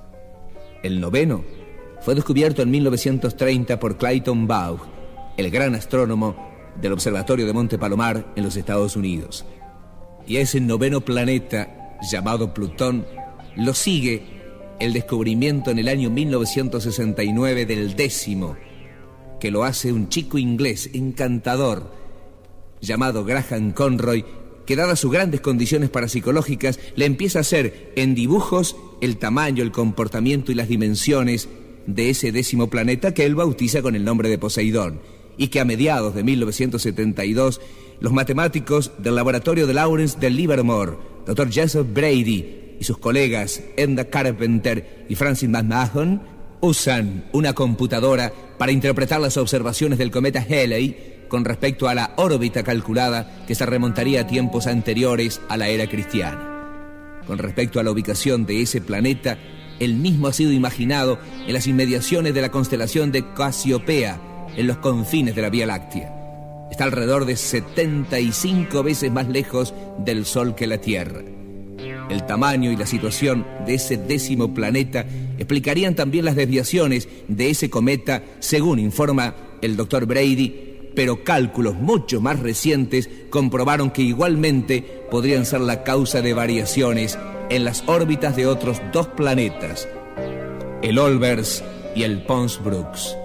El 0.84 1.00
noveno 1.00 1.46
fue 2.02 2.14
descubierto 2.14 2.62
en 2.62 2.70
1930 2.70 3.80
por 3.80 3.98
Clayton 3.98 4.46
Baugh, 4.46 4.82
el 5.38 5.50
gran 5.50 5.76
astrónomo 5.76 6.36
del 6.82 6.92
Observatorio 6.92 7.46
de 7.46 7.54
Monte 7.54 7.78
Palomar 7.78 8.34
en 8.36 8.44
los 8.44 8.58
Estados 8.58 8.98
Unidos. 8.98 9.46
Y 10.28 10.38
ese 10.38 10.60
noveno 10.60 11.00
planeta, 11.02 11.98
llamado 12.12 12.54
Plutón, 12.54 13.06
lo 13.56 13.74
sigue 13.74 14.24
el 14.80 14.92
descubrimiento 14.92 15.72
en 15.72 15.80
el 15.80 15.88
año 15.88 16.10
1969 16.10 17.66
del 17.66 17.96
décimo, 17.96 18.58
que 19.40 19.52
lo 19.52 19.64
hace 19.64 19.94
un 19.94 20.10
chico 20.10 20.38
inglés 20.38 20.90
encantador 20.94 21.94
llamado 22.82 23.24
Graham 23.24 23.72
Conroy, 23.72 24.26
que 24.66 24.76
dadas 24.76 25.00
sus 25.00 25.12
grandes 25.12 25.42
condiciones 25.42 25.90
parapsicológicas, 25.90 26.80
le 26.96 27.06
empieza 27.06 27.40
a 27.40 27.42
hacer 27.42 27.92
en 27.96 28.16
dibujos 28.16 28.76
el 29.02 29.18
tamaño, 29.18 29.64
el 29.64 29.72
comportamiento 29.72 30.52
y 30.52 30.56
las 30.56 30.68
dimensiones 30.68 31.50
de 31.88 32.10
ese 32.10 32.32
décimo 32.32 32.70
planeta 32.70 33.14
que 33.14 33.26
él 33.26 33.36
bautiza 33.36 33.82
con 33.82 33.96
el 33.96 34.06
nombre 34.06 34.30
de 34.30 34.38
Poseidón, 34.38 35.02
y 35.38 35.48
que 35.48 35.60
a 35.60 35.66
mediados 35.66 36.16
de 36.16 36.24
1972 36.24 37.60
los 38.00 38.14
matemáticos 38.14 38.92
del 38.98 39.16
laboratorio 39.16 39.68
de 39.68 39.74
Lawrence 39.74 40.20
de 40.20 40.30
Livermore, 40.30 40.94
Dr. 41.26 41.50
Joseph 41.54 41.88
Brady 41.94 42.76
y 42.80 42.84
sus 42.84 42.98
colegas 42.98 43.62
Enda 43.78 44.06
Carpenter 44.06 45.06
y 45.08 45.16
Francis 45.16 45.50
McMahon 45.50 46.22
usan 46.62 47.26
una 47.34 47.54
computadora 47.54 48.32
para 48.58 48.72
interpretar 48.72 49.20
las 49.20 49.38
observaciones 49.38 50.00
del 50.00 50.12
cometa 50.12 50.46
Halley 50.48 51.13
con 51.28 51.46
respecto 51.46 51.88
a 51.88 51.96
la 51.96 52.14
órbita 52.18 52.64
calculada 52.64 53.44
que 53.48 53.56
se 53.56 53.66
remontaría 53.66 54.22
a 54.22 54.28
tiempos 54.28 54.68
anteriores 54.68 55.42
a 55.50 55.58
la 55.58 55.70
era 55.70 55.88
cristiana. 55.88 56.50
Con 57.26 57.38
respecto 57.38 57.80
a 57.80 57.84
la 57.84 57.92
ubicación 57.92 58.46
de 58.46 58.62
ese 58.62 58.82
planeta, 58.82 59.38
el 59.80 59.96
mismo 59.96 60.28
ha 60.28 60.34
sido 60.34 60.52
imaginado 60.52 61.20
en 61.48 61.54
las 61.54 61.68
inmediaciones 61.68 62.34
de 62.34 62.42
la 62.42 62.52
constelación 62.52 63.12
de 63.12 63.34
Casiopea, 63.34 64.20
en 64.56 64.68
los 64.68 64.78
confines 64.78 65.36
de 65.36 65.42
la 65.42 65.50
Vía 65.50 65.66
Láctea. 65.66 66.14
Está 66.70 66.86
alrededor 66.86 67.26
de 67.26 67.36
75 67.36 68.84
veces 68.84 69.12
más 69.12 69.28
lejos 69.28 69.74
del 70.00 70.26
Sol 70.26 70.56
que 70.56 70.68
la 70.68 70.80
Tierra. 70.80 71.22
El 72.10 72.26
tamaño 72.26 72.72
y 72.72 72.76
la 72.76 72.86
situación 72.86 73.46
de 73.66 73.76
ese 73.76 73.98
décimo 73.98 74.54
planeta 74.54 75.06
explicarían 75.38 75.96
también 75.96 76.26
las 76.26 76.36
desviaciones 76.36 77.08
de 77.28 77.50
ese 77.50 77.70
cometa, 77.70 78.24
según 78.40 78.80
informa 78.80 79.36
el 79.62 79.76
doctor 79.78 80.06
Brady, 80.06 80.73
pero 80.96 81.24
cálculos 81.24 81.76
mucho 81.76 82.22
más 82.22 82.40
recientes 82.40 83.10
comprobaron 83.30 83.92
que 83.92 84.02
igualmente 84.02 85.06
podrían 85.10 85.46
ser 85.46 85.62
la 85.62 85.84
causa 85.84 86.22
de 86.22 86.34
variaciones 86.34 87.18
en 87.50 87.64
las 87.64 87.84
órbitas 87.88 88.36
de 88.36 88.48
otros 88.48 88.82
dos 88.92 89.08
planetas, 89.08 89.88
el 90.82 90.98
Olbers 91.00 91.64
y 91.96 92.04
el 92.04 92.24
Pons 92.24 92.64
Brooks. 92.64 93.16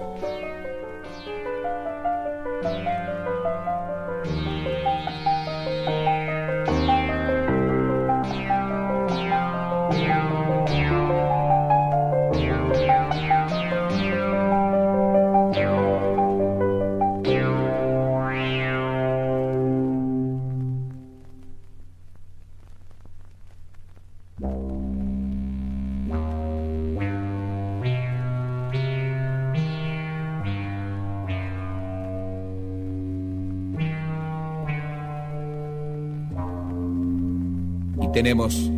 Tenemos 38.28 38.70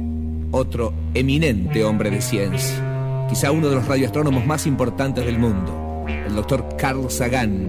otro 0.53 0.95
eminente 1.13 1.83
hombre 1.83 2.09
de 2.09 2.21
ciencia, 2.21 3.27
quizá 3.29 3.51
uno 3.51 3.69
de 3.69 3.75
los 3.75 3.89
radioastrónomos 3.89 4.47
más 4.47 4.65
importantes 4.65 5.27
del 5.27 5.41
mundo, 5.41 6.05
el 6.07 6.37
doctor 6.37 6.77
Carl 6.79 7.11
Sagan, 7.11 7.69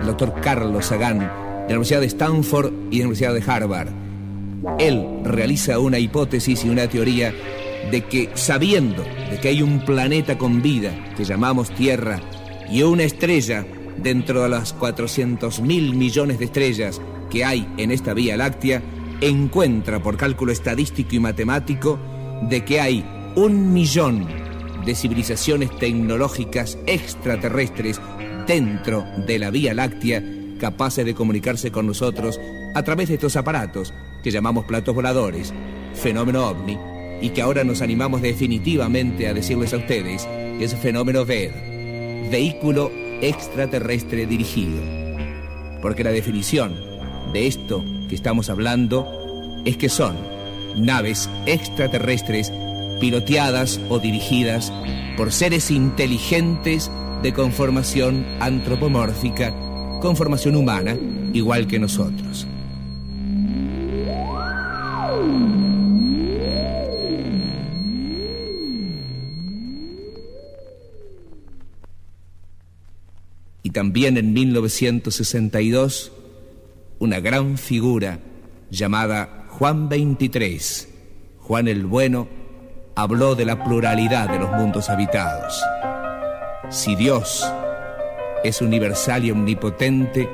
el 0.00 0.06
doctor 0.06 0.34
Carlos 0.40 0.86
Sagan, 0.86 1.20
de 1.20 1.26
la 1.68 1.78
Universidad 1.78 2.00
de 2.00 2.08
Stanford 2.08 2.72
y 2.90 2.96
de 2.96 3.04
la 3.04 3.10
Universidad 3.10 3.34
de 3.34 3.44
Harvard. 3.46 3.90
Él 4.80 5.20
realiza 5.22 5.78
una 5.78 6.00
hipótesis 6.00 6.64
y 6.64 6.68
una 6.68 6.88
teoría 6.88 7.32
de 7.92 8.04
que 8.06 8.30
sabiendo 8.34 9.04
de 9.30 9.38
que 9.40 9.50
hay 9.50 9.62
un 9.62 9.84
planeta 9.84 10.36
con 10.36 10.60
vida 10.60 10.90
que 11.16 11.24
llamamos 11.24 11.70
Tierra 11.70 12.18
y 12.68 12.82
una 12.82 13.04
estrella 13.04 13.64
dentro 14.02 14.42
de 14.42 14.48
las 14.48 14.72
400 14.72 15.60
mil 15.60 15.94
millones 15.94 16.40
de 16.40 16.46
estrellas 16.46 17.00
que 17.30 17.44
hay 17.44 17.72
en 17.76 17.92
esta 17.92 18.14
Vía 18.14 18.36
Láctea, 18.36 18.82
encuentra 19.20 20.02
por 20.02 20.16
cálculo 20.16 20.52
estadístico 20.52 21.14
y 21.14 21.20
matemático 21.20 21.98
de 22.42 22.64
que 22.64 22.80
hay 22.80 23.04
un 23.36 23.72
millón 23.72 24.26
de 24.84 24.94
civilizaciones 24.94 25.76
tecnológicas 25.78 26.78
extraterrestres 26.86 28.00
dentro 28.46 29.04
de 29.26 29.38
la 29.38 29.50
Vía 29.50 29.74
Láctea 29.74 30.22
capaces 30.58 31.04
de 31.04 31.14
comunicarse 31.14 31.70
con 31.70 31.86
nosotros 31.86 32.40
a 32.74 32.82
través 32.82 33.08
de 33.08 33.14
estos 33.14 33.36
aparatos 33.36 33.92
que 34.22 34.30
llamamos 34.30 34.64
platos 34.64 34.94
voladores, 34.94 35.52
fenómeno 35.94 36.46
ovni, 36.46 36.78
y 37.22 37.30
que 37.30 37.42
ahora 37.42 37.64
nos 37.64 37.82
animamos 37.82 38.22
definitivamente 38.22 39.28
a 39.28 39.34
decirles 39.34 39.72
a 39.74 39.78
ustedes 39.78 40.26
que 40.58 40.64
es 40.64 40.74
fenómeno 40.74 41.24
VED, 41.24 42.30
vehículo 42.30 42.90
extraterrestre 43.20 44.26
dirigido. 44.26 44.80
Porque 45.82 46.04
la 46.04 46.10
definición 46.10 46.74
de 47.32 47.46
esto 47.46 47.84
que 48.10 48.16
estamos 48.16 48.50
hablando 48.50 49.06
es 49.64 49.76
que 49.76 49.88
son 49.88 50.16
naves 50.76 51.30
extraterrestres 51.46 52.52
piloteadas 53.00 53.80
o 53.88 54.00
dirigidas 54.00 54.72
por 55.16 55.32
seres 55.32 55.70
inteligentes 55.70 56.90
de 57.22 57.32
conformación 57.32 58.26
antropomórfica, 58.40 59.54
conformación 60.00 60.56
humana, 60.56 60.98
igual 61.32 61.68
que 61.68 61.78
nosotros. 61.78 62.48
Y 73.62 73.70
también 73.70 74.16
en 74.16 74.32
1962 74.32 76.10
una 77.00 77.18
gran 77.18 77.56
figura 77.56 78.18
llamada 78.70 79.46
Juan 79.48 79.88
23, 79.88 80.88
Juan 81.38 81.66
el 81.66 81.86
Bueno, 81.86 82.28
habló 82.94 83.34
de 83.34 83.46
la 83.46 83.64
pluralidad 83.64 84.28
de 84.28 84.38
los 84.38 84.50
mundos 84.52 84.90
habitados. 84.90 85.62
Si 86.68 86.94
Dios 86.94 87.50
es 88.44 88.60
universal 88.60 89.24
y 89.24 89.30
omnipotente, 89.30 90.28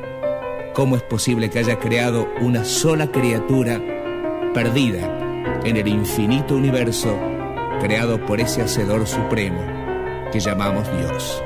¿cómo 0.75 0.97
es 0.97 1.03
posible 1.03 1.51
que 1.51 1.61
haya 1.61 1.79
creado 1.79 2.27
una 2.41 2.65
sola 2.65 3.13
criatura 3.13 3.81
perdida 4.53 5.63
en 5.65 5.77
el 5.77 5.87
infinito 5.87 6.57
universo 6.57 7.17
creado 7.81 8.25
por 8.27 8.41
ese 8.41 8.63
Hacedor 8.63 9.07
Supremo 9.07 9.61
que 10.33 10.41
llamamos 10.41 10.85
Dios? 10.99 11.43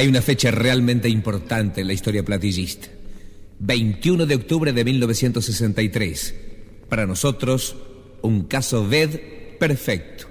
Hay 0.00 0.08
una 0.08 0.22
fecha 0.22 0.50
realmente 0.50 1.10
importante 1.10 1.82
en 1.82 1.86
la 1.86 1.92
historia 1.92 2.24
platillista. 2.24 2.88
21 3.58 4.24
de 4.24 4.34
octubre 4.34 4.72
de 4.72 4.82
1963. 4.82 6.34
Para 6.88 7.04
nosotros, 7.04 7.76
un 8.22 8.44
caso 8.44 8.88
VED 8.88 9.58
perfecto. 9.58 10.24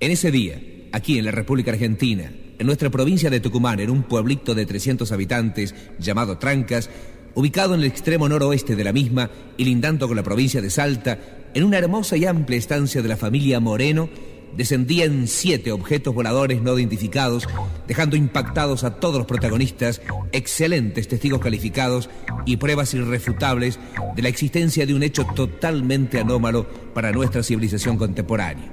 En 0.00 0.12
ese 0.12 0.30
día, 0.30 0.58
aquí 0.92 1.18
en 1.18 1.26
la 1.26 1.30
República 1.30 1.72
Argentina, 1.72 2.32
en 2.58 2.66
nuestra 2.66 2.88
provincia 2.88 3.28
de 3.28 3.40
Tucumán, 3.40 3.80
en 3.80 3.90
un 3.90 4.04
pueblito 4.04 4.54
de 4.54 4.64
300 4.64 5.12
habitantes 5.12 5.74
llamado 5.98 6.38
Trancas, 6.38 6.88
ubicado 7.34 7.74
en 7.74 7.80
el 7.80 7.86
extremo 7.86 8.30
noroeste 8.30 8.76
de 8.76 8.84
la 8.84 8.94
misma 8.94 9.30
y 9.58 9.66
lindando 9.66 10.08
con 10.08 10.16
la 10.16 10.22
provincia 10.22 10.62
de 10.62 10.70
Salta, 10.70 11.18
en 11.52 11.64
una 11.64 11.76
hermosa 11.76 12.16
y 12.16 12.24
amplia 12.24 12.56
estancia 12.56 13.02
de 13.02 13.08
la 13.10 13.18
familia 13.18 13.60
Moreno, 13.60 14.08
descendían 14.56 15.26
siete 15.26 15.72
objetos 15.72 16.14
voladores 16.14 16.62
no 16.62 16.78
identificados, 16.78 17.48
dejando 17.86 18.16
impactados 18.16 18.84
a 18.84 18.96
todos 18.96 19.18
los 19.18 19.26
protagonistas, 19.26 20.00
excelentes 20.32 21.08
testigos 21.08 21.40
calificados 21.40 22.08
y 22.46 22.56
pruebas 22.56 22.94
irrefutables 22.94 23.78
de 24.14 24.22
la 24.22 24.28
existencia 24.28 24.86
de 24.86 24.94
un 24.94 25.02
hecho 25.02 25.24
totalmente 25.24 26.20
anómalo 26.20 26.66
para 26.94 27.12
nuestra 27.12 27.42
civilización 27.42 27.96
contemporánea. 27.96 28.72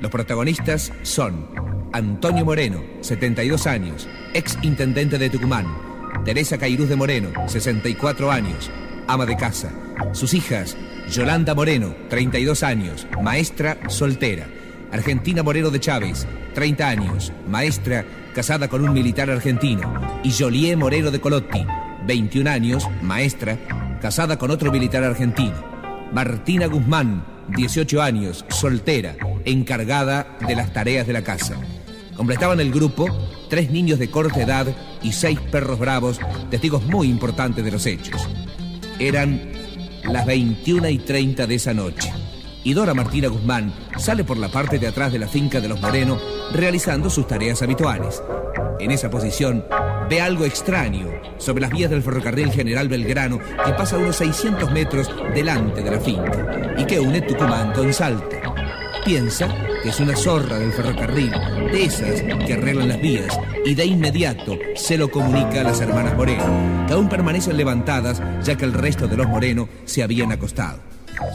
Los 0.00 0.10
protagonistas 0.10 0.92
son 1.02 1.48
Antonio 1.92 2.44
Moreno, 2.44 2.82
72 3.00 3.66
años, 3.66 4.08
ex 4.32 4.56
intendente 4.62 5.18
de 5.18 5.28
Tucumán, 5.28 5.66
Teresa 6.24 6.56
Cairuz 6.56 6.88
de 6.88 6.96
Moreno, 6.96 7.30
64 7.48 8.30
años, 8.30 8.70
ama 9.06 9.26
de 9.26 9.36
casa, 9.36 9.72
sus 10.12 10.34
hijas, 10.34 10.76
Yolanda 11.10 11.54
Moreno, 11.54 11.94
32 12.08 12.62
años, 12.62 13.06
maestra 13.22 13.78
soltera, 13.88 14.46
Argentina 14.92 15.42
Moreno 15.42 15.70
de 15.70 15.78
Chávez, 15.78 16.26
30 16.54 16.88
años, 16.88 17.32
maestra 17.46 18.04
casada 18.34 18.68
con 18.68 18.82
un 18.82 18.92
militar 18.92 19.30
argentino, 19.30 19.92
y 20.24 20.32
Jolie 20.32 20.76
Moreno 20.76 21.10
de 21.10 21.20
Colotti, 21.20 21.64
21 22.06 22.50
años, 22.50 22.88
maestra, 23.02 23.58
casada 24.00 24.36
con 24.38 24.50
otro 24.50 24.72
militar 24.72 25.04
argentino. 25.04 25.54
Martina 26.12 26.66
Guzmán, 26.66 27.24
18 27.56 28.02
años, 28.02 28.44
soltera, 28.48 29.16
encargada 29.44 30.36
de 30.46 30.56
las 30.56 30.72
tareas 30.72 31.06
de 31.06 31.12
la 31.12 31.22
casa. 31.22 31.54
Completaban 32.16 32.60
el 32.60 32.72
grupo 32.72 33.06
tres 33.48 33.70
niños 33.70 33.98
de 33.98 34.10
corta 34.10 34.42
edad 34.42 34.66
y 35.02 35.12
seis 35.12 35.38
perros 35.38 35.78
bravos, 35.78 36.20
testigos 36.50 36.84
muy 36.84 37.08
importantes 37.08 37.64
de 37.64 37.70
los 37.70 37.86
hechos. 37.86 38.28
Eran 38.98 39.52
las 40.04 40.26
21 40.26 40.88
y 40.88 40.98
30 40.98 41.46
de 41.46 41.54
esa 41.54 41.74
noche 41.74 42.12
y 42.64 42.74
Dora 42.74 42.94
Martina 42.94 43.28
Guzmán 43.28 43.72
sale 43.98 44.24
por 44.24 44.36
la 44.36 44.48
parte 44.48 44.78
de 44.78 44.88
atrás 44.88 45.12
de 45.12 45.18
la 45.18 45.28
finca 45.28 45.60
de 45.60 45.68
los 45.68 45.80
Moreno 45.80 46.18
realizando 46.52 47.10
sus 47.10 47.26
tareas 47.26 47.62
habituales. 47.62 48.22
En 48.78 48.90
esa 48.90 49.10
posición 49.10 49.64
ve 50.08 50.20
algo 50.20 50.44
extraño 50.44 51.08
sobre 51.38 51.62
las 51.62 51.70
vías 51.70 51.90
del 51.90 52.02
ferrocarril 52.02 52.50
General 52.50 52.88
Belgrano 52.88 53.38
que 53.38 53.72
pasa 53.72 53.98
unos 53.98 54.16
600 54.16 54.70
metros 54.72 55.10
delante 55.34 55.82
de 55.82 55.90
la 55.90 56.00
finca 56.00 56.74
y 56.78 56.84
que 56.84 57.00
une 57.00 57.20
Tucumán 57.20 57.72
con 57.72 57.92
Salta. 57.92 58.40
Piensa 59.04 59.48
que 59.82 59.88
es 59.88 60.00
una 60.00 60.14
zorra 60.14 60.58
del 60.58 60.72
ferrocarril, 60.72 61.30
de 61.30 61.84
esas 61.84 62.22
que 62.22 62.52
arreglan 62.52 62.88
las 62.88 63.00
vías, 63.00 63.38
y 63.64 63.74
de 63.74 63.86
inmediato 63.86 64.58
se 64.74 64.98
lo 64.98 65.10
comunica 65.10 65.60
a 65.60 65.64
las 65.64 65.80
hermanas 65.80 66.14
Moreno, 66.16 66.86
que 66.86 66.92
aún 66.92 67.08
permanecen 67.08 67.56
levantadas 67.56 68.20
ya 68.42 68.56
que 68.56 68.66
el 68.66 68.74
resto 68.74 69.08
de 69.08 69.16
los 69.16 69.26
Moreno 69.26 69.68
se 69.86 70.02
habían 70.02 70.32
acostado. 70.32 70.80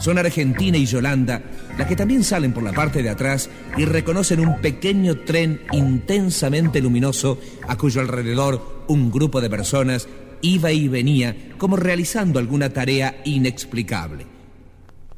Son 0.00 0.18
Argentina 0.18 0.76
y 0.76 0.86
Yolanda 0.86 1.42
las 1.78 1.86
que 1.86 1.96
también 1.96 2.24
salen 2.24 2.52
por 2.52 2.62
la 2.62 2.72
parte 2.72 3.02
de 3.02 3.10
atrás 3.10 3.50
y 3.76 3.84
reconocen 3.84 4.40
un 4.40 4.60
pequeño 4.60 5.18
tren 5.20 5.60
intensamente 5.72 6.80
luminoso 6.80 7.38
a 7.68 7.76
cuyo 7.76 8.00
alrededor 8.00 8.84
un 8.88 9.10
grupo 9.10 9.40
de 9.40 9.50
personas 9.50 10.08
iba 10.42 10.72
y 10.72 10.88
venía 10.88 11.36
como 11.58 11.76
realizando 11.76 12.38
alguna 12.38 12.70
tarea 12.70 13.20
inexplicable. 13.24 14.26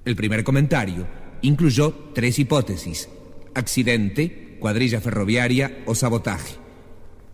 El 0.04 0.16
primer 0.16 0.42
comentario 0.42 1.06
incluyó 1.42 1.92
tres 2.14 2.38
hipótesis, 2.38 3.08
accidente, 3.54 4.56
cuadrilla 4.58 5.00
ferroviaria 5.00 5.82
o 5.86 5.94
sabotaje. 5.94 6.54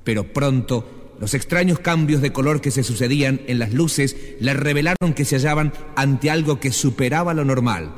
Pero 0.02 0.32
pronto 0.32 1.03
los 1.20 1.34
extraños 1.34 1.78
cambios 1.78 2.20
de 2.20 2.32
color 2.32 2.60
que 2.60 2.70
se 2.70 2.82
sucedían 2.82 3.40
en 3.46 3.58
las 3.58 3.72
luces 3.72 4.16
le 4.40 4.54
revelaron 4.54 5.14
que 5.14 5.24
se 5.24 5.36
hallaban 5.36 5.72
ante 5.96 6.30
algo 6.30 6.60
que 6.60 6.72
superaba 6.72 7.34
lo 7.34 7.44
normal. 7.44 7.94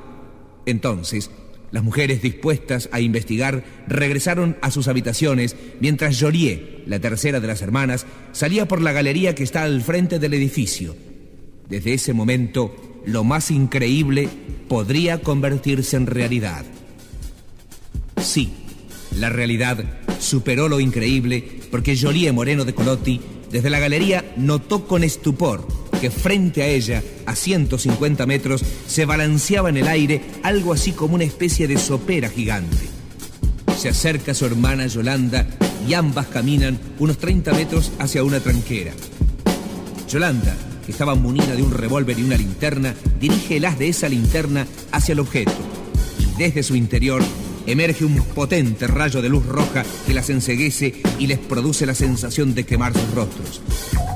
Entonces, 0.67 1.31
las 1.71 1.83
mujeres 1.83 2.23
dispuestas 2.23 2.89
a 2.93 3.01
investigar 3.01 3.64
regresaron 3.89 4.57
a 4.62 4.71
sus 4.71 4.89
habitaciones 4.89 5.57
mientras 5.81 6.21
Jolie, 6.21 6.83
la 6.87 7.01
tercera 7.01 7.41
de 7.41 7.47
las 7.47 7.62
hermanas, 7.62 8.07
salía 8.33 8.69
por 8.69 8.81
la 8.81 8.93
galería 8.93 9.35
que 9.35 9.43
está 9.43 9.64
al 9.64 9.83
frente 9.83 10.19
del 10.19 10.35
edificio. 10.35 10.97
Desde 11.69 11.95
ese 11.95 12.12
momento, 12.12 13.03
lo 13.07 13.25
más 13.25 13.51
increíble 13.51 14.29
podría 14.69 15.21
convertirse 15.21 15.97
en 15.97 16.07
realidad. 16.07 16.64
Sí, 18.21 18.53
la 19.19 19.31
realidad 19.31 19.85
superó 20.21 20.69
lo 20.69 20.81
increíble 20.81 21.61
porque 21.71 21.97
Jolie 21.97 22.33
Moreno 22.33 22.64
de 22.64 22.75
Colotti, 22.75 23.21
desde 23.51 23.71
la 23.71 23.79
galería, 23.79 24.25
notó 24.37 24.87
con 24.87 25.05
estupor 25.05 25.67
que 26.01 26.11
frente 26.11 26.62
a 26.62 26.67
ella, 26.67 27.03
a 27.25 27.35
150 27.35 28.27
metros, 28.27 28.62
se 28.87 29.07
balanceaba 29.07 29.71
en 29.71 29.79
el 29.79 29.89
aire 29.89 30.21
algo 30.43 30.73
así 30.73 30.93
como 30.93 31.14
una 31.14 31.25
especie 31.25 31.67
de 31.67 31.79
sopera 31.79 32.29
gigante. 32.29 32.77
Se 33.79 33.89
acerca 33.89 34.35
su 34.35 34.45
hermana 34.47 34.87
Yolanda 34.87 35.47
y 35.89 35.95
ambas 35.95 36.27
caminan 36.27 36.79
unos 36.99 37.19
30 37.19 37.53
metros 37.53 37.93
hacia 37.99 38.25
una 38.25 38.41
tranquera. 38.41 38.93
Yolanda, 40.09 40.55
que 40.85 40.93
estaba 40.93 41.14
munida 41.14 41.55
de 41.55 41.62
un 41.62 41.73
revólver 41.73 42.19
y 42.19 42.23
una 42.23 42.37
linterna, 42.37 42.95
dirige 43.21 43.57
el 43.57 43.64
haz 43.64 43.79
de 43.79 43.89
esa 43.89 44.09
linterna 44.09 44.67
hacia 44.93 45.14
el 45.14 45.21
objeto 45.21 45.53
y 46.19 46.39
desde 46.39 46.62
su 46.62 46.77
interior 46.77 47.23
emerge 47.67 48.05
un 48.05 48.17
potente 48.23 48.87
rayo 48.87 49.23
de 49.23 49.29
luz 49.29 49.47
roja 49.47 49.85
que 50.07 50.14
las 50.14 50.31
enseguece 50.31 51.03
y 51.19 51.27
les 51.27 51.39
produce 51.39 51.87
la 51.87 51.95
sensación 51.95 52.55
de 52.55 52.64
quemar 52.64 52.93
sus 52.93 53.11
rostros. 53.14 53.61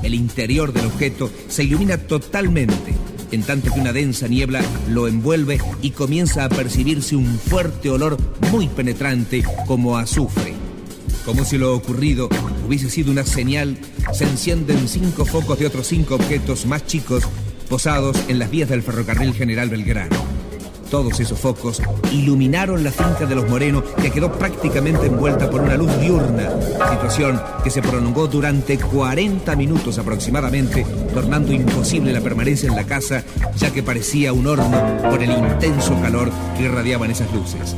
El 0.03 0.13
interior 0.15 0.73
del 0.73 0.85
objeto 0.85 1.29
se 1.47 1.63
ilumina 1.63 1.97
totalmente, 1.97 2.93
en 3.31 3.43
tanto 3.43 3.73
que 3.73 3.79
una 3.79 3.93
densa 3.93 4.27
niebla 4.27 4.61
lo 4.89 5.07
envuelve 5.07 5.59
y 5.81 5.91
comienza 5.91 6.45
a 6.45 6.49
percibirse 6.49 7.15
un 7.15 7.39
fuerte 7.39 7.89
olor 7.89 8.17
muy 8.51 8.67
penetrante 8.67 9.43
como 9.67 9.97
azufre. 9.97 10.53
Como 11.25 11.45
si 11.45 11.57
lo 11.57 11.75
ocurrido 11.75 12.29
hubiese 12.65 12.89
sido 12.89 13.11
una 13.11 13.23
señal, 13.23 13.77
se 14.11 14.23
encienden 14.23 14.87
cinco 14.87 15.25
focos 15.25 15.59
de 15.59 15.67
otros 15.67 15.87
cinco 15.87 16.15
objetos 16.15 16.65
más 16.65 16.85
chicos 16.87 17.23
posados 17.69 18.17
en 18.27 18.39
las 18.39 18.49
vías 18.49 18.69
del 18.69 18.81
ferrocarril 18.81 19.33
General 19.33 19.69
Belgrano. 19.69 20.40
Todos 20.91 21.21
esos 21.21 21.39
focos 21.39 21.81
iluminaron 22.11 22.83
la 22.83 22.91
finca 22.91 23.25
de 23.25 23.33
los 23.33 23.49
Morenos, 23.49 23.85
que 24.01 24.11
quedó 24.11 24.29
prácticamente 24.29 25.05
envuelta 25.05 25.49
por 25.49 25.61
una 25.61 25.77
luz 25.77 25.89
diurna, 26.01 26.49
situación 26.91 27.41
que 27.63 27.69
se 27.69 27.81
prolongó 27.81 28.27
durante 28.27 28.77
40 28.77 29.55
minutos 29.55 29.97
aproximadamente, 29.97 30.85
tornando 31.13 31.53
imposible 31.53 32.11
la 32.11 32.19
permanencia 32.19 32.67
en 32.67 32.75
la 32.75 32.83
casa, 32.83 33.23
ya 33.55 33.71
que 33.71 33.81
parecía 33.81 34.33
un 34.33 34.47
horno 34.47 34.99
por 35.09 35.23
el 35.23 35.31
intenso 35.31 35.97
calor 36.01 36.29
que 36.57 36.63
irradiaban 36.63 37.09
esas 37.09 37.31
luces. 37.33 37.73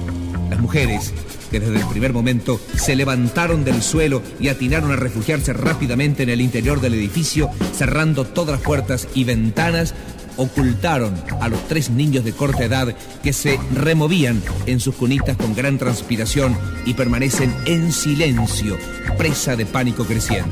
Las 0.50 0.60
mujeres, 0.60 1.14
que 1.52 1.60
desde 1.60 1.78
el 1.78 1.86
primer 1.86 2.14
momento 2.14 2.60
se 2.76 2.96
levantaron 2.96 3.64
del 3.64 3.84
suelo 3.84 4.24
y 4.40 4.48
atinaron 4.48 4.92
a 4.92 4.96
refugiarse 4.96 5.54
rápidamente 5.54 6.24
en 6.24 6.30
el 6.30 6.42
interior 6.42 6.82
del 6.82 6.96
edificio, 6.96 7.52
cerrando 7.76 8.26
todas 8.26 8.54
las 8.54 8.62
puertas 8.62 9.08
y 9.14 9.24
ventanas, 9.24 9.94
ocultaron 10.38 11.14
a 11.40 11.48
los 11.48 11.68
tres 11.68 11.90
niños 11.90 12.24
de 12.24 12.34
corta 12.34 12.64
edad 12.64 12.96
que 13.22 13.34
se 13.34 13.60
removían 13.74 14.42
en 14.66 14.80
sus 14.80 14.96
cunitas 14.96 15.38
con 15.38 15.56
gran 15.56 15.78
transpiración 15.78 16.58
y 16.86 16.94
permanecen 16.94 17.54
en 17.66 17.92
silencio, 17.92 18.78
presa 19.18 19.56
de 19.56 19.66
pánico 19.66 20.06
creciente. 20.06 20.52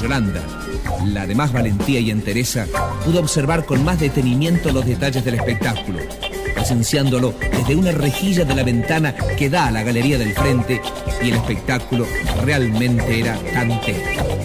Yolanda, 0.00 0.42
la 1.06 1.26
de 1.26 1.34
más 1.34 1.52
valentía 1.52 2.00
y 2.00 2.10
entereza, 2.10 2.66
pudo 3.04 3.20
observar 3.20 3.64
con 3.64 3.84
más 3.84 4.00
detenimiento 4.00 4.70
los 4.72 4.86
detalles 4.86 5.24
del 5.24 5.34
espectáculo, 5.34 6.00
presenciándolo 6.54 7.34
desde 7.52 7.76
una 7.76 7.92
rejilla 7.92 8.44
de 8.44 8.54
la 8.54 8.62
ventana 8.62 9.14
que 9.36 9.50
da 9.50 9.66
a 9.66 9.70
la 9.70 9.82
galería 9.82 10.18
del 10.18 10.34
frente 10.34 10.80
y 11.22 11.30
el 11.30 11.36
espectáculo 11.36 12.06
realmente 12.44 13.20
era 13.20 13.38
dantesco. 13.52 14.37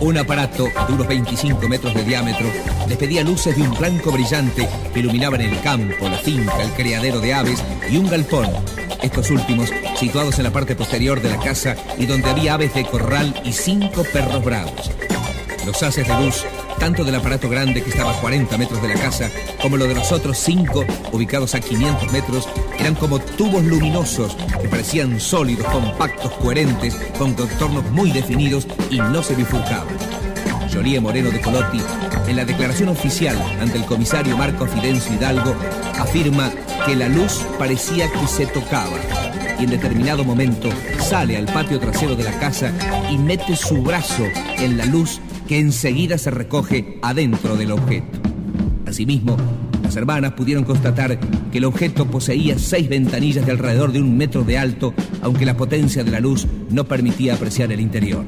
Un 0.00 0.16
aparato 0.16 0.64
de 0.86 0.92
unos 0.92 1.08
25 1.08 1.68
metros 1.68 1.92
de 1.92 2.04
diámetro 2.04 2.46
despedía 2.86 3.24
luces 3.24 3.56
de 3.56 3.62
un 3.62 3.74
blanco 3.76 4.12
brillante 4.12 4.68
que 4.94 5.00
iluminaban 5.00 5.40
el 5.40 5.60
campo, 5.60 6.08
la 6.08 6.18
finca, 6.18 6.62
el 6.62 6.70
criadero 6.70 7.20
de 7.20 7.34
aves 7.34 7.62
y 7.90 7.96
un 7.96 8.08
galpón. 8.08 8.46
Estos 9.02 9.30
últimos 9.30 9.70
situados 9.96 10.38
en 10.38 10.44
la 10.44 10.52
parte 10.52 10.76
posterior 10.76 11.20
de 11.20 11.30
la 11.30 11.38
casa 11.38 11.76
y 11.98 12.06
donde 12.06 12.30
había 12.30 12.54
aves 12.54 12.74
de 12.74 12.84
corral 12.84 13.34
y 13.44 13.52
cinco 13.52 14.04
perros 14.12 14.44
bravos. 14.44 14.90
Los 15.66 15.82
haces 15.82 16.06
de 16.06 16.14
luz 16.14 16.44
tanto 16.78 17.04
del 17.04 17.14
aparato 17.14 17.48
grande 17.48 17.82
que 17.82 17.90
estaba 17.90 18.12
a 18.12 18.20
40 18.20 18.56
metros 18.56 18.80
de 18.80 18.88
la 18.88 18.94
casa, 18.94 19.30
como 19.60 19.76
lo 19.76 19.86
de 19.86 19.94
los 19.94 20.12
otros 20.12 20.38
cinco, 20.38 20.84
ubicados 21.12 21.54
a 21.54 21.60
500 21.60 22.12
metros, 22.12 22.48
eran 22.78 22.94
como 22.94 23.18
tubos 23.18 23.64
luminosos 23.64 24.36
que 24.60 24.68
parecían 24.68 25.20
sólidos, 25.20 25.66
compactos, 25.66 26.32
coherentes, 26.34 26.94
con 27.18 27.34
contornos 27.34 27.90
muy 27.90 28.12
definidos 28.12 28.66
y 28.90 28.98
no 28.98 29.22
se 29.22 29.34
bifurcaban. 29.34 29.96
Jolie 30.72 31.00
Moreno 31.00 31.30
de 31.30 31.40
Colotti, 31.40 31.80
en 32.28 32.36
la 32.36 32.44
declaración 32.44 32.90
oficial 32.90 33.36
ante 33.60 33.78
el 33.78 33.84
comisario 33.84 34.36
Marco 34.36 34.66
Fidencio 34.66 35.14
Hidalgo, 35.14 35.54
afirma 35.98 36.52
que 36.86 36.94
la 36.94 37.08
luz 37.08 37.44
parecía 37.58 38.10
que 38.10 38.26
se 38.26 38.46
tocaba 38.46 38.96
y 39.58 39.64
en 39.64 39.70
determinado 39.70 40.24
momento 40.24 40.68
sale 41.00 41.36
al 41.36 41.46
patio 41.46 41.80
trasero 41.80 42.14
de 42.14 42.24
la 42.24 42.38
casa 42.38 42.72
y 43.10 43.18
mete 43.18 43.56
su 43.56 43.82
brazo 43.82 44.24
en 44.58 44.76
la 44.76 44.84
luz 44.84 45.20
que 45.48 45.58
enseguida 45.58 46.18
se 46.18 46.30
recoge 46.30 46.98
adentro 47.00 47.56
del 47.56 47.72
objeto. 47.72 48.20
Asimismo, 48.86 49.36
las 49.82 49.96
hermanas 49.96 50.34
pudieron 50.34 50.64
constatar 50.64 51.18
que 51.50 51.58
el 51.58 51.64
objeto 51.64 52.06
poseía 52.06 52.58
seis 52.58 52.88
ventanillas 52.88 53.46
de 53.46 53.52
alrededor 53.52 53.90
de 53.90 54.02
un 54.02 54.16
metro 54.16 54.44
de 54.44 54.58
alto, 54.58 54.92
aunque 55.22 55.46
la 55.46 55.56
potencia 55.56 56.04
de 56.04 56.10
la 56.10 56.20
luz 56.20 56.46
no 56.70 56.84
permitía 56.86 57.34
apreciar 57.34 57.72
el 57.72 57.80
interior. 57.80 58.24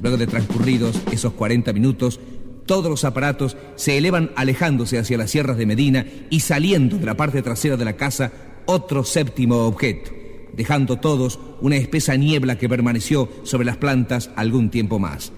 Luego 0.00 0.16
de 0.16 0.26
transcurridos 0.26 0.98
esos 1.12 1.34
40 1.34 1.72
minutos, 1.74 2.18
todos 2.64 2.88
los 2.88 3.04
aparatos 3.04 3.58
se 3.76 3.98
elevan 3.98 4.30
alejándose 4.34 4.98
hacia 4.98 5.18
las 5.18 5.30
sierras 5.30 5.58
de 5.58 5.66
Medina 5.66 6.06
y 6.30 6.40
saliendo 6.40 6.96
de 6.96 7.04
la 7.04 7.16
parte 7.16 7.42
trasera 7.42 7.76
de 7.76 7.84
la 7.84 7.96
casa 7.96 8.32
otro 8.64 9.04
séptimo 9.04 9.66
objeto, 9.66 10.12
dejando 10.56 10.98
todos 10.98 11.38
una 11.60 11.76
espesa 11.76 12.16
niebla 12.16 12.56
que 12.56 12.68
permaneció 12.70 13.28
sobre 13.42 13.66
las 13.66 13.76
plantas 13.76 14.30
algún 14.34 14.70
tiempo 14.70 14.98
más. 14.98 15.32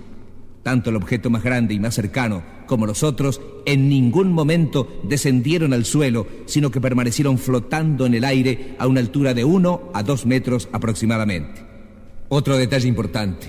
Tanto 0.63 0.91
el 0.91 0.97
objeto 0.97 1.31
más 1.31 1.43
grande 1.43 1.75
y 1.75 1.81
más 1.81 1.95
cercano 1.95 2.43
como 2.71 2.87
los 2.87 3.03
otros 3.03 3.41
en 3.67 3.89
ningún 3.89 4.33
momento 4.33 5.01
descendieron 5.03 5.73
al 5.73 5.85
suelo, 5.85 6.29
sino 6.47 6.71
que 6.71 6.81
permanecieron 6.81 7.37
flotando 7.37 8.07
en 8.07 8.15
el 8.15 8.25
aire 8.25 8.77
a 8.79 8.87
una 8.87 9.01
altura 9.01 9.35
de 9.35 9.45
uno 9.45 9.91
a 9.93 10.05
dos 10.05 10.25
metros 10.25 10.69
aproximadamente. 10.71 11.65
Otro 12.29 12.57
detalle 12.57 12.87
importante. 12.87 13.49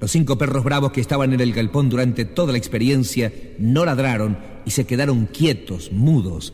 Los 0.00 0.10
cinco 0.10 0.36
perros 0.36 0.64
bravos 0.64 0.90
que 0.90 1.00
estaban 1.00 1.32
en 1.32 1.40
el 1.40 1.52
galpón 1.52 1.88
durante 1.88 2.24
toda 2.24 2.50
la 2.50 2.58
experiencia 2.58 3.32
no 3.60 3.84
ladraron 3.84 4.36
y 4.64 4.72
se 4.72 4.84
quedaron 4.84 5.26
quietos, 5.26 5.92
mudos, 5.92 6.52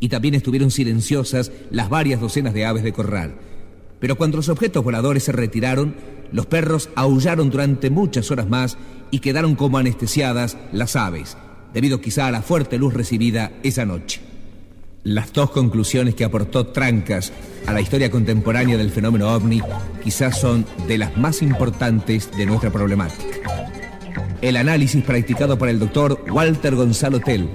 y 0.00 0.10
también 0.10 0.34
estuvieron 0.34 0.70
silenciosas 0.70 1.50
las 1.70 1.88
varias 1.88 2.20
docenas 2.20 2.52
de 2.52 2.66
aves 2.66 2.82
de 2.82 2.92
corral. 2.92 3.36
Pero 4.00 4.16
cuando 4.16 4.36
los 4.36 4.50
objetos 4.50 4.84
voladores 4.84 5.22
se 5.22 5.32
retiraron, 5.32 5.94
los 6.30 6.46
perros 6.46 6.90
aullaron 6.94 7.50
durante 7.50 7.88
muchas 7.88 8.30
horas 8.30 8.48
más 8.48 8.76
y 9.10 9.20
quedaron 9.20 9.54
como 9.54 9.78
anestesiadas 9.78 10.56
las 10.72 10.96
aves, 10.96 11.36
debido 11.72 12.00
quizá 12.00 12.26
a 12.26 12.30
la 12.30 12.42
fuerte 12.42 12.78
luz 12.78 12.94
recibida 12.94 13.52
esa 13.62 13.84
noche. 13.84 14.20
Las 15.04 15.32
dos 15.32 15.50
conclusiones 15.50 16.14
que 16.14 16.24
aportó 16.24 16.66
Trancas 16.66 17.32
a 17.66 17.72
la 17.72 17.80
historia 17.80 18.10
contemporánea 18.10 18.76
del 18.76 18.90
fenómeno 18.90 19.32
ovni 19.32 19.62
quizás 20.02 20.38
son 20.38 20.66
de 20.86 20.98
las 20.98 21.16
más 21.16 21.40
importantes 21.40 22.30
de 22.36 22.46
nuestra 22.46 22.70
problemática. 22.70 23.38
El 24.42 24.56
análisis 24.56 25.02
practicado 25.04 25.56
por 25.56 25.68
el 25.68 25.78
doctor 25.78 26.24
Walter 26.30 26.74
Gonzalo 26.74 27.20
Tell, 27.20 27.48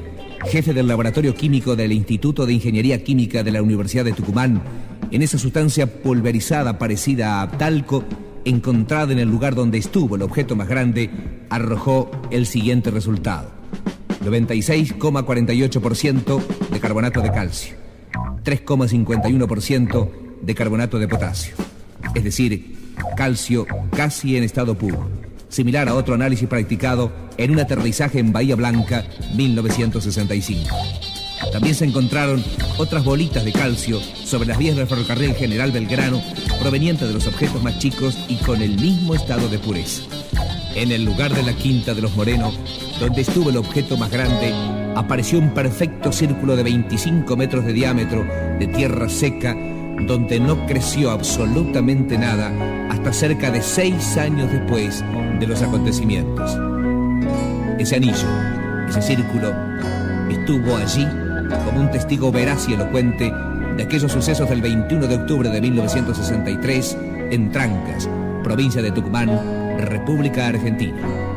jefe 0.46 0.74
del 0.74 0.88
laboratorio 0.88 1.36
químico 1.36 1.76
del 1.76 1.92
Instituto 1.92 2.46
de 2.46 2.54
Ingeniería 2.54 3.04
Química 3.04 3.44
de 3.44 3.52
la 3.52 3.62
Universidad 3.62 4.06
de 4.06 4.14
Tucumán, 4.14 4.62
en 5.12 5.22
esa 5.22 5.38
sustancia 5.38 6.02
pulverizada 6.02 6.80
parecida 6.80 7.42
a 7.42 7.52
talco, 7.52 8.04
encontrada 8.46 9.14
en 9.14 9.20
el 9.20 9.30
lugar 9.30 9.56
donde 9.56 9.78
estuvo 9.78 10.16
el 10.16 10.22
objeto 10.22 10.56
más 10.56 10.68
grande, 10.68 11.10
arrojó 11.50 12.12
el 12.32 12.46
siguiente 12.46 12.92
resultado. 12.92 13.52
96,48% 14.24 16.42
de 16.72 16.80
carbonato 16.80 17.22
de 17.22 17.32
calcio, 17.32 17.76
3,51% 18.44 20.10
de 20.42 20.56
carbonato 20.56 21.00
de 21.00 21.08
potasio, 21.08 21.56
es 22.16 22.24
decir, 22.24 22.76
calcio 23.16 23.66
casi 23.92 24.36
en 24.38 24.44
estado 24.44 24.76
puro, 24.78 25.08
similar 25.50 25.90
a 25.90 25.96
otro 25.96 26.14
análisis 26.16 26.48
practicado 26.48 27.12
en 27.38 27.52
un 27.52 27.60
aterrizaje 27.60 28.20
en 28.20 28.32
Bahía 28.32 28.56
Blanca 28.56 29.04
1965. 29.36 31.13
También 31.54 31.76
se 31.76 31.86
encontraron 31.86 32.44
otras 32.80 33.04
bolitas 33.04 33.46
de 33.46 33.52
calcio 33.52 34.02
sobre 34.26 34.48
las 34.48 34.58
vías 34.58 34.76
del 34.76 34.88
ferrocarril 34.88 35.36
General 35.36 35.72
Belgrano, 35.72 36.20
provenientes 36.60 37.08
de 37.08 37.14
los 37.14 37.28
objetos 37.28 37.62
más 37.62 37.78
chicos 37.78 38.18
y 38.28 38.38
con 38.38 38.64
el 38.64 38.76
mismo 38.82 39.14
estado 39.14 39.48
de 39.48 39.60
pureza. 39.60 40.02
En 40.74 40.92
el 40.92 41.06
lugar 41.06 41.32
de 41.32 41.44
la 41.44 41.54
Quinta 41.54 41.94
de 41.94 42.02
los 42.02 42.16
Morenos, 42.16 42.60
donde 43.00 43.22
estuvo 43.22 43.52
el 43.52 43.58
objeto 43.58 43.98
más 43.98 44.10
grande, 44.10 44.52
apareció 44.96 45.38
un 45.38 45.54
perfecto 45.54 46.12
círculo 46.12 46.56
de 46.56 46.64
25 46.64 47.38
metros 47.38 47.66
de 47.66 47.74
diámetro 47.74 48.26
de 48.60 48.68
tierra 48.68 49.08
seca, 49.08 49.56
donde 50.08 50.40
no 50.40 50.66
creció 50.66 51.12
absolutamente 51.12 52.18
nada 52.18 52.52
hasta 52.90 53.14
cerca 53.14 53.52
de 53.52 53.62
seis 53.62 54.18
años 54.18 54.52
después 54.52 55.06
de 55.40 55.46
los 55.46 55.62
acontecimientos. 55.62 56.58
Ese 57.78 57.98
anillo, 57.98 58.28
ese 58.90 59.04
círculo, 59.04 59.54
estuvo 60.32 60.78
allí 60.78 61.06
como 61.66 61.82
un 61.82 61.92
testigo 61.92 62.32
veraz 62.32 62.68
y 62.70 62.74
elocuente 62.74 63.34
de 63.78 63.84
aquellos 63.84 64.12
sucesos 64.12 64.50
del 64.50 64.62
21 64.62 65.08
de 65.08 65.16
octubre 65.16 65.50
de 65.50 65.62
1963 65.62 66.98
en 67.32 67.52
Trancas, 67.52 68.10
provincia 68.44 68.82
de 68.82 68.92
Tucumán, 68.92 69.30
República 69.80 70.48
Argentina. 70.48 71.33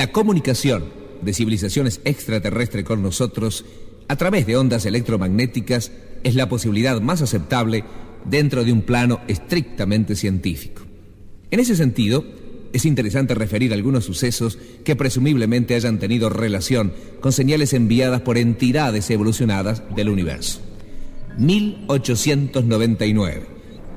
La 0.00 0.12
comunicación 0.12 0.84
de 1.20 1.34
civilizaciones 1.34 2.00
extraterrestres 2.06 2.86
con 2.86 3.02
nosotros 3.02 3.66
a 4.08 4.16
través 4.16 4.46
de 4.46 4.56
ondas 4.56 4.86
electromagnéticas 4.86 5.92
es 6.24 6.34
la 6.36 6.48
posibilidad 6.48 7.02
más 7.02 7.20
aceptable 7.20 7.84
dentro 8.24 8.64
de 8.64 8.72
un 8.72 8.80
plano 8.80 9.20
estrictamente 9.28 10.16
científico. 10.16 10.84
En 11.50 11.60
ese 11.60 11.76
sentido, 11.76 12.24
es 12.72 12.86
interesante 12.86 13.34
referir 13.34 13.74
algunos 13.74 14.06
sucesos 14.06 14.56
que 14.84 14.96
presumiblemente 14.96 15.74
hayan 15.74 15.98
tenido 15.98 16.30
relación 16.30 16.94
con 17.20 17.32
señales 17.32 17.74
enviadas 17.74 18.22
por 18.22 18.38
entidades 18.38 19.10
evolucionadas 19.10 19.82
del 19.94 20.08
universo. 20.08 20.62
1899. 21.36 23.42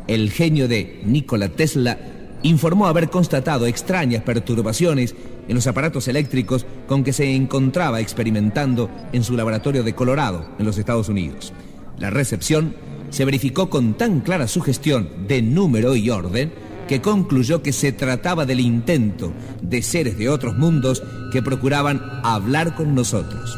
El 0.07 0.31
genio 0.31 0.67
de 0.67 0.99
Nikola 1.05 1.47
Tesla 1.47 1.97
informó 2.41 2.87
haber 2.87 3.09
constatado 3.09 3.67
extrañas 3.67 4.23
perturbaciones 4.23 5.15
en 5.47 5.55
los 5.55 5.67
aparatos 5.67 6.07
eléctricos 6.07 6.65
con 6.87 7.03
que 7.03 7.13
se 7.13 7.35
encontraba 7.35 8.01
experimentando 8.01 8.89
en 9.11 9.23
su 9.23 9.35
laboratorio 9.35 9.83
de 9.83 9.95
Colorado, 9.95 10.45
en 10.59 10.65
los 10.65 10.77
Estados 10.77 11.09
Unidos. 11.09 11.53
La 11.97 12.09
recepción 12.09 12.75
se 13.09 13.25
verificó 13.25 13.69
con 13.69 13.93
tan 13.93 14.21
clara 14.21 14.47
sugestión 14.47 15.27
de 15.27 15.41
número 15.41 15.95
y 15.95 16.09
orden 16.09 16.51
que 16.87 17.01
concluyó 17.01 17.61
que 17.61 17.71
se 17.71 17.91
trataba 17.91 18.45
del 18.45 18.59
intento 18.59 19.31
de 19.61 19.81
seres 19.81 20.17
de 20.17 20.29
otros 20.29 20.57
mundos 20.57 21.03
que 21.31 21.41
procuraban 21.41 22.01
hablar 22.23 22.75
con 22.75 22.95
nosotros. 22.95 23.57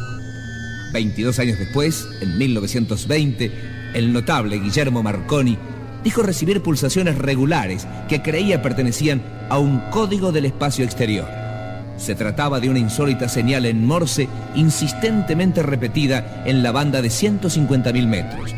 22 0.92 1.38
años 1.38 1.58
después, 1.58 2.06
en 2.20 2.38
1920, 2.38 3.52
el 3.94 4.12
notable 4.12 4.58
Guillermo 4.58 5.02
Marconi 5.02 5.58
dijo 6.04 6.22
recibir 6.22 6.62
pulsaciones 6.62 7.18
regulares 7.18 7.86
que 8.08 8.22
creía 8.22 8.62
pertenecían 8.62 9.22
a 9.48 9.58
un 9.58 9.80
código 9.90 10.32
del 10.32 10.44
espacio 10.44 10.84
exterior. 10.84 11.45
Se 11.96 12.14
trataba 12.14 12.60
de 12.60 12.68
una 12.68 12.78
insólita 12.78 13.28
señal 13.28 13.66
en 13.66 13.86
Morse 13.86 14.28
insistentemente 14.54 15.62
repetida 15.62 16.42
en 16.44 16.62
la 16.62 16.72
banda 16.72 17.02
de 17.02 17.08
150.000 17.08 18.06
metros. 18.06 18.54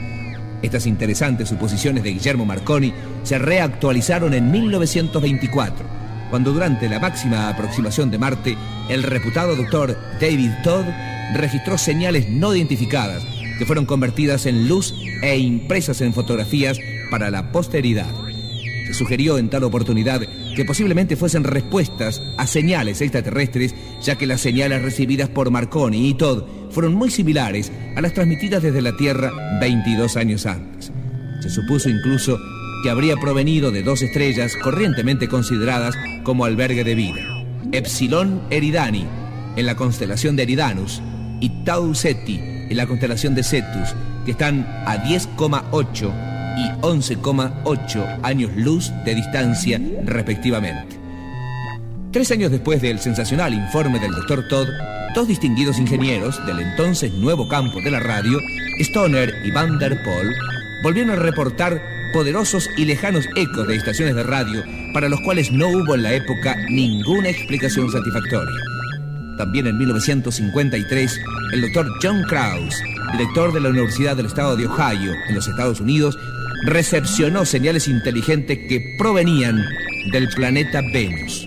Estas 0.63 0.87
interesantes 0.87 1.49
suposiciones 1.49 2.03
de 2.03 2.13
Guillermo 2.13 2.45
Marconi 2.45 2.93
se 3.23 3.39
reactualizaron 3.39 4.35
en 4.35 4.51
1924, 4.51 5.87
cuando 6.31 6.53
durante 6.53 6.89
la 6.89 6.99
máxima 6.99 7.49
aproximación 7.49 8.11
de 8.11 8.19
Marte, 8.19 8.57
el 8.89 9.05
reputado 9.05 9.55
doctor 9.55 9.97
David 10.21 10.51
Todd 10.65 10.85
registró 11.35 11.79
señales 11.79 12.29
no 12.29 12.55
identificadas 12.55 13.23
que 13.59 13.67
fueron 13.67 13.87
convertidas 13.87 14.47
en 14.47 14.69
luz 14.69 14.95
e 15.23 15.37
impresas 15.39 16.01
en 16.01 16.13
fotografías 16.13 16.79
para 17.11 17.31
la 17.31 17.53
posteridad. 17.53 18.28
Sugirió 18.93 19.39
en 19.39 19.49
tal 19.49 19.65
oportunidad 19.65 20.21
que 20.55 20.65
posiblemente 20.65 21.17
fuesen 21.17 21.45
respuestas 21.45 22.23
a 22.37 22.47
señales 22.47 23.01
extraterrestres, 23.01 23.75
ya 24.03 24.17
que 24.17 24.27
las 24.27 24.41
señales 24.41 24.83
recibidas 24.83 25.29
por 25.29 25.51
Marconi 25.51 26.09
y 26.09 26.15
Todd 26.15 26.45
fueron 26.71 26.95
muy 26.95 27.11
similares 27.11 27.71
a 27.97 28.01
las 28.01 28.15
transmitidas 28.15 28.63
desde 28.63 28.83
la 28.83 28.97
Tierra 28.97 29.59
22 29.61 30.17
años 30.17 30.47
antes. 30.47 30.93
Se 31.41 31.51
supuso 31.51 31.89
incluso 31.89 32.39
que 32.83 32.91
habría 32.91 33.17
provenido 33.17 33.71
de 33.71 33.83
dos 33.83 34.03
estrellas 34.03 34.57
corrientemente 34.63 35.29
consideradas 35.29 35.95
como 36.23 36.45
albergue 36.45 36.85
de 36.85 36.95
vida, 36.95 37.45
Epsilon 37.73 38.43
Eridani, 38.51 39.07
en 39.57 39.67
la 39.67 39.75
constelación 39.75 40.37
de 40.37 40.45
Eridanus, 40.45 41.03
y 41.41 41.65
Tau 41.65 41.95
Ceti, 41.95 42.39
en 42.39 42.77
la 42.77 42.87
constelación 42.87 43.35
de 43.35 43.43
Cetus, 43.43 43.95
que 44.25 44.33
están 44.33 44.67
a 44.87 45.03
10,8 45.05 46.28
y 46.59 46.69
11,8 46.81 48.19
años 48.23 48.51
luz 48.57 48.91
de 49.05 49.15
distancia 49.15 49.81
respectivamente. 50.05 50.99
Tres 52.13 52.31
años 52.33 52.51
después 52.51 52.83
del 52.83 52.99
sensacional 52.99 53.55
informe 53.55 54.01
del 54.01 54.13
Dr. 54.13 54.49
Todd, 54.49 54.67
dos 55.15 55.29
distinguidos 55.29 55.79
ingenieros 55.79 56.45
del 56.47 56.59
entonces 56.61 57.13
nuevo 57.13 57.49
campo 57.49 57.81
de 57.81 57.91
la 57.91 58.01
radio, 58.01 58.39
Stoner 58.81 59.33
y 59.45 59.51
Van 59.53 59.79
der 59.79 60.03
Poel, 60.03 60.35
volvieron 60.83 61.11
a 61.11 61.17
reportar 61.17 61.81
poderosos 62.13 62.69
y 62.77 62.87
lejanos 62.87 63.27
ecos 63.37 63.69
de 63.69 63.77
estaciones 63.77 64.15
de 64.15 64.23
radio 64.23 64.63
para 64.93 65.09
los 65.09 65.21
cuales 65.21 65.53
no 65.53 65.69
hubo 65.69 65.95
en 65.95 66.03
la 66.03 66.15
época 66.15 66.57
ninguna 66.71 67.29
explicación 67.29 67.91
satisfactoria. 67.91 68.57
También 69.37 69.69
en 69.69 69.79
1953, 69.79 71.21
el 71.53 71.61
doctor 71.61 71.87
John 72.03 72.23
Krause, 72.29 72.83
director 73.13 73.53
de 73.53 73.61
la 73.61 73.69
Universidad 73.69 74.17
del 74.17 74.27
Estado 74.27 74.57
de 74.57 74.67
Ohio 74.67 75.13
en 75.29 75.35
los 75.35 75.47
Estados 75.47 75.81
Unidos, 75.81 76.19
recepcionó 76.63 77.45
señales 77.45 77.89
inteligentes 77.89 78.59
que 78.69 78.97
provenían 78.99 79.65
del 80.13 80.29
planeta 80.29 80.83
Venus. 80.93 81.47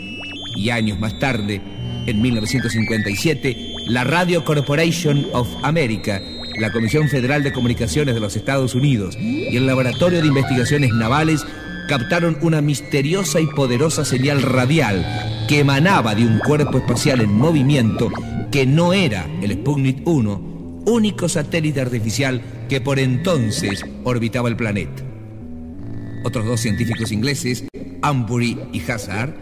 Y 0.55 0.69
años 0.69 0.99
más 0.99 1.17
tarde, 1.19 1.61
en 2.05 2.21
1957, 2.21 3.57
la 3.87 4.03
Radio 4.03 4.43
Corporation 4.43 5.27
of 5.33 5.47
America, 5.63 6.21
la 6.59 6.71
Comisión 6.71 7.07
Federal 7.09 7.43
de 7.43 7.53
Comunicaciones 7.53 8.13
de 8.13 8.21
los 8.21 8.35
Estados 8.35 8.75
Unidos 8.75 9.17
y 9.19 9.55
el 9.55 9.65
Laboratorio 9.65 10.21
de 10.21 10.27
Investigaciones 10.27 10.91
Navales 10.93 11.45
captaron 11.87 12.37
una 12.41 12.61
misteriosa 12.61 13.39
y 13.39 13.47
poderosa 13.47 14.05
señal 14.05 14.41
radial 14.41 15.05
que 15.47 15.59
emanaba 15.59 16.15
de 16.15 16.25
un 16.25 16.39
cuerpo 16.39 16.77
espacial 16.77 17.21
en 17.21 17.31
movimiento 17.31 18.09
que 18.51 18.65
no 18.65 18.93
era 18.93 19.25
el 19.41 19.53
Sputnik 19.53 20.05
1, 20.05 20.83
único 20.85 21.29
satélite 21.29 21.81
artificial 21.81 22.41
que 22.71 22.79
por 22.79 22.99
entonces 22.99 23.83
orbitaba 24.05 24.47
el 24.47 24.55
planeta. 24.55 25.03
Otros 26.23 26.45
dos 26.45 26.61
científicos 26.61 27.11
ingleses, 27.11 27.65
Ambury 28.01 28.57
y 28.71 28.79
Hazard, 28.89 29.35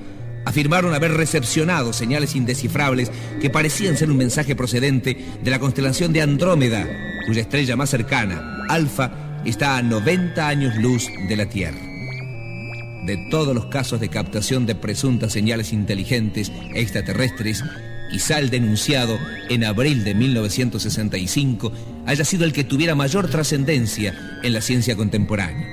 afirmaron 0.47 0.95
haber 0.95 1.13
recepcionado 1.13 1.93
señales 1.93 2.35
indescifrables 2.35 3.11
que 3.39 3.51
parecían 3.51 3.97
ser 3.97 4.09
un 4.09 4.17
mensaje 4.17 4.55
procedente 4.55 5.15
de 5.43 5.51
la 5.51 5.59
constelación 5.59 6.11
de 6.11 6.23
Andrómeda, 6.23 6.87
cuya 7.27 7.41
estrella 7.41 7.75
más 7.75 7.91
cercana, 7.91 8.65
Alfa, 8.67 9.11
está 9.45 9.77
a 9.77 9.83
90 9.83 10.47
años 10.47 10.75
luz 10.77 11.07
de 11.27 11.37
la 11.37 11.45
Tierra. 11.45 11.77
De 13.05 13.27
todos 13.29 13.53
los 13.53 13.67
casos 13.67 13.99
de 13.99 14.09
captación 14.09 14.65
de 14.65 14.73
presuntas 14.73 15.33
señales 15.33 15.71
inteligentes 15.71 16.51
extraterrestres, 16.73 17.63
quizá 18.09 18.39
el 18.39 18.49
denunciado 18.49 19.17
en 19.49 19.63
abril 19.63 20.03
de 20.03 20.15
1965 20.15 21.71
haya 22.05 22.25
sido 22.25 22.45
el 22.45 22.53
que 22.53 22.63
tuviera 22.63 22.95
mayor 22.95 23.29
trascendencia 23.29 24.39
en 24.43 24.53
la 24.53 24.61
ciencia 24.61 24.95
contemporánea. 24.95 25.67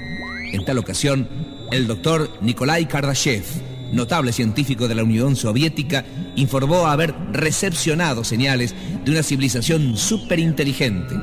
En 0.53 0.65
tal 0.65 0.79
ocasión, 0.79 1.29
el 1.73 1.87
doctor 1.87 2.31
Nikolai 2.41 2.87
Kardashev, 2.87 3.45
notable 3.93 4.33
científico 4.33 4.89
de 4.89 4.95
la 4.95 5.03
Unión 5.03 5.37
Soviética, 5.37 6.05
informó 6.37 6.87
haber 6.87 7.15
recepcionado 7.33 8.25
señales 8.25 8.75
de 9.05 9.11
una 9.11 9.23
civilización 9.23 9.97
superinteligente. 9.97 11.15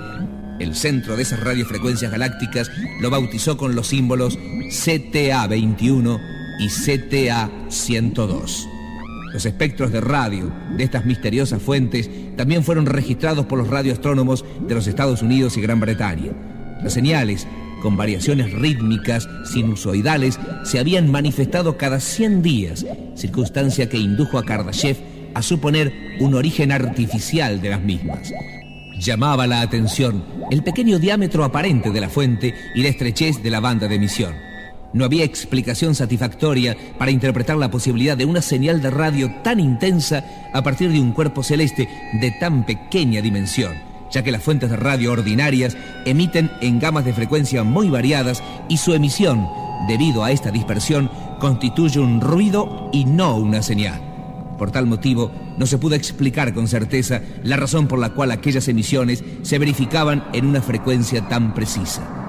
El 0.60 0.76
centro 0.76 1.16
de 1.16 1.24
esas 1.24 1.40
radiofrecuencias 1.40 2.12
galácticas 2.12 2.70
lo 3.02 3.10
bautizó 3.10 3.58
con 3.58 3.76
los 3.76 3.88
símbolos 3.88 4.38
CTA-21 4.38 6.20
y 6.60 6.68
CTA-102. 6.68 8.73
Los 9.34 9.48
espectros 9.48 9.92
de 9.92 10.00
radio 10.00 10.54
de 10.78 10.84
estas 10.84 11.06
misteriosas 11.06 11.62
fuentes 11.62 12.10
también 12.38 12.64
fueron 12.64 12.86
registrados 12.86 13.48
por 13.48 13.58
los 13.58 13.68
radioastrónomos 13.68 14.46
de 14.68 14.76
los 14.76 14.86
Estados 14.86 15.24
Unidos 15.24 15.58
y 15.58 15.62
Gran 15.62 15.80
Bretaña. 15.80 16.32
Las 16.84 16.94
señales, 16.94 17.48
con 17.82 17.98
variaciones 17.98 18.54
rítmicas 18.54 19.28
sinusoidales, 19.52 20.40
se 20.64 20.78
habían 20.78 21.12
manifestado 21.12 21.78
cada 21.78 22.00
100 22.00 22.44
días, 22.44 22.86
circunstancia 23.16 23.90
que 23.90 23.98
indujo 23.98 24.38
a 24.38 24.46
Kardashev 24.46 24.98
a 25.34 25.42
suponer 25.42 25.92
un 26.20 26.36
origen 26.36 26.72
artificial 26.72 27.60
de 27.60 27.70
las 27.70 27.82
mismas. 27.82 28.32
Llamaba 29.00 29.48
la 29.48 29.62
atención 29.62 30.24
el 30.52 30.64
pequeño 30.64 31.00
diámetro 31.00 31.44
aparente 31.44 31.90
de 31.90 32.02
la 32.02 32.10
fuente 32.10 32.54
y 32.76 32.84
la 32.84 32.90
estrechez 32.90 33.42
de 33.42 33.50
la 33.50 33.60
banda 33.60 33.88
de 33.88 33.96
emisión. 33.96 34.53
No 34.94 35.06
había 35.06 35.24
explicación 35.24 35.96
satisfactoria 35.96 36.78
para 37.00 37.10
interpretar 37.10 37.58
la 37.58 37.72
posibilidad 37.72 38.16
de 38.16 38.26
una 38.26 38.44
señal 38.44 38.80
de 38.80 38.92
radio 38.92 39.34
tan 39.44 39.60
intensa 39.60 40.24
a 40.54 40.62
partir 40.62 40.92
de 40.92 41.02
un 41.02 41.14
cuerpo 41.14 41.42
celeste 41.42 41.90
de 42.22 42.32
tan 42.40 42.64
pequeña 42.64 43.22
dimensión, 43.22 43.74
ya 44.12 44.24
que 44.24 44.32
las 44.32 44.44
fuentes 44.44 44.70
de 44.70 44.78
radio 44.78 45.12
ordinarias 45.12 45.76
emiten 46.06 46.52
en 46.62 46.80
gamas 46.80 47.06
de 47.06 47.14
frecuencia 47.14 47.64
muy 47.64 47.90
variadas 47.90 48.44
y 48.70 48.78
su 48.78 48.94
emisión, 48.94 49.48
debido 49.88 50.24
a 50.24 50.32
esta 50.32 50.52
dispersión, 50.52 51.10
constituye 51.40 52.00
un 52.00 52.22
ruido 52.22 52.92
y 52.94 53.06
no 53.06 53.36
una 53.36 53.64
señal. 53.64 54.00
Por 54.60 54.70
tal 54.70 54.86
motivo, 54.86 55.32
no 55.58 55.66
se 55.66 55.80
pudo 55.80 55.96
explicar 55.96 56.54
con 56.54 56.68
certeza 56.68 57.22
la 57.44 57.58
razón 57.58 57.88
por 57.88 57.98
la 57.98 58.10
cual 58.10 58.30
aquellas 58.30 58.68
emisiones 58.68 59.24
se 59.42 59.58
verificaban 59.58 60.24
en 60.34 60.46
una 60.46 60.62
frecuencia 60.62 61.28
tan 61.28 61.56
precisa. 61.56 62.23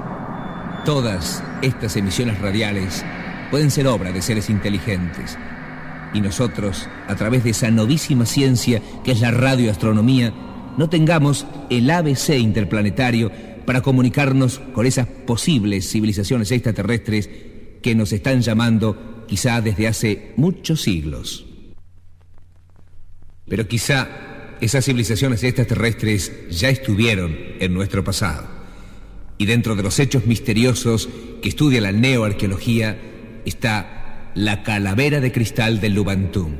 Todas 0.84 1.42
estas 1.62 1.96
emisiones 1.96 2.38
radiales 2.40 3.06
pueden 3.50 3.70
ser 3.70 3.86
obra 3.86 4.12
de 4.12 4.20
seres 4.20 4.50
inteligentes. 4.50 5.38
Y 6.12 6.20
nosotros, 6.20 6.88
a 7.08 7.16
través 7.16 7.42
de 7.42 7.50
esa 7.50 7.70
novísima 7.70 8.26
ciencia 8.26 8.82
que 9.02 9.12
es 9.12 9.20
la 9.22 9.30
radioastronomía, 9.30 10.34
no 10.76 10.90
tengamos 10.90 11.46
el 11.70 11.90
ABC 11.90 12.36
interplanetario 12.36 13.32
para 13.64 13.80
comunicarnos 13.80 14.60
con 14.74 14.84
esas 14.84 15.06
posibles 15.06 15.88
civilizaciones 15.90 16.50
extraterrestres 16.50 17.30
que 17.80 17.94
nos 17.94 18.12
están 18.12 18.42
llamando 18.42 19.24
quizá 19.26 19.62
desde 19.62 19.88
hace 19.88 20.34
muchos 20.36 20.82
siglos. 20.82 21.46
Pero 23.48 23.66
quizá 23.66 24.56
esas 24.60 24.84
civilizaciones 24.84 25.42
extraterrestres 25.44 26.30
ya 26.50 26.68
estuvieron 26.68 27.34
en 27.58 27.72
nuestro 27.72 28.04
pasado. 28.04 28.53
Y 29.36 29.46
dentro 29.46 29.74
de 29.74 29.82
los 29.82 29.98
hechos 29.98 30.26
misteriosos 30.26 31.08
que 31.42 31.48
estudia 31.48 31.80
la 31.80 31.92
neoarqueología 31.92 32.98
está 33.44 34.30
la 34.34 34.62
calavera 34.62 35.20
de 35.20 35.32
cristal 35.32 35.80
del 35.80 35.94
Lubantum. 35.94 36.56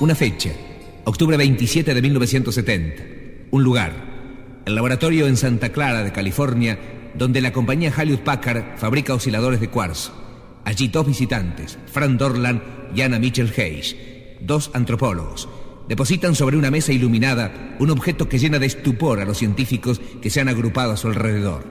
Una 0.00 0.14
fecha, 0.14 0.52
Octubre 1.08 1.38
27 1.38 1.94
de 1.94 2.02
1970. 2.02 3.02
Un 3.50 3.64
lugar. 3.64 4.60
El 4.66 4.74
laboratorio 4.74 5.26
en 5.26 5.38
Santa 5.38 5.70
Clara, 5.70 6.04
de 6.04 6.12
California, 6.12 6.78
donde 7.14 7.40
la 7.40 7.50
compañía 7.50 7.90
Hewlett 7.96 8.20
Packard 8.20 8.76
fabrica 8.76 9.14
osciladores 9.14 9.58
de 9.58 9.70
cuarzo. 9.70 10.12
Allí 10.66 10.88
dos 10.88 11.06
visitantes, 11.06 11.78
Frank 11.86 12.18
Dorland 12.18 12.60
y 12.94 13.00
Anna 13.00 13.18
Mitchell 13.18 13.50
Hayes, 13.56 13.96
dos 14.42 14.70
antropólogos. 14.74 15.48
Depositan 15.88 16.34
sobre 16.34 16.58
una 16.58 16.70
mesa 16.70 16.92
iluminada 16.92 17.74
un 17.78 17.88
objeto 17.88 18.28
que 18.28 18.38
llena 18.38 18.58
de 18.58 18.66
estupor 18.66 19.20
a 19.20 19.24
los 19.24 19.38
científicos 19.38 20.02
que 20.20 20.28
se 20.28 20.42
han 20.42 20.50
agrupado 20.50 20.92
a 20.92 20.98
su 20.98 21.06
alrededor. 21.06 21.64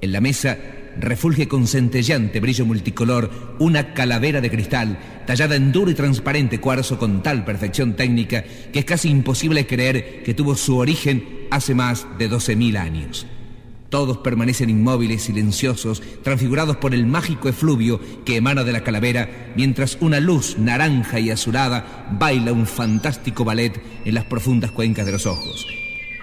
En 0.00 0.12
la 0.12 0.20
mesa 0.20 0.58
refulge 0.98 1.48
con 1.48 1.66
centellante 1.66 2.40
brillo 2.40 2.64
multicolor 2.64 3.56
una 3.58 3.94
calavera 3.94 4.40
de 4.40 4.50
cristal 4.50 4.98
tallada 5.26 5.56
en 5.56 5.72
duro 5.72 5.90
y 5.90 5.94
transparente 5.94 6.60
cuarzo 6.60 6.98
con 6.98 7.22
tal 7.22 7.44
perfección 7.44 7.94
técnica 7.94 8.44
que 8.72 8.78
es 8.78 8.84
casi 8.84 9.08
imposible 9.08 9.66
creer 9.66 10.22
que 10.22 10.34
tuvo 10.34 10.56
su 10.56 10.76
origen 10.76 11.46
hace 11.50 11.74
más 11.74 12.06
de 12.18 12.30
12.000 12.30 12.78
años. 12.78 13.26
Todos 13.88 14.18
permanecen 14.18 14.68
inmóviles, 14.68 15.22
silenciosos, 15.22 16.02
transfigurados 16.22 16.76
por 16.76 16.92
el 16.92 17.06
mágico 17.06 17.48
efluvio 17.48 18.00
que 18.24 18.36
emana 18.36 18.64
de 18.64 18.72
la 18.72 18.82
calavera, 18.82 19.52
mientras 19.54 19.96
una 20.00 20.18
luz 20.18 20.58
naranja 20.58 21.20
y 21.20 21.30
azulada 21.30 22.06
baila 22.18 22.52
un 22.52 22.66
fantástico 22.66 23.44
ballet 23.44 23.80
en 24.04 24.14
las 24.14 24.24
profundas 24.24 24.72
cuencas 24.72 25.06
de 25.06 25.12
los 25.12 25.26
ojos. 25.26 25.66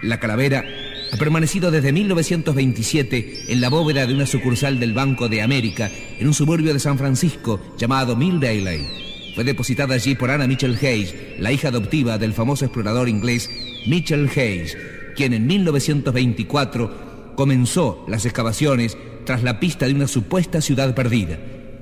La 0.02 0.20
calavera 0.20 0.66
ha 1.14 1.18
permanecido 1.18 1.70
desde 1.70 1.92
1927 1.92 3.44
en 3.50 3.62
la 3.62 3.70
bóveda 3.70 4.08
de 4.08 4.16
una 4.16 4.26
sucursal 4.26 4.80
del 4.80 4.96
Banco 4.96 5.30
de 5.30 5.44
América 5.44 5.92
en 6.18 6.26
un 6.26 6.34
suburbio 6.34 6.74
de 6.74 6.80
San 6.80 6.98
Francisco 6.98 7.60
llamado 7.78 8.16
Mill 8.16 8.40
Bailey. 8.40 9.32
Fue 9.36 9.44
depositada 9.44 9.94
allí 9.94 10.16
por 10.16 10.32
Anna 10.32 10.48
Mitchell 10.48 10.76
Hayes, 10.82 11.14
la 11.38 11.52
hija 11.52 11.68
adoptiva 11.68 12.18
del 12.18 12.34
famoso 12.34 12.66
explorador 12.66 13.10
inglés 13.10 13.48
Mitchell 13.86 14.28
Hayes, 14.28 14.76
quien 15.16 15.34
en 15.34 15.46
1924 15.46 17.34
comenzó 17.36 18.04
las 18.08 18.26
excavaciones 18.26 18.98
tras 19.24 19.44
la 19.44 19.60
pista 19.60 19.86
de 19.86 19.94
una 19.94 20.08
supuesta 20.08 20.62
ciudad 20.62 20.96
perdida. 20.96 21.38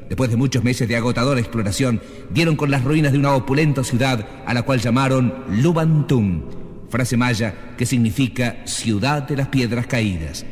Después 0.10 0.30
de 0.30 0.36
muchos 0.36 0.62
meses 0.62 0.90
de 0.90 0.98
agotadora 0.98 1.40
exploración, 1.40 2.02
dieron 2.32 2.58
con 2.58 2.70
las 2.70 2.84
ruinas 2.84 3.14
de 3.14 3.20
una 3.20 3.34
opulenta 3.34 3.86
ciudad 3.86 4.28
a 4.46 4.54
la 4.54 4.64
cual 4.64 4.82
llamaron 4.82 5.34
Lubantum, 5.48 6.61
frase 6.92 7.18
maya 7.18 7.56
que 7.78 7.88
significa 7.88 8.58
ciudad 8.66 9.24
de 9.24 9.38
las 9.38 9.48
piedras 9.48 9.88
caídas. 9.88 10.46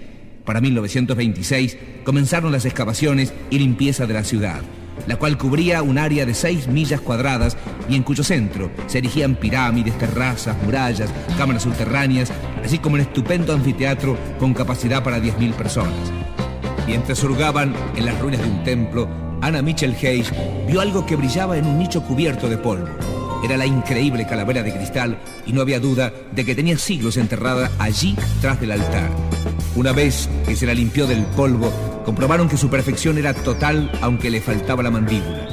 Para 0.46 0.62
1926 0.62 1.78
comenzaron 2.04 2.52
las 2.52 2.66
excavaciones 2.66 3.34
y 3.52 3.60
limpieza 3.60 4.08
de 4.08 4.16
la 4.16 4.24
ciudad, 4.24 4.62
la 5.06 5.18
cual 5.18 5.38
cubría 5.38 5.84
un 5.84 6.00
área 6.00 6.26
de 6.26 6.34
6 6.34 6.68
millas 6.70 7.02
cuadradas 7.02 7.56
y 7.88 7.96
en 7.96 8.04
cuyo 8.04 8.24
centro 8.24 8.72
se 8.88 8.98
erigían 8.98 9.36
pirámides, 9.36 9.98
terrazas, 9.98 10.58
murallas, 10.64 11.14
cámaras 11.38 11.64
subterráneas, 11.64 12.32
así 12.64 12.80
como 12.80 12.96
un 12.96 13.02
estupendo 13.02 13.54
anfiteatro 13.54 14.18
con 14.40 14.54
capacidad 14.54 15.04
para 15.04 15.20
10.000 15.20 15.54
personas. 15.54 15.94
Mientras 16.88 17.24
hurgaban 17.24 17.76
en 17.96 18.06
las 18.06 18.20
ruinas 18.20 18.42
de 18.42 18.50
un 18.50 18.64
templo, 18.64 19.08
Anna 19.42 19.62
Mitchell 19.62 19.96
Hayes 19.96 20.32
vio 20.68 20.82
algo 20.82 21.06
que 21.06 21.16
brillaba 21.16 21.58
en 21.58 21.66
un 21.66 21.78
nicho 21.78 22.02
cubierto 22.02 22.50
de 22.50 22.58
polvo. 22.58 23.19
Era 23.44 23.58
la 23.58 23.66
increíble 23.66 24.28
calavera 24.28 24.64
de 24.64 24.74
cristal 24.74 25.18
y 25.46 25.54
no 25.54 25.62
había 25.62 25.80
duda 25.80 26.12
de 26.32 26.46
que 26.46 26.56
tenía 26.56 26.78
siglos 26.78 27.18
enterrada 27.18 27.72
allí 27.80 28.16
tras 28.42 28.60
del 28.60 28.72
altar. 28.72 29.10
Una 29.76 29.94
vez 29.94 30.30
que 30.46 30.56
se 30.56 30.66
la 30.66 30.74
limpió 30.74 31.08
del 31.08 31.24
polvo, 31.24 31.72
comprobaron 32.06 32.50
que 32.50 32.58
su 32.58 32.70
perfección 32.70 33.18
era 33.18 33.34
total 33.34 33.92
aunque 34.02 34.30
le 34.30 34.42
faltaba 34.42 34.84
la 34.84 34.92
mandíbula. 34.92 35.48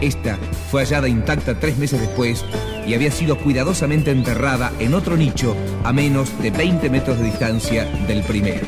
Esta 0.00 0.38
fue 0.70 0.82
hallada 0.82 1.08
intacta 1.08 1.58
tres 1.58 1.78
meses 1.78 2.00
después 2.00 2.44
y 2.86 2.94
había 2.94 3.10
sido 3.10 3.38
cuidadosamente 3.38 4.10
enterrada 4.10 4.72
en 4.78 4.94
otro 4.94 5.16
nicho 5.16 5.56
a 5.84 5.92
menos 5.92 6.30
de 6.42 6.50
20 6.50 6.90
metros 6.90 7.18
de 7.18 7.24
distancia 7.24 7.84
del 8.06 8.22
primero. 8.22 8.66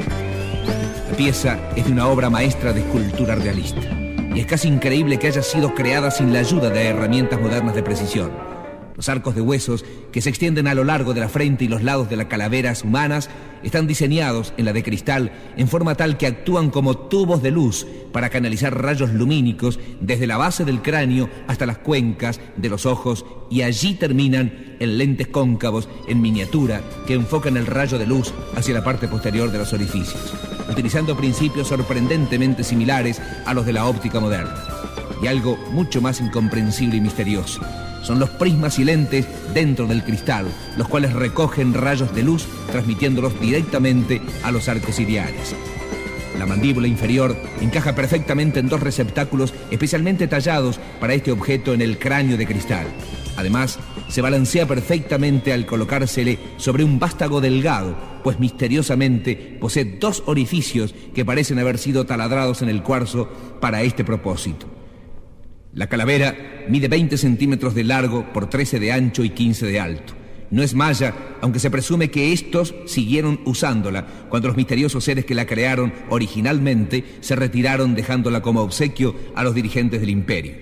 La 1.11 1.17
pieza 1.17 1.59
es 1.77 1.87
de 1.87 1.93
una 1.93 2.09
obra 2.09 2.31
maestra 2.31 2.73
de 2.73 2.81
escultura 2.81 3.35
realista 3.35 3.81
y 4.35 4.41
es 4.41 4.47
casi 4.47 4.69
increíble 4.69 5.19
que 5.19 5.29
haya 5.29 5.43
sido 5.43 5.75
creada 5.75 6.11
sin 6.11 6.33
la 6.33 6.41
ayuda 6.41 6.71
de 6.71 6.87
herramientas 6.87 7.41
modernas 7.41 7.75
de 7.75 7.83
precisión. 7.83 8.54
Los 8.97 9.09
arcos 9.09 9.35
de 9.35 9.41
huesos 9.41 9.85
que 10.13 10.21
se 10.21 10.29
extienden 10.29 10.69
a 10.69 10.75
lo 10.75 10.85
largo 10.85 11.15
de 11.15 11.21
la 11.21 11.29
frente 11.29 11.65
y 11.65 11.69
los 11.69 11.83
lados 11.83 12.09
de 12.09 12.17
las 12.17 12.27
calaveras 12.27 12.85
humanas 12.85 13.29
están 13.65 13.89
diseñados 13.89 14.53
en 14.57 14.67
la 14.67 14.73
de 14.73 14.85
cristal 14.85 15.33
en 15.57 15.67
forma 15.67 15.97
tal 15.97 16.17
que 16.17 16.27
actúan 16.27 16.71
como 16.71 16.97
tubos 16.97 17.43
de 17.43 17.51
luz 17.51 17.87
para 18.13 18.31
canalizar 18.31 18.81
rayos 18.81 19.13
lumínicos 19.13 19.81
desde 20.01 20.29
la 20.29 20.37
base 20.37 20.65
del 20.65 20.81
cráneo 20.81 21.29
hasta 21.49 21.67
las 21.67 21.79
cuencas 21.79 22.41
de 22.57 22.69
los 22.69 22.87
ojos 22.87 23.25
y 23.51 23.63
allí 23.63 23.95
terminan 23.95 24.77
en 24.79 24.99
lentes 24.99 25.27
cóncavos 25.27 25.89
en 26.07 26.21
miniatura 26.21 26.83
que 27.07 27.15
enfocan 27.15 27.57
el 27.57 27.67
rayo 27.67 27.99
de 27.99 28.07
luz 28.07 28.33
hacia 28.55 28.75
la 28.75 28.85
parte 28.85 29.09
posterior 29.09 29.51
de 29.51 29.59
los 29.59 29.73
orificios, 29.73 30.35
utilizando 30.71 31.17
principios 31.17 31.69
sorprendentemente 31.69 32.63
similares 32.63 33.21
a 33.45 33.55
los 33.55 33.67
de 33.67 33.73
la 33.73 33.87
óptica 33.87 34.21
moderna. 34.21 34.55
Y 35.23 35.27
algo 35.27 35.57
mucho 35.71 36.01
más 36.03 36.21
incomprensible 36.21 36.97
y 36.97 37.01
misterioso 37.01 37.61
son 38.05 38.19
los 38.21 38.31
prismas 38.31 38.79
y 38.79 38.85
lentes 38.85 39.27
dentro 39.53 39.87
del 39.87 40.05
cristal, 40.05 40.47
los 40.77 40.89
cuales 40.89 41.13
recogen 41.13 41.75
rayos 41.75 42.15
de 42.15 42.23
luz 42.23 42.47
transmitiéndolos 42.71 43.41
directamente 43.41 44.21
a 44.45 44.53
los 44.53 44.69
arcos 44.69 45.01
ideales. 45.01 45.55
La 46.39 46.47
mandíbula 46.47 46.89
inferior 46.89 47.37
encaja 47.61 47.95
perfectamente 47.95 48.61
en 48.61 48.69
dos 48.69 48.81
receptáculos 48.81 49.55
especialmente 49.71 50.27
tallados 50.27 50.81
para 51.01 51.15
este 51.15 51.33
objeto 51.33 51.73
en 51.73 51.81
el 51.81 51.99
cráneo 51.99 52.37
de 52.37 52.47
cristal. 52.47 52.87
Además, 53.37 53.79
se 54.09 54.21
balancea 54.21 54.67
perfectamente 54.67 55.53
al 55.53 55.67
colocársele 55.67 56.39
sobre 56.57 56.85
un 56.85 56.99
vástago 56.99 57.41
delgado, 57.41 57.97
pues 58.23 58.39
misteriosamente 58.39 59.57
posee 59.61 59.85
dos 59.85 60.23
orificios 60.27 60.95
que 61.15 61.25
parecen 61.25 61.59
haber 61.59 61.79
sido 61.79 62.05
taladrados 62.05 62.63
en 62.63 62.69
el 62.69 62.83
cuarzo 62.83 63.29
para 63.61 63.83
este 63.83 64.05
propósito. 64.05 64.74
La 65.75 65.89
calavera 65.89 66.67
mide 66.69 66.87
20 66.87 67.19
centímetros 67.19 67.75
de 67.75 67.83
largo 67.83 68.33
por 68.33 68.49
13 68.49 68.79
de 68.79 68.93
ancho 68.93 69.25
y 69.25 69.31
15 69.31 69.67
de 69.67 69.81
alto. 69.81 70.13
No 70.53 70.63
es 70.63 70.73
maya, 70.75 71.13
aunque 71.41 71.59
se 71.59 71.71
presume 71.71 72.13
que 72.13 72.33
estos 72.33 72.77
siguieron 72.87 73.41
usándola 73.45 74.07
cuando 74.29 74.47
los 74.47 74.57
misteriosos 74.57 75.03
seres 75.03 75.25
que 75.25 75.35
la 75.35 75.47
crearon 75.47 75.93
originalmente 76.11 77.05
se 77.21 77.35
retiraron 77.35 77.97
dejándola 77.97 78.41
como 78.41 78.61
obsequio 78.61 79.17
a 79.35 79.43
los 79.43 79.53
dirigentes 79.53 80.01
del 80.01 80.11
imperio. 80.11 80.55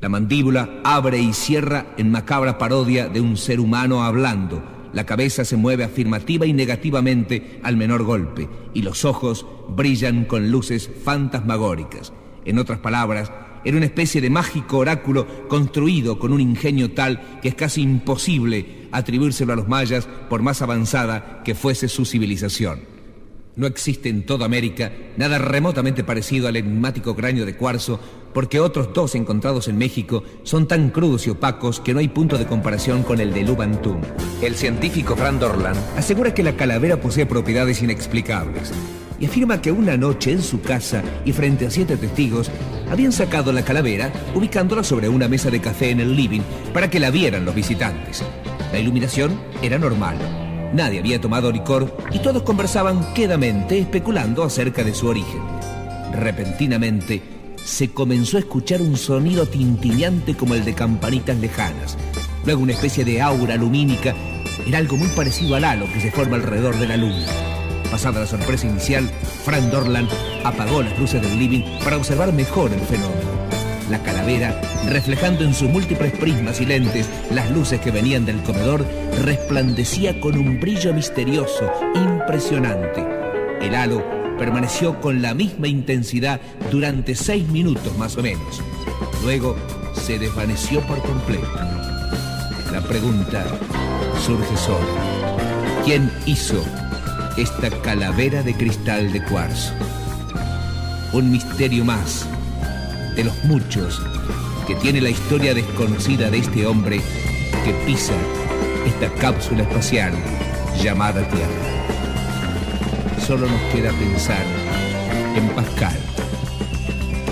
La 0.00 0.08
mandíbula 0.08 0.80
abre 0.84 1.18
y 1.20 1.34
cierra 1.34 1.88
en 1.98 2.10
macabra 2.10 2.56
parodia 2.56 3.08
de 3.08 3.20
un 3.20 3.36
ser 3.36 3.60
humano 3.60 4.04
hablando. 4.04 4.88
La 4.94 5.04
cabeza 5.04 5.44
se 5.44 5.58
mueve 5.58 5.84
afirmativa 5.84 6.46
y 6.46 6.54
negativamente 6.54 7.60
al 7.62 7.76
menor 7.76 8.04
golpe 8.04 8.48
y 8.72 8.80
los 8.80 9.04
ojos 9.04 9.44
brillan 9.68 10.24
con 10.24 10.50
luces 10.50 10.90
fantasmagóricas. 11.04 12.14
En 12.46 12.58
otras 12.58 12.78
palabras, 12.78 13.30
era 13.64 13.76
una 13.76 13.86
especie 13.86 14.20
de 14.20 14.30
mágico 14.30 14.78
oráculo 14.78 15.48
construido 15.48 16.18
con 16.18 16.32
un 16.32 16.40
ingenio 16.40 16.92
tal 16.92 17.40
que 17.42 17.48
es 17.48 17.54
casi 17.54 17.82
imposible 17.82 18.88
atribuírselo 18.92 19.52
a 19.52 19.56
los 19.56 19.68
mayas 19.68 20.08
por 20.28 20.42
más 20.42 20.62
avanzada 20.62 21.42
que 21.44 21.54
fuese 21.54 21.88
su 21.88 22.04
civilización. 22.04 22.80
No 23.56 23.66
existe 23.66 24.08
en 24.08 24.24
toda 24.24 24.46
América 24.46 24.92
nada 25.16 25.38
remotamente 25.38 26.04
parecido 26.04 26.48
al 26.48 26.56
enigmático 26.56 27.14
cráneo 27.16 27.44
de 27.44 27.56
cuarzo, 27.56 28.00
porque 28.32 28.60
otros 28.60 28.94
dos 28.94 29.14
encontrados 29.16 29.68
en 29.68 29.76
México 29.76 30.22
son 30.44 30.68
tan 30.68 30.90
crudos 30.90 31.26
y 31.26 31.30
opacos 31.30 31.80
que 31.80 31.92
no 31.92 31.98
hay 31.98 32.08
punto 32.08 32.38
de 32.38 32.46
comparación 32.46 33.02
con 33.02 33.20
el 33.20 33.34
de 33.34 33.42
Lubantum. 33.42 34.00
El 34.40 34.54
científico 34.54 35.16
Fran 35.16 35.40
Dorland 35.40 35.78
asegura 35.96 36.32
que 36.32 36.44
la 36.44 36.56
calavera 36.56 37.00
posee 37.00 37.26
propiedades 37.26 37.82
inexplicables 37.82 38.72
y 39.20 39.26
afirma 39.26 39.60
que 39.60 39.70
una 39.70 39.96
noche 39.96 40.32
en 40.32 40.42
su 40.42 40.62
casa 40.62 41.02
y 41.24 41.32
frente 41.32 41.66
a 41.66 41.70
siete 41.70 41.96
testigos 41.96 42.50
habían 42.90 43.12
sacado 43.12 43.52
la 43.52 43.62
calavera 43.62 44.10
ubicándola 44.34 44.82
sobre 44.82 45.08
una 45.08 45.28
mesa 45.28 45.50
de 45.50 45.60
café 45.60 45.90
en 45.90 46.00
el 46.00 46.16
living 46.16 46.40
para 46.72 46.90
que 46.90 46.98
la 46.98 47.10
vieran 47.10 47.44
los 47.44 47.54
visitantes. 47.54 48.24
La 48.72 48.78
iluminación 48.78 49.38
era 49.62 49.78
normal. 49.78 50.16
Nadie 50.72 51.00
había 51.00 51.20
tomado 51.20 51.52
licor 51.52 51.96
y 52.12 52.20
todos 52.20 52.42
conversaban 52.42 53.12
quedamente 53.12 53.78
especulando 53.78 54.42
acerca 54.42 54.82
de 54.82 54.94
su 54.94 55.06
origen. 55.08 55.42
Repentinamente 56.12 57.22
se 57.62 57.90
comenzó 57.90 58.36
a 58.36 58.40
escuchar 58.40 58.80
un 58.80 58.96
sonido 58.96 59.46
tintineante 59.46 60.34
como 60.34 60.54
el 60.54 60.64
de 60.64 60.74
campanitas 60.74 61.36
lejanas. 61.38 61.98
Luego 62.44 62.62
una 62.62 62.72
especie 62.72 63.04
de 63.04 63.20
aura 63.20 63.56
lumínica. 63.56 64.14
Era 64.66 64.78
algo 64.78 64.96
muy 64.96 65.08
parecido 65.08 65.56
al 65.56 65.64
halo 65.64 65.86
que 65.92 66.00
se 66.00 66.10
forma 66.10 66.36
alrededor 66.36 66.78
de 66.78 66.86
la 66.86 66.96
luna. 66.96 67.26
Pasada 67.90 68.20
la 68.20 68.26
sorpresa 68.26 68.66
inicial, 68.66 69.10
Frank 69.44 69.64
Dorland 69.64 70.08
apagó 70.44 70.82
las 70.82 70.96
luces 70.98 71.20
del 71.20 71.38
living 71.38 71.62
para 71.82 71.96
observar 71.96 72.32
mejor 72.32 72.72
el 72.72 72.80
fenómeno. 72.80 73.30
La 73.90 74.00
calavera, 74.04 74.60
reflejando 74.88 75.42
en 75.42 75.52
sus 75.52 75.68
múltiples 75.68 76.12
prismas 76.12 76.60
y 76.60 76.66
lentes 76.66 77.08
las 77.32 77.50
luces 77.50 77.80
que 77.80 77.90
venían 77.90 78.24
del 78.24 78.40
comedor, 78.44 78.86
resplandecía 79.24 80.20
con 80.20 80.38
un 80.38 80.60
brillo 80.60 80.94
misterioso, 80.94 81.68
impresionante. 81.96 83.04
El 83.60 83.74
halo 83.74 84.04
permaneció 84.38 85.00
con 85.00 85.20
la 85.20 85.34
misma 85.34 85.66
intensidad 85.66 86.40
durante 86.70 87.16
seis 87.16 87.48
minutos 87.48 87.98
más 87.98 88.16
o 88.16 88.22
menos. 88.22 88.62
Luego 89.24 89.56
se 89.92 90.20
desvaneció 90.20 90.80
por 90.82 91.02
completo. 91.02 91.50
La 92.72 92.80
pregunta 92.80 93.44
surge 94.24 94.56
sola. 94.56 94.86
¿Quién 95.84 96.12
hizo 96.26 96.62
esta 97.40 97.70
calavera 97.80 98.42
de 98.42 98.54
cristal 98.54 99.12
de 99.12 99.24
cuarzo. 99.24 99.72
Un 101.14 101.30
misterio 101.30 101.86
más 101.86 102.28
de 103.16 103.24
los 103.24 103.44
muchos 103.44 104.02
que 104.66 104.74
tiene 104.74 105.00
la 105.00 105.08
historia 105.08 105.54
desconocida 105.54 106.30
de 106.30 106.38
este 106.38 106.66
hombre 106.66 107.00
que 107.64 107.72
pisa 107.86 108.12
esta 108.86 109.10
cápsula 109.14 109.62
espacial 109.62 110.12
llamada 110.82 111.26
Tierra. 111.28 111.48
Solo 113.26 113.48
nos 113.48 113.60
queda 113.72 113.90
pensar 113.92 114.44
en 115.34 115.48
Pascal, 115.50 115.96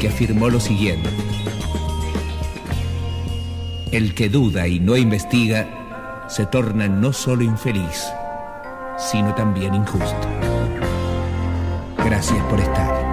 que 0.00 0.08
afirmó 0.08 0.48
lo 0.48 0.58
siguiente. 0.58 1.10
El 3.92 4.14
que 4.14 4.30
duda 4.30 4.68
y 4.68 4.80
no 4.80 4.96
investiga 4.96 6.26
se 6.28 6.46
torna 6.46 6.88
no 6.88 7.12
solo 7.12 7.42
infeliz, 7.42 8.06
sino 8.98 9.34
también 9.34 9.74
injusto. 9.74 10.28
Gracias 12.04 12.42
por 12.44 12.60
estar. 12.60 13.07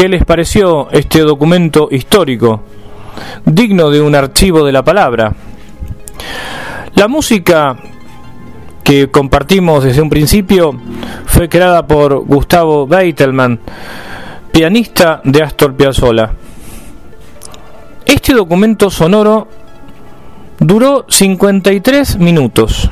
Qué 0.00 0.08
les 0.08 0.24
pareció 0.24 0.88
este 0.92 1.20
documento 1.20 1.88
histórico, 1.90 2.62
digno 3.44 3.90
de 3.90 4.00
un 4.00 4.14
archivo 4.14 4.64
de 4.64 4.72
la 4.72 4.82
palabra. 4.82 5.34
La 6.94 7.06
música 7.06 7.76
que 8.82 9.10
compartimos 9.10 9.84
desde 9.84 10.00
un 10.00 10.08
principio 10.08 10.74
fue 11.26 11.50
creada 11.50 11.86
por 11.86 12.24
Gustavo 12.24 12.86
Beitelman, 12.86 13.60
pianista 14.50 15.20
de 15.22 15.42
Astor 15.42 15.76
Piazzolla. 15.76 16.30
Este 18.06 18.32
documento 18.32 18.88
sonoro 18.88 19.48
duró 20.60 21.04
53 21.10 22.16
minutos. 22.16 22.90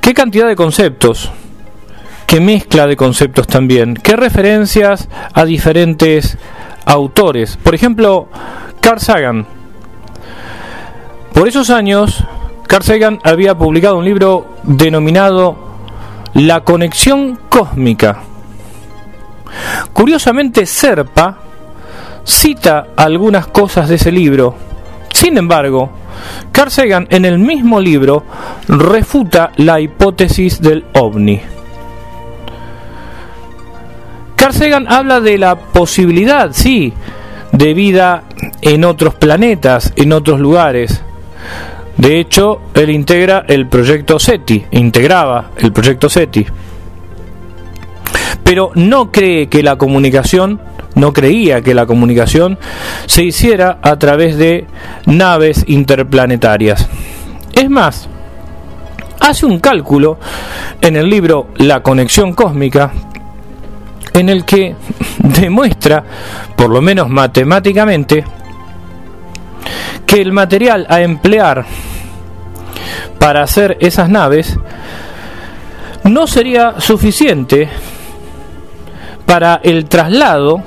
¿Qué 0.00 0.14
cantidad 0.14 0.48
de 0.48 0.56
conceptos? 0.56 1.30
¿Qué 2.28 2.42
mezcla 2.42 2.86
de 2.86 2.94
conceptos 2.94 3.46
también? 3.46 3.94
¿Qué 3.94 4.14
referencias 4.14 5.08
a 5.32 5.46
diferentes 5.46 6.36
autores? 6.84 7.56
Por 7.56 7.74
ejemplo, 7.74 8.28
Carl 8.82 9.00
Sagan. 9.00 9.46
Por 11.32 11.48
esos 11.48 11.70
años, 11.70 12.22
Carl 12.66 12.84
Sagan 12.84 13.18
había 13.24 13.56
publicado 13.56 13.96
un 13.96 14.04
libro 14.04 14.56
denominado 14.62 15.56
La 16.34 16.60
conexión 16.64 17.38
cósmica. 17.48 18.18
Curiosamente, 19.94 20.66
Serpa 20.66 21.38
cita 22.24 22.88
algunas 22.94 23.46
cosas 23.46 23.88
de 23.88 23.94
ese 23.94 24.12
libro. 24.12 24.54
Sin 25.14 25.38
embargo, 25.38 25.92
Carl 26.52 26.70
Sagan 26.70 27.08
en 27.08 27.24
el 27.24 27.38
mismo 27.38 27.80
libro 27.80 28.22
refuta 28.68 29.50
la 29.56 29.80
hipótesis 29.80 30.60
del 30.60 30.84
ovni. 30.92 31.40
Carl 34.38 34.54
Sagan 34.54 34.86
habla 34.88 35.20
de 35.20 35.36
la 35.36 35.56
posibilidad, 35.56 36.50
sí, 36.52 36.92
de 37.50 37.74
vida 37.74 38.22
en 38.62 38.84
otros 38.84 39.16
planetas, 39.16 39.92
en 39.96 40.12
otros 40.12 40.38
lugares. 40.38 41.02
De 41.96 42.20
hecho, 42.20 42.60
él 42.74 42.90
integra 42.90 43.44
el 43.48 43.66
proyecto 43.66 44.20
SETI, 44.20 44.66
integraba 44.70 45.50
el 45.56 45.72
proyecto 45.72 46.08
SETI. 46.08 46.46
Pero 48.44 48.70
no 48.76 49.10
cree 49.10 49.48
que 49.48 49.64
la 49.64 49.74
comunicación 49.74 50.60
no 50.94 51.12
creía 51.12 51.62
que 51.62 51.74
la 51.74 51.86
comunicación 51.86 52.60
se 53.06 53.24
hiciera 53.24 53.80
a 53.82 53.98
través 53.98 54.38
de 54.38 54.68
naves 55.06 55.64
interplanetarias. 55.66 56.88
Es 57.54 57.68
más, 57.68 58.08
hace 59.18 59.46
un 59.46 59.58
cálculo 59.58 60.20
en 60.80 60.94
el 60.94 61.10
libro 61.10 61.48
La 61.56 61.82
conexión 61.82 62.34
cósmica 62.34 62.92
en 64.14 64.28
el 64.28 64.44
que 64.44 64.74
demuestra, 65.18 66.04
por 66.56 66.70
lo 66.70 66.80
menos 66.80 67.08
matemáticamente, 67.08 68.24
que 70.06 70.20
el 70.20 70.32
material 70.32 70.86
a 70.88 71.00
emplear 71.00 71.66
para 73.18 73.42
hacer 73.42 73.76
esas 73.80 74.08
naves 74.08 74.58
no 76.04 76.26
sería 76.26 76.80
suficiente 76.80 77.68
para 79.26 79.60
el 79.62 79.86
traslado 79.86 80.62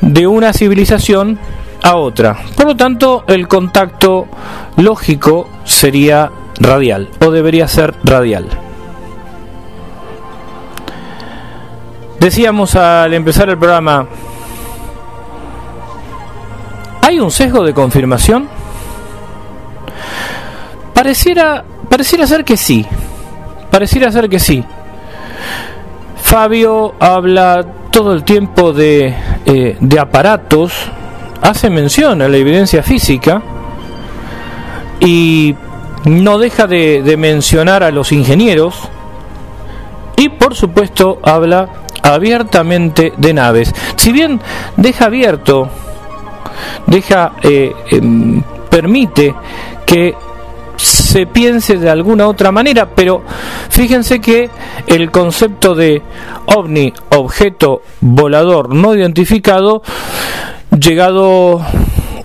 de 0.00 0.26
una 0.26 0.52
civilización 0.52 1.38
a 1.82 1.96
otra. 1.96 2.36
Por 2.56 2.66
lo 2.66 2.76
tanto, 2.76 3.24
el 3.28 3.46
contacto 3.46 4.26
lógico 4.76 5.48
sería 5.64 6.30
radial 6.60 7.08
o 7.20 7.30
debería 7.30 7.68
ser 7.68 7.94
radial. 8.04 8.67
Decíamos 12.20 12.74
al 12.74 13.14
empezar 13.14 13.48
el 13.48 13.56
programa, 13.56 14.06
¿hay 17.00 17.20
un 17.20 17.30
sesgo 17.30 17.62
de 17.62 17.72
confirmación? 17.72 18.48
Pareciera, 20.92 21.64
pareciera 21.88 22.26
ser 22.26 22.44
que 22.44 22.56
sí, 22.56 22.84
pareciera 23.70 24.10
ser 24.10 24.28
que 24.28 24.40
sí. 24.40 24.64
Fabio 26.16 26.96
habla 26.98 27.64
todo 27.92 28.12
el 28.14 28.24
tiempo 28.24 28.72
de, 28.72 29.14
eh, 29.46 29.76
de 29.78 30.00
aparatos, 30.00 30.72
hace 31.40 31.70
mención 31.70 32.20
a 32.20 32.28
la 32.28 32.36
evidencia 32.36 32.82
física 32.82 33.40
y 34.98 35.54
no 36.04 36.38
deja 36.38 36.66
de, 36.66 37.00
de 37.04 37.16
mencionar 37.16 37.84
a 37.84 37.92
los 37.92 38.10
ingenieros 38.10 38.88
y 40.16 40.30
por 40.30 40.56
supuesto 40.56 41.20
habla 41.22 41.68
abiertamente 42.02 43.12
de 43.16 43.34
naves. 43.34 43.74
Si 43.96 44.12
bien 44.12 44.40
deja 44.76 45.06
abierto, 45.06 45.68
deja, 46.86 47.32
eh, 47.42 47.72
em, 47.90 48.42
permite 48.70 49.34
que 49.86 50.14
se 50.76 51.26
piense 51.26 51.76
de 51.76 51.90
alguna 51.90 52.28
otra 52.28 52.52
manera, 52.52 52.88
pero 52.94 53.22
fíjense 53.68 54.20
que 54.20 54.48
el 54.86 55.10
concepto 55.10 55.74
de 55.74 56.02
ovni, 56.56 56.92
objeto 57.10 57.82
volador 58.00 58.74
no 58.74 58.94
identificado, 58.94 59.82
llegado 60.70 61.60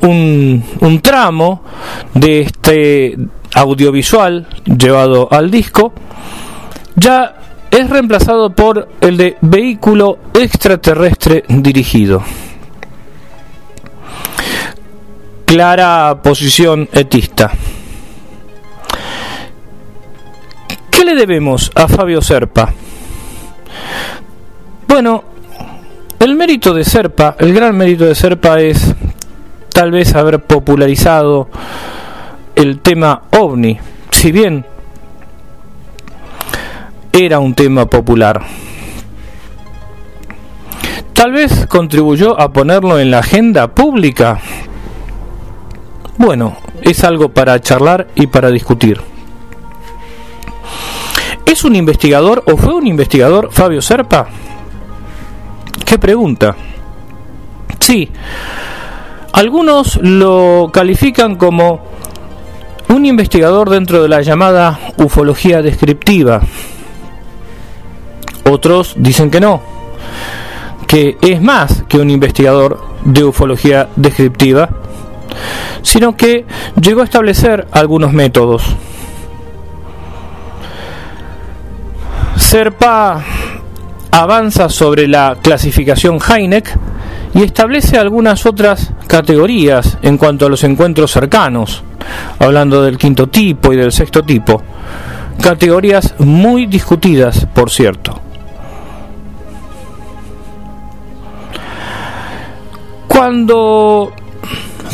un, 0.01 0.63
un 0.82 1.01
tramo 1.01 1.63
de 2.13 2.41
este 2.41 3.17
audiovisual 3.55 4.47
llevado 4.65 5.28
al 5.32 5.49
disco, 5.49 5.93
ya 6.95 7.42
es 7.74 7.89
reemplazado 7.89 8.51
por 8.51 8.88
el 9.01 9.17
de 9.17 9.36
vehículo 9.41 10.19
extraterrestre 10.36 11.43
dirigido. 11.47 12.24
Clara 15.45 16.19
posición 16.21 16.88
etista. 16.93 17.51
¿Qué 20.91 21.03
le 21.03 21.15
debemos 21.15 21.71
a 21.74 21.88
Fabio 21.88 22.21
Serpa? 22.21 22.71
Bueno, 24.88 25.24
el 26.19 26.36
mérito 26.36 26.76
de 26.76 26.84
Serpa, 26.84 27.36
el 27.39 27.55
gran 27.55 27.76
mérito 27.76 28.05
de 28.05 28.13
Serpa 28.13 28.61
es 28.61 28.93
tal 29.69 29.89
vez 29.89 30.13
haber 30.13 30.43
popularizado 30.43 31.49
el 32.55 32.82
tema 32.82 33.24
ovni. 33.32 33.80
Si 34.11 34.32
bien 34.32 34.63
era 37.14 37.38
un 37.39 37.53
tema 37.53 37.86
popular. 37.86 38.41
Tal 41.14 41.32
vez 41.32 41.68
contribuyó 41.68 42.39
a 42.39 42.51
ponerlo 42.51 42.99
en 42.99 43.11
la 43.11 43.20
agenda 43.20 43.68
pública. 43.74 44.39
Bueno, 46.18 46.57
es 46.82 47.03
algo 47.03 47.30
para 47.30 47.61
charlar 47.61 48.07
y 48.16 48.28
para 48.28 48.49
discutir. 48.49 48.99
¿Es 51.45 51.64
un 51.64 51.76
investigador 51.76 52.43
o 52.47 52.57
fue 52.57 52.74
un 52.74 52.88
investigador 52.88 53.49
Fabio 53.51 53.82
Serpa? 53.82 54.28
¿Qué 55.86 55.99
pregunta? 55.99 56.55
Sí, 57.80 58.09
algunos 59.34 59.97
lo 60.01 60.72
califican 60.74 61.36
como 61.36 61.82
un 62.89 63.05
investigador 63.05 63.70
dentro 63.70 64.01
de 64.01 64.09
la 64.09 64.22
llamada 64.22 64.80
ufología 64.97 65.61
descriptiva, 65.61 66.41
otros 68.53 68.93
dicen 68.97 69.29
que 69.29 69.39
no, 69.39 69.61
que 70.87 71.17
es 71.21 71.41
más 71.41 71.83
que 71.87 71.97
un 71.97 72.09
investigador 72.09 72.79
de 73.03 73.23
ufología 73.23 73.89
descriptiva, 73.95 74.69
sino 75.81 76.15
que 76.15 76.45
llegó 76.79 77.01
a 77.01 77.05
establecer 77.05 77.67
algunos 77.71 78.13
métodos. 78.13 78.63
Serpa 82.35 83.23
avanza 84.11 84.69
sobre 84.69 85.07
la 85.07 85.37
clasificación 85.41 86.19
Heineck 86.19 86.77
y 87.33 87.41
establece 87.41 87.97
algunas 87.97 88.45
otras 88.45 88.91
categorías 89.07 89.97
en 90.03 90.17
cuanto 90.17 90.45
a 90.45 90.49
los 90.49 90.63
encuentros 90.63 91.11
cercanos, 91.11 91.83
hablando 92.37 92.83
del 92.83 92.97
quinto 92.97 93.27
tipo 93.27 93.73
y 93.73 93.77
del 93.77 93.91
sexto 93.91 94.23
tipo, 94.23 94.61
categorías 95.41 96.13
muy 96.19 96.67
discutidas, 96.67 97.47
por 97.53 97.71
cierto. 97.71 98.19
Cuando 103.14 104.11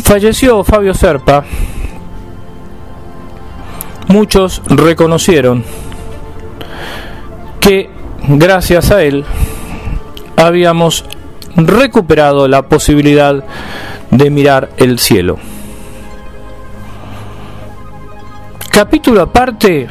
falleció 0.03 0.65
Fabio 0.65 0.93
Serpa, 0.93 1.45
muchos 4.09 4.61
reconocieron 4.67 5.63
que 7.61 7.89
gracias 8.27 8.91
a 8.91 9.03
él 9.03 9.23
habíamos 10.35 11.05
recuperado 11.55 12.49
la 12.49 12.63
posibilidad 12.63 13.41
de 14.11 14.29
mirar 14.29 14.69
el 14.75 14.99
cielo. 14.99 15.37
Capítulo 18.69 19.21
aparte 19.21 19.87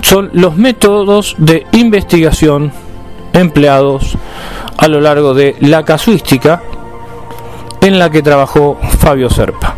son 0.00 0.30
los 0.32 0.56
métodos 0.56 1.34
de 1.38 1.66
investigación 1.72 2.70
empleados 3.32 4.16
a 4.78 4.86
lo 4.86 5.00
largo 5.00 5.34
de 5.34 5.56
la 5.58 5.84
casuística 5.84 6.62
en 7.84 7.98
la 7.98 8.08
que 8.08 8.22
trabajó 8.22 8.78
Fabio 8.98 9.28
Serpa. 9.28 9.74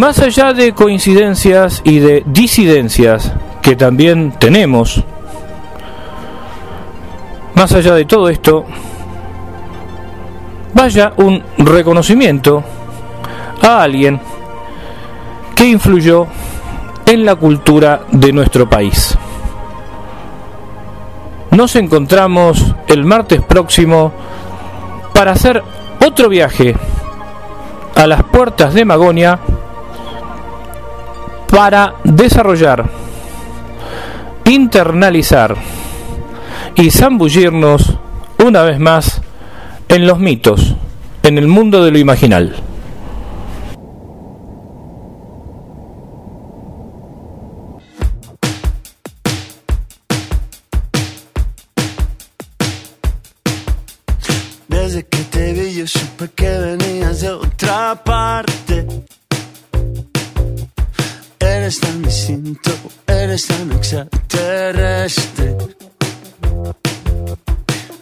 Más 0.00 0.18
allá 0.18 0.54
de 0.54 0.72
coincidencias 0.72 1.82
y 1.84 1.98
de 1.98 2.22
disidencias 2.24 3.34
que 3.60 3.76
también 3.76 4.32
tenemos, 4.38 5.04
más 7.54 7.70
allá 7.72 7.94
de 7.94 8.06
todo 8.06 8.30
esto, 8.30 8.64
vaya 10.72 11.12
un 11.18 11.42
reconocimiento 11.58 12.64
a 13.60 13.82
alguien 13.82 14.18
que 15.54 15.66
influyó 15.66 16.26
en 17.04 17.26
la 17.26 17.36
cultura 17.36 18.06
de 18.10 18.32
nuestro 18.32 18.70
país. 18.70 19.18
Nos 21.50 21.76
encontramos 21.76 22.74
el 22.86 23.04
martes 23.04 23.42
próximo 23.42 24.12
para 25.16 25.32
hacer 25.32 25.62
otro 26.06 26.28
viaje 26.28 26.76
a 27.94 28.06
las 28.06 28.22
puertas 28.24 28.74
de 28.74 28.84
Magonia 28.84 29.38
para 31.50 31.94
desarrollar, 32.04 32.84
internalizar 34.44 35.56
y 36.74 36.90
zambullirnos 36.90 37.96
una 38.44 38.60
vez 38.60 38.78
más 38.78 39.22
en 39.88 40.06
los 40.06 40.18
mitos, 40.18 40.74
en 41.22 41.38
el 41.38 41.48
mundo 41.48 41.82
de 41.82 41.92
lo 41.92 41.98
imaginal. 41.98 42.54
Desde 54.86 55.04
que 55.04 55.18
te 55.24 55.52
vi 55.52 55.74
yo 55.74 55.84
supe 55.84 56.28
que 56.28 56.48
venías 56.48 57.20
de 57.20 57.30
otra 57.30 58.00
parte. 58.04 58.86
Eres 61.40 61.80
tan 61.80 62.02
distinto, 62.02 62.70
eres 63.04 63.48
tan 63.48 63.72
extraterrestre. 63.72 65.56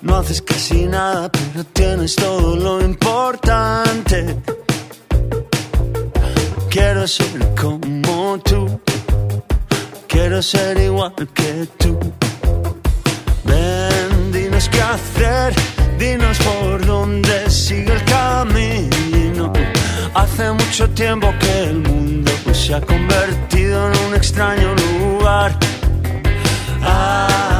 No 0.03 0.16
haces 0.16 0.43
casi 0.43 0.85
nada, 0.85 1.32
pero 1.32 1.64
tienes 1.72 2.16
todo 2.16 2.55
lo 2.55 2.82
importante. 2.82 4.37
Quiero 6.68 7.09
ser 7.09 7.55
como 7.59 8.39
tú, 8.41 8.78
quiero 10.07 10.43
ser 10.43 10.76
igual 10.76 11.14
que 11.32 11.66
tú. 11.78 11.99
Ven, 13.45 14.32
dinos 14.32 14.68
qué 14.68 14.82
hacer, 14.82 15.55
dinos 15.99 16.39
por 16.39 16.85
dónde 16.85 17.51
sigue 17.51 17.93
el 17.93 18.05
camino. 18.05 19.53
Hace 20.15 20.53
mucho 20.53 20.89
tiempo 20.91 21.33
que 21.41 21.65
el 21.65 21.79
mundo 21.81 22.31
se 22.53 22.75
ha 22.75 22.81
convertido 22.81 23.93
en 23.93 23.99
un 24.07 24.15
extraño 24.15 24.75
lugar. 24.75 25.59
Ah, 26.83 27.54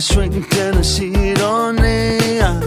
tienes 0.00 0.98
ironía. 0.98 2.58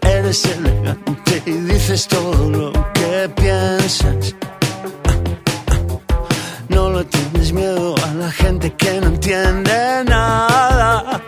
Eres 0.00 0.44
elegante 0.46 1.42
y 1.46 1.52
dices 1.52 2.08
todo 2.08 2.50
lo 2.50 2.72
que 2.92 3.28
piensas. 3.36 4.34
No 6.68 6.90
le 6.92 7.04
tienes 7.04 7.52
miedo 7.52 7.94
a 8.04 8.14
la 8.14 8.32
gente 8.32 8.72
que 8.74 9.00
no 9.00 9.06
entiende 9.08 10.04
nada. 10.06 11.20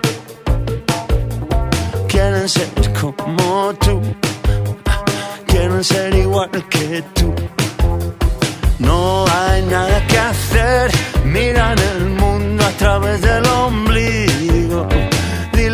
Quieren 2.08 2.48
ser 2.48 2.68
como 3.00 3.74
tú, 3.74 4.00
quieren 5.46 5.84
ser 5.84 6.14
igual 6.14 6.50
que 6.68 7.02
tú. 7.14 7.32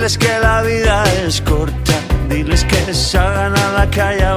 Diles 0.09 0.26
que 0.26 0.39
la 0.40 0.62
vida 0.62 1.05
es 1.26 1.43
corta, 1.43 1.93
diles 2.30 2.64
que 2.64 2.94
salgan 2.94 3.55
a 3.55 3.72
la 3.72 3.90
calle 3.90 4.24
a 4.24 4.36